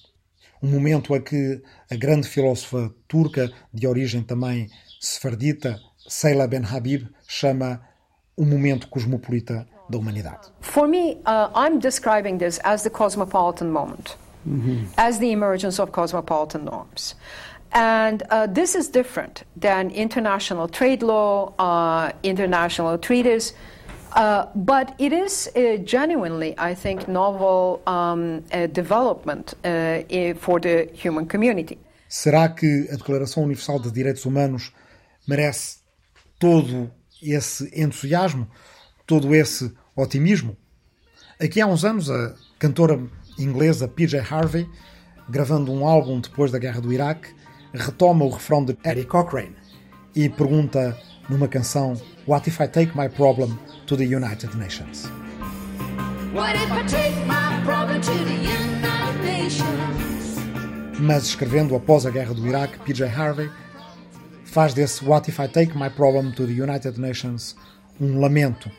Um 0.62 0.70
momento 0.70 1.12
a 1.12 1.20
que 1.20 1.60
a 1.90 1.96
grande 1.96 2.28
filósofa 2.28 2.94
turca 3.08 3.50
de 3.74 3.86
origem 3.88 4.22
também 4.22 4.70
sefardita, 5.00 5.80
Seila 6.06 6.46
Ben 6.46 6.64
Habib, 6.64 7.08
chama 7.26 7.82
um 8.38 8.44
momento 8.44 8.88
cosmopolita 8.88 9.66
da 9.90 9.98
humanidade. 9.98 10.48
For 10.60 10.86
me, 10.86 11.18
uh, 11.26 11.50
I'm 11.54 11.78
describing 11.80 12.38
this 12.38 12.58
as 12.64 12.82
the 12.82 12.90
cosmopolitan 12.90 13.70
moment, 13.70 14.16
as 14.96 15.18
the 15.18 15.32
emergence 15.32 15.78
of 15.82 15.90
cosmopolitan 15.92 16.64
norms. 16.64 17.14
And 17.72 18.22
uh, 18.30 18.46
this 18.46 18.74
is 18.74 18.88
different 18.88 19.44
than 19.56 19.90
international 19.90 20.68
trade 20.68 21.02
law, 21.02 21.52
uh, 21.58 22.10
international 22.22 22.98
treaties, 22.98 23.54
uh, 24.12 24.46
but 24.56 24.94
it 24.98 25.12
is 25.12 25.48
uh, 25.54 25.76
genuinely, 25.84 26.54
I 26.58 26.74
think, 26.74 27.06
novel 27.06 27.80
um, 27.86 28.42
uh, 28.52 28.66
development 28.66 29.54
uh, 29.64 30.34
for 30.34 30.58
the 30.60 30.88
human 30.92 31.26
community. 31.26 31.78
Será 32.08 32.48
que 32.48 32.88
a 32.90 32.96
Declaração 32.96 33.44
Universal 33.44 33.78
de 33.78 33.92
Direitos 33.92 34.26
Humanos 34.26 34.72
merece 35.28 35.78
todo 36.40 36.90
esse 37.22 37.70
entusiasmo, 37.72 38.48
todo 39.06 39.32
esse 39.32 39.72
otimismo? 39.96 40.56
Aqui 41.40 41.60
há 41.60 41.66
uns 41.66 41.84
anos, 41.84 42.10
a 42.10 42.34
cantora 42.58 43.00
inglesa 43.38 43.88
PJ 43.88 44.18
Harvey, 44.18 44.68
gravando 45.28 45.72
um 45.72 45.86
álbum 45.86 46.20
depois 46.20 46.50
da 46.50 46.58
guerra 46.58 46.80
do 46.80 46.92
Iraque, 46.92 47.34
retoma 47.72 48.24
o 48.24 48.30
refrão 48.30 48.64
de 48.64 48.76
Eddie 48.84 49.04
Cochrane 49.04 49.56
e 50.14 50.28
pergunta 50.28 50.96
numa 51.28 51.48
canção 51.48 51.94
What 52.26 52.48
if 52.48 52.60
I 52.60 52.68
take 52.68 52.96
my 52.96 53.08
problem 53.08 53.58
to 53.86 53.96
the 53.96 54.04
United 54.04 54.56
Nations? 54.56 55.08
What 56.34 56.56
if 56.56 56.70
I 56.70 56.84
take 56.86 57.16
my 57.26 57.64
problem 57.64 58.00
to 58.00 58.12
the 58.12 58.34
United 58.34 59.18
Nations? 59.22 61.00
Mas 61.00 61.24
escrevendo 61.24 61.74
após 61.74 62.04
a 62.04 62.10
guerra 62.10 62.34
do 62.34 62.46
Iraque, 62.46 62.78
PJ 62.80 63.06
Harvey 63.06 63.50
faz 64.44 64.74
desse 64.74 65.04
What 65.04 65.30
if 65.30 65.40
I 65.40 65.48
take 65.48 65.76
my 65.76 65.88
problem 65.88 66.32
to 66.32 66.46
the 66.46 66.52
United 66.52 67.00
Nations 67.00 67.56
um 68.00 68.18
lamento, 68.18 68.70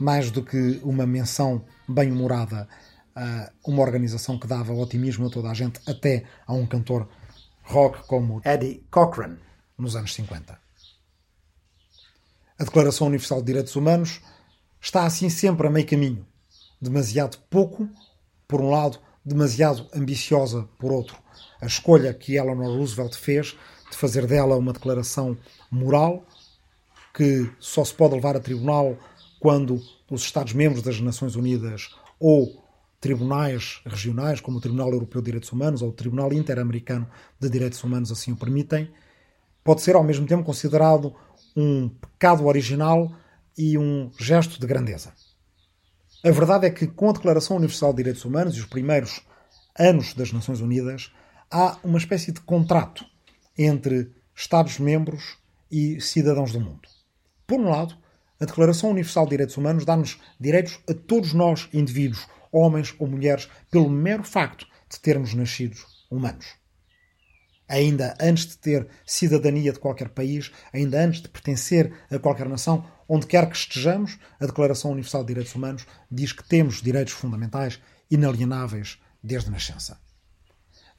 mais 0.00 0.30
do 0.30 0.42
que 0.42 0.80
uma 0.82 1.06
menção 1.06 1.64
bem-humorada 1.86 2.66
a 3.14 3.50
uma 3.66 3.82
organização 3.82 4.38
que 4.38 4.46
dava 4.46 4.72
otimismo 4.72 5.26
a 5.26 5.30
toda 5.30 5.50
a 5.50 5.54
gente, 5.54 5.78
até 5.86 6.24
a 6.46 6.54
um 6.54 6.66
cantor 6.66 7.06
rock 7.62 8.06
como 8.06 8.40
Eddie 8.44 8.82
Cochran, 8.90 9.36
nos 9.76 9.94
anos 9.94 10.14
50. 10.14 10.58
A 12.58 12.64
Declaração 12.64 13.06
Universal 13.06 13.40
de 13.40 13.46
Direitos 13.46 13.76
Humanos 13.76 14.20
está 14.80 15.04
assim 15.04 15.28
sempre 15.28 15.66
a 15.66 15.70
meio 15.70 15.86
caminho. 15.86 16.26
Demasiado 16.80 17.38
pouco, 17.50 17.88
por 18.48 18.60
um 18.60 18.70
lado, 18.70 18.98
demasiado 19.24 19.86
ambiciosa, 19.94 20.68
por 20.78 20.92
outro. 20.92 21.16
A 21.60 21.66
escolha 21.66 22.14
que 22.14 22.36
Eleanor 22.36 22.76
Roosevelt 22.76 23.14
fez 23.14 23.56
de 23.90 23.96
fazer 23.96 24.26
dela 24.26 24.56
uma 24.56 24.72
declaração 24.72 25.36
moral 25.70 26.24
que 27.12 27.50
só 27.58 27.84
se 27.84 27.92
pode 27.92 28.14
levar 28.14 28.36
a 28.36 28.40
tribunal 28.40 28.96
quando 29.40 29.82
os 30.10 30.22
Estados-membros 30.22 30.82
das 30.82 31.00
Nações 31.00 31.34
Unidas 31.34 31.88
ou 32.20 32.62
tribunais 33.00 33.80
regionais, 33.86 34.40
como 34.40 34.58
o 34.58 34.60
Tribunal 34.60 34.92
Europeu 34.92 35.22
de 35.22 35.24
Direitos 35.24 35.50
Humanos 35.50 35.80
ou 35.80 35.88
o 35.88 35.92
Tribunal 35.92 36.32
Interamericano 36.32 37.08
de 37.40 37.48
Direitos 37.48 37.82
Humanos 37.82 38.12
assim 38.12 38.32
o 38.32 38.36
permitem, 38.36 38.90
pode 39.64 39.80
ser 39.80 39.96
ao 39.96 40.04
mesmo 40.04 40.26
tempo 40.26 40.44
considerado 40.44 41.14
um 41.56 41.88
pecado 41.88 42.44
original 42.44 43.10
e 43.56 43.78
um 43.78 44.10
gesto 44.18 44.60
de 44.60 44.66
grandeza. 44.66 45.12
A 46.22 46.30
verdade 46.30 46.66
é 46.66 46.70
que, 46.70 46.86
com 46.86 47.08
a 47.08 47.12
Declaração 47.14 47.56
Universal 47.56 47.92
de 47.92 47.96
Direitos 47.96 48.24
Humanos 48.26 48.54
e 48.54 48.60
os 48.60 48.66
primeiros 48.66 49.22
anos 49.78 50.12
das 50.12 50.32
Nações 50.32 50.60
Unidas, 50.60 51.10
há 51.50 51.78
uma 51.82 51.96
espécie 51.96 52.30
de 52.30 52.40
contrato 52.42 53.06
entre 53.56 54.12
Estados-membros 54.34 55.38
e 55.70 55.98
cidadãos 56.00 56.52
do 56.52 56.60
mundo. 56.60 56.86
Por 57.46 57.58
um 57.58 57.70
lado, 57.70 57.96
a 58.40 58.46
Declaração 58.46 58.90
Universal 58.90 59.24
de 59.24 59.30
Direitos 59.30 59.56
Humanos 59.56 59.84
dá-nos 59.84 60.18
direitos 60.40 60.80
a 60.88 60.94
todos 60.94 61.34
nós, 61.34 61.68
indivíduos, 61.72 62.26
homens 62.50 62.94
ou 62.98 63.06
mulheres, 63.06 63.48
pelo 63.70 63.90
mero 63.90 64.24
facto 64.24 64.66
de 64.88 64.98
termos 64.98 65.34
nascido 65.34 65.76
humanos. 66.10 66.46
Ainda 67.68 68.16
antes 68.20 68.46
de 68.46 68.58
ter 68.58 68.88
cidadania 69.06 69.72
de 69.72 69.78
qualquer 69.78 70.08
país, 70.08 70.50
ainda 70.72 71.04
antes 71.04 71.20
de 71.20 71.28
pertencer 71.28 71.92
a 72.10 72.18
qualquer 72.18 72.48
nação, 72.48 72.84
onde 73.08 73.26
quer 73.26 73.48
que 73.48 73.56
estejamos, 73.56 74.18
a 74.40 74.46
Declaração 74.46 74.90
Universal 74.90 75.22
de 75.22 75.28
Direitos 75.28 75.54
Humanos 75.54 75.86
diz 76.10 76.32
que 76.32 76.42
temos 76.42 76.82
direitos 76.82 77.12
fundamentais 77.12 77.80
inalienáveis 78.10 78.98
desde 79.22 79.50
a 79.50 79.52
nascença. 79.52 80.00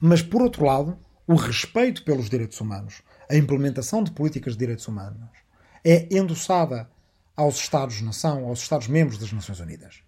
Mas, 0.00 0.22
por 0.22 0.40
outro 0.40 0.64
lado, 0.64 0.98
o 1.26 1.34
respeito 1.34 2.04
pelos 2.04 2.30
direitos 2.30 2.60
humanos, 2.60 3.02
a 3.28 3.36
implementação 3.36 4.02
de 4.02 4.12
políticas 4.12 4.54
de 4.54 4.60
direitos 4.60 4.88
humanos, 4.88 5.28
é 5.84 6.08
endossada 6.10 6.88
aos 7.36 7.56
Estados-nação, 7.56 8.44
aos 8.44 8.60
Estados-membros 8.60 9.18
das 9.18 9.32
Nações 9.32 9.60
Unidas. 9.60 10.02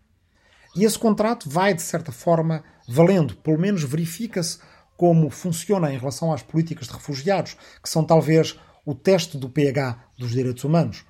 E 0.76 0.84
esse 0.84 0.98
contrato 0.98 1.48
vai, 1.48 1.72
de 1.72 1.82
certa 1.82 2.10
forma, 2.10 2.64
valendo, 2.88 3.36
pelo 3.36 3.58
menos 3.58 3.82
verifica-se 3.84 4.58
como 4.96 5.30
funciona 5.30 5.92
em 5.92 5.98
relação 5.98 6.32
às 6.32 6.42
políticas 6.42 6.86
de 6.88 6.92
refugiados, 6.92 7.56
que 7.82 7.88
são 7.88 8.04
talvez 8.04 8.58
o 8.84 8.94
teste 8.94 9.38
do 9.38 9.48
pH 9.48 9.98
dos 10.18 10.30
direitos 10.30 10.64
humanos. 10.64 11.04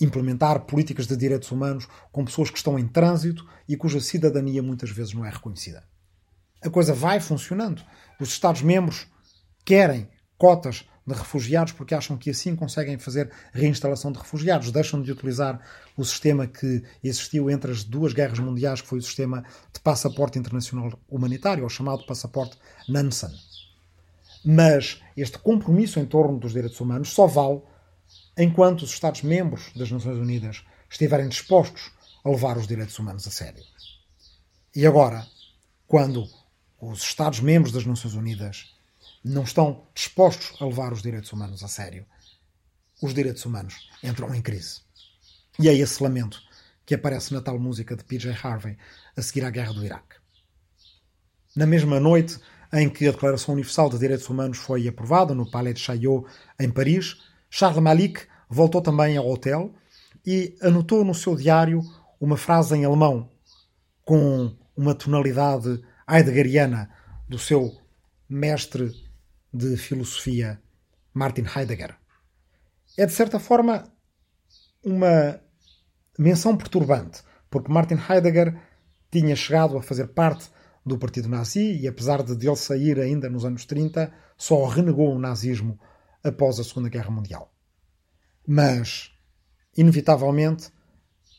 Implementar 0.00 0.60
políticas 0.60 1.06
de 1.06 1.16
direitos 1.16 1.50
humanos 1.50 1.86
com 2.10 2.24
pessoas 2.24 2.50
que 2.50 2.56
estão 2.56 2.78
em 2.78 2.88
trânsito 2.88 3.46
e 3.68 3.76
cuja 3.76 4.00
cidadania 4.00 4.62
muitas 4.62 4.90
vezes 4.90 5.12
não 5.12 5.24
é 5.24 5.30
reconhecida. 5.30 5.84
A 6.62 6.70
coisa 6.70 6.94
vai 6.94 7.20
funcionando. 7.20 7.82
Os 8.18 8.30
Estados-membros 8.30 9.06
querem 9.64 10.08
cotas 10.38 10.84
de 11.06 11.14
refugiados 11.14 11.72
porque 11.72 11.94
acham 11.94 12.16
que 12.16 12.30
assim 12.30 12.54
conseguem 12.54 12.98
fazer 12.98 13.30
reinstalação 13.52 14.12
de 14.12 14.18
refugiados. 14.18 14.70
Deixam 14.70 15.02
de 15.02 15.10
utilizar 15.12 15.60
o 15.96 16.04
sistema 16.04 16.46
que 16.46 16.82
existiu 17.02 17.50
entre 17.50 17.72
as 17.72 17.84
duas 17.84 18.12
guerras 18.12 18.38
mundiais, 18.38 18.80
que 18.80 18.88
foi 18.88 18.98
o 18.98 19.02
sistema 19.02 19.44
de 19.72 19.80
passaporte 19.80 20.38
internacional 20.38 20.92
humanitário, 21.08 21.64
ou 21.64 21.68
chamado 21.68 22.06
passaporte 22.06 22.56
Nansen. 22.88 23.30
Mas 24.44 25.02
este 25.16 25.38
compromisso 25.38 25.98
em 25.98 26.06
torno 26.06 26.38
dos 26.38 26.52
direitos 26.52 26.80
humanos 26.80 27.10
só 27.10 27.26
vale 27.26 27.62
enquanto 28.36 28.82
os 28.82 28.92
Estados-membros 28.92 29.70
das 29.74 29.90
Nações 29.90 30.18
Unidas 30.18 30.64
estiverem 30.88 31.28
dispostos 31.28 31.90
a 32.24 32.30
levar 32.30 32.56
os 32.56 32.66
direitos 32.66 32.98
humanos 32.98 33.26
a 33.26 33.30
sério. 33.30 33.62
E 34.74 34.86
agora, 34.86 35.26
quando 35.86 36.26
os 36.80 37.02
Estados-membros 37.02 37.72
das 37.72 37.84
Nações 37.84 38.14
Unidas 38.14 38.74
não 39.24 39.42
estão 39.42 39.86
dispostos 39.94 40.60
a 40.60 40.64
levar 40.64 40.92
os 40.92 41.02
direitos 41.02 41.32
humanos 41.32 41.62
a 41.62 41.68
sério, 41.68 42.06
os 43.02 43.14
direitos 43.14 43.44
humanos 43.44 43.88
entram 44.02 44.34
em 44.34 44.42
crise. 44.42 44.80
E 45.58 45.68
é 45.68 45.74
esse 45.74 46.02
lamento 46.02 46.40
que 46.84 46.94
aparece 46.94 47.32
na 47.32 47.40
tal 47.40 47.58
música 47.58 47.96
de 47.96 48.04
PJ 48.04 48.36
Harvey 48.42 48.76
a 49.16 49.22
seguir 49.22 49.44
à 49.44 49.50
guerra 49.50 49.72
do 49.72 49.84
Iraque. 49.84 50.16
Na 51.54 51.66
mesma 51.66 52.00
noite 52.00 52.38
em 52.72 52.88
que 52.88 53.06
a 53.08 53.10
Declaração 53.10 53.54
Universal 53.54 53.90
de 53.90 53.98
Direitos 53.98 54.28
Humanos 54.28 54.58
foi 54.58 54.86
aprovada 54.86 55.34
no 55.34 55.50
Palais 55.50 55.74
de 55.74 55.80
Chaillot, 55.80 56.26
em 56.58 56.70
Paris, 56.70 57.16
Charles 57.48 57.82
Malik 57.82 58.26
voltou 58.48 58.80
também 58.80 59.16
ao 59.16 59.28
hotel 59.28 59.74
e 60.24 60.56
anotou 60.62 61.04
no 61.04 61.14
seu 61.14 61.34
diário 61.34 61.82
uma 62.20 62.36
frase 62.36 62.76
em 62.76 62.84
alemão 62.84 63.30
com 64.04 64.56
uma 64.76 64.94
tonalidade 64.94 65.82
heideggeriana 66.08 66.90
do 67.28 67.38
seu 67.38 67.76
mestre 68.28 69.09
de 69.52 69.76
filosofia, 69.76 70.60
Martin 71.12 71.44
Heidegger. 71.44 71.96
É, 72.96 73.06
de 73.06 73.12
certa 73.12 73.38
forma, 73.38 73.84
uma 74.84 75.40
menção 76.18 76.56
perturbante, 76.56 77.22
porque 77.48 77.72
Martin 77.72 77.96
Heidegger 77.96 78.60
tinha 79.10 79.34
chegado 79.34 79.76
a 79.76 79.82
fazer 79.82 80.08
parte 80.08 80.50
do 80.84 80.98
partido 80.98 81.28
nazi 81.28 81.80
e, 81.80 81.88
apesar 81.88 82.22
de 82.22 82.34
dele 82.36 82.56
sair 82.56 82.98
ainda 82.98 83.28
nos 83.28 83.44
anos 83.44 83.64
30, 83.64 84.12
só 84.36 84.64
renegou 84.66 85.14
o 85.14 85.18
nazismo 85.18 85.78
após 86.22 86.58
a 86.58 86.64
Segunda 86.64 86.88
Guerra 86.88 87.10
Mundial. 87.10 87.52
Mas, 88.46 89.12
inevitavelmente, 89.76 90.70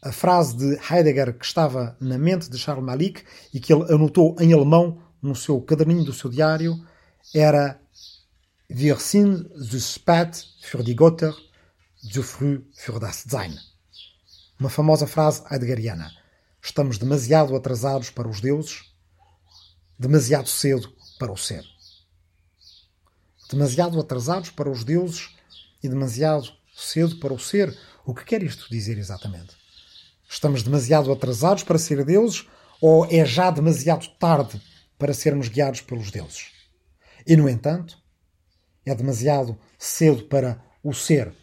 a 0.01 0.11
frase 0.11 0.57
de 0.57 0.79
Heidegger 0.91 1.37
que 1.37 1.45
estava 1.45 1.95
na 1.99 2.17
mente 2.17 2.49
de 2.49 2.57
Charles 2.57 2.83
Malik 2.85 3.23
e 3.53 3.59
que 3.59 3.73
ele 3.73 3.91
anotou 3.93 4.35
em 4.39 4.53
alemão 4.53 5.01
no 5.21 5.35
seu 5.35 5.61
caderninho 5.61 6.03
do 6.03 6.13
seu 6.13 6.29
diário 6.29 6.75
era 7.33 7.80
Wir 8.73 8.95
sind 8.95 9.49
zu 9.69 9.81
spät 9.81 10.47
für 10.61 10.81
die 10.81 10.95
Götter, 10.95 11.35
zu 12.09 12.23
früh 12.23 12.61
für 12.73 13.01
das 13.01 13.23
Sein. 13.23 13.59
Uma 14.57 14.69
famosa 14.69 15.05
frase 15.05 15.43
heideggeriana. 15.49 16.09
Estamos 16.61 16.97
demasiado 16.97 17.53
atrasados 17.53 18.11
para 18.11 18.29
os 18.29 18.39
deuses, 18.39 18.85
demasiado 19.99 20.47
cedo 20.47 20.89
para 21.19 21.33
o 21.33 21.37
ser. 21.37 21.65
Demasiado 23.49 23.99
atrasados 23.99 24.51
para 24.51 24.69
os 24.69 24.85
deuses 24.85 25.35
e 25.83 25.89
demasiado 25.89 26.47
cedo 26.73 27.17
para 27.19 27.33
o 27.33 27.39
ser. 27.39 27.77
O 28.05 28.15
que 28.15 28.23
quer 28.23 28.41
isto 28.41 28.69
dizer 28.69 28.97
exatamente? 28.97 29.53
Estamos 30.29 30.63
demasiado 30.63 31.11
atrasados 31.11 31.63
para 31.63 31.77
ser 31.77 32.05
deuses 32.05 32.47
ou 32.79 33.05
é 33.11 33.25
já 33.25 33.51
demasiado 33.51 34.07
tarde 34.17 34.61
para 34.97 35.13
sermos 35.13 35.49
guiados 35.49 35.81
pelos 35.81 36.09
deuses? 36.09 36.51
E, 37.27 37.35
no 37.35 37.49
entanto, 37.49 38.00
é 38.85 38.95
demasiado 38.95 39.57
cedo 39.77 40.23
para 40.23 40.63
o 40.83 40.93
ser, 40.93 41.33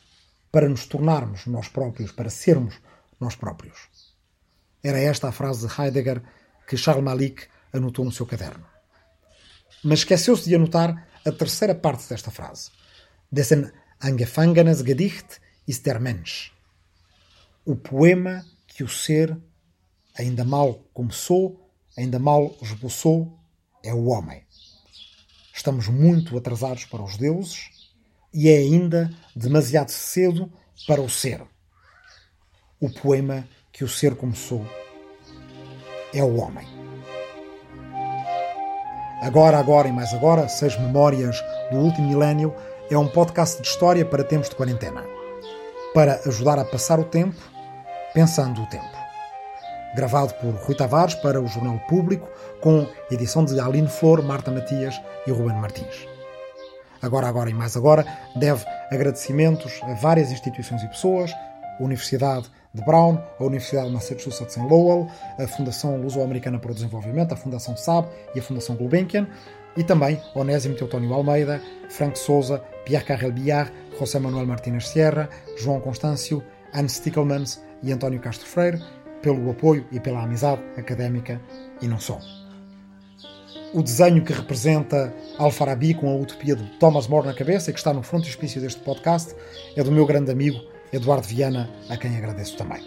para 0.50 0.68
nos 0.68 0.86
tornarmos 0.86 1.46
nós 1.46 1.68
próprios, 1.68 2.12
para 2.12 2.30
sermos 2.30 2.80
nós 3.20 3.36
próprios. 3.36 3.78
Era 4.82 4.98
esta 4.98 5.28
a 5.28 5.32
frase 5.32 5.66
de 5.66 5.80
Heidegger 5.80 6.22
que 6.66 6.76
Charles 6.76 7.04
Malik 7.04 7.46
anotou 7.72 8.04
no 8.04 8.12
seu 8.12 8.26
caderno. 8.26 8.66
Mas 9.82 10.00
esqueceu-se 10.00 10.48
de 10.48 10.54
anotar 10.54 11.08
a 11.24 11.32
terceira 11.32 11.74
parte 11.74 12.08
desta 12.08 12.30
frase. 12.30 12.70
Dessen 13.30 13.70
angefangenes 14.00 14.82
Gedicht 14.82 15.40
ist 15.66 15.84
der 15.84 16.00
Mensch. 16.00 16.52
O 17.64 17.76
poema 17.76 18.44
que 18.66 18.82
o 18.82 18.88
ser 18.88 19.36
ainda 20.16 20.44
mal 20.44 20.74
começou, 20.94 21.70
ainda 21.96 22.18
mal 22.18 22.56
esboçou, 22.62 23.38
é 23.82 23.92
o 23.92 24.06
homem. 24.06 24.47
Estamos 25.58 25.88
muito 25.88 26.38
atrasados 26.38 26.84
para 26.84 27.02
os 27.02 27.16
deuses 27.16 27.68
e 28.32 28.48
é 28.48 28.58
ainda 28.58 29.10
demasiado 29.34 29.88
cedo 29.88 30.48
para 30.86 31.02
o 31.02 31.10
ser. 31.10 31.42
O 32.80 32.88
poema 32.88 33.44
que 33.72 33.82
o 33.82 33.88
ser 33.88 34.14
começou 34.14 34.64
é 36.14 36.22
o 36.22 36.36
homem. 36.36 36.64
Agora, 39.20 39.58
agora 39.58 39.88
e 39.88 39.92
mais 39.92 40.14
agora, 40.14 40.48
Seis 40.48 40.78
Memórias 40.78 41.42
do 41.72 41.78
Último 41.78 42.06
Milénio 42.06 42.54
é 42.88 42.96
um 42.96 43.08
podcast 43.08 43.60
de 43.60 43.66
história 43.66 44.06
para 44.06 44.22
tempos 44.22 44.48
de 44.48 44.54
quarentena. 44.54 45.04
Para 45.92 46.20
ajudar 46.24 46.60
a 46.60 46.64
passar 46.64 47.00
o 47.00 47.04
tempo, 47.04 47.36
pensando 48.14 48.62
o 48.62 48.66
tempo. 48.68 48.97
Gravado 49.94 50.34
por 50.34 50.54
Rui 50.54 50.74
Tavares 50.74 51.14
para 51.14 51.40
o 51.40 51.46
Jornal 51.46 51.78
Público, 51.88 52.28
com 52.60 52.86
edição 53.10 53.44
de 53.44 53.58
Aline 53.58 53.88
Flor, 53.88 54.22
Marta 54.22 54.50
Matias 54.50 55.00
e 55.26 55.30
Ruben 55.30 55.56
Martins. 55.56 56.06
Agora, 57.00 57.28
agora 57.28 57.48
e 57.48 57.54
mais 57.54 57.76
agora, 57.76 58.04
deve 58.36 58.64
agradecimentos 58.90 59.80
a 59.82 59.94
várias 59.94 60.30
instituições 60.32 60.82
e 60.82 60.88
pessoas, 60.88 61.32
a 61.32 61.82
Universidade 61.82 62.50
de 62.74 62.84
Brown, 62.84 63.18
a 63.38 63.44
Universidade 63.44 63.88
de 63.88 63.94
Massachusetts 63.94 64.56
em 64.56 64.66
Lowell, 64.66 65.08
a 65.38 65.46
Fundação 65.46 66.00
Luso-Americana 66.00 66.58
para 66.58 66.72
o 66.72 66.74
Desenvolvimento, 66.74 67.32
a 67.32 67.36
Fundação 67.36 67.76
SAB 67.76 68.08
e 68.34 68.40
a 68.40 68.42
Fundação 68.42 68.76
Gulbenkian, 68.76 69.28
e 69.76 69.84
também 69.84 70.20
Onésimo 70.34 70.74
Teotónio 70.74 71.12
Almeida, 71.14 71.62
Frank 71.88 72.18
Souza, 72.18 72.58
Pierre 72.84 73.04
Carrel 73.04 73.32
Billard, 73.32 73.72
José 73.98 74.18
Manuel 74.18 74.46
Martínez 74.46 74.88
Sierra, 74.88 75.28
João 75.56 75.80
Constâncio, 75.80 76.42
Anne 76.74 76.88
Stickelmans 76.88 77.62
e 77.82 77.92
António 77.92 78.20
Castro 78.20 78.46
Freire, 78.46 78.82
pelo 79.22 79.50
apoio 79.50 79.86
e 79.90 80.00
pela 80.00 80.22
amizade 80.22 80.62
académica 80.76 81.40
e 81.80 81.88
não 81.88 81.98
só. 81.98 82.18
O 83.74 83.82
desenho 83.82 84.24
que 84.24 84.32
representa 84.32 85.14
Al-Farabi 85.36 85.92
com 85.92 86.10
a 86.10 86.14
utopia 86.14 86.56
de 86.56 86.64
Thomas 86.78 87.06
More 87.06 87.26
na 87.26 87.34
cabeça 87.34 87.70
e 87.70 87.72
que 87.72 87.78
está 87.78 87.92
no 87.92 88.02
frontispício 88.02 88.60
deste 88.60 88.80
podcast 88.80 89.34
é 89.76 89.82
do 89.82 89.92
meu 89.92 90.06
grande 90.06 90.30
amigo 90.30 90.58
Eduardo 90.92 91.26
Viana, 91.26 91.68
a 91.88 91.96
quem 91.96 92.16
agradeço 92.16 92.56
também. 92.56 92.82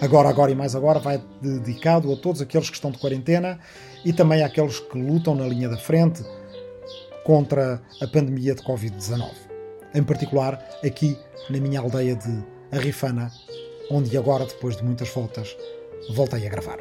Agora, 0.00 0.28
agora 0.28 0.50
e 0.50 0.54
mais 0.54 0.76
agora 0.76 1.00
vai 1.00 1.22
dedicado 1.40 2.12
a 2.12 2.16
todos 2.16 2.40
aqueles 2.40 2.68
que 2.68 2.76
estão 2.76 2.90
de 2.90 2.98
quarentena 2.98 3.58
e 4.04 4.12
também 4.12 4.42
àqueles 4.42 4.78
que 4.78 4.98
lutam 4.98 5.34
na 5.34 5.46
linha 5.46 5.68
da 5.68 5.76
frente 5.76 6.22
contra 7.24 7.82
a 8.00 8.06
pandemia 8.06 8.54
de 8.54 8.62
Covid-19. 8.62 9.30
Em 9.94 10.04
particular, 10.04 10.62
aqui 10.84 11.18
na 11.50 11.58
minha 11.58 11.80
aldeia 11.80 12.14
de 12.14 12.44
Arrifana, 12.70 13.32
onde 13.90 14.16
agora, 14.16 14.44
depois 14.44 14.76
de 14.76 14.84
muitas 14.84 15.08
voltas, 15.08 15.56
voltei 16.14 16.46
a 16.46 16.50
gravar. 16.50 16.78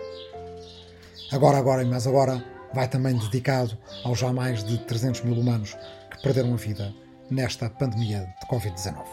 Agora, 1.32 1.58
agora 1.58 1.84
e 1.84 1.86
mais 1.86 2.08
agora 2.08 2.44
vai 2.74 2.88
também 2.88 3.18
dedicado 3.18 3.78
aos 4.04 4.20
já 4.20 4.32
mais 4.32 4.64
de 4.64 4.78
300 4.80 5.22
mil 5.22 5.36
humanos 5.36 5.76
que 6.12 6.22
perderam 6.22 6.54
a 6.54 6.58
vida 6.58 6.94
nesta 7.30 7.70
pandemia 7.70 8.34
de 8.40 8.48
Covid-19. 8.48 9.06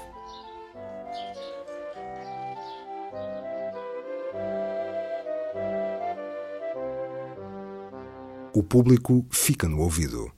O 8.57 8.63
público 8.63 9.27
fica 9.31 9.69
no 9.69 9.81
ouvido. 9.81 10.33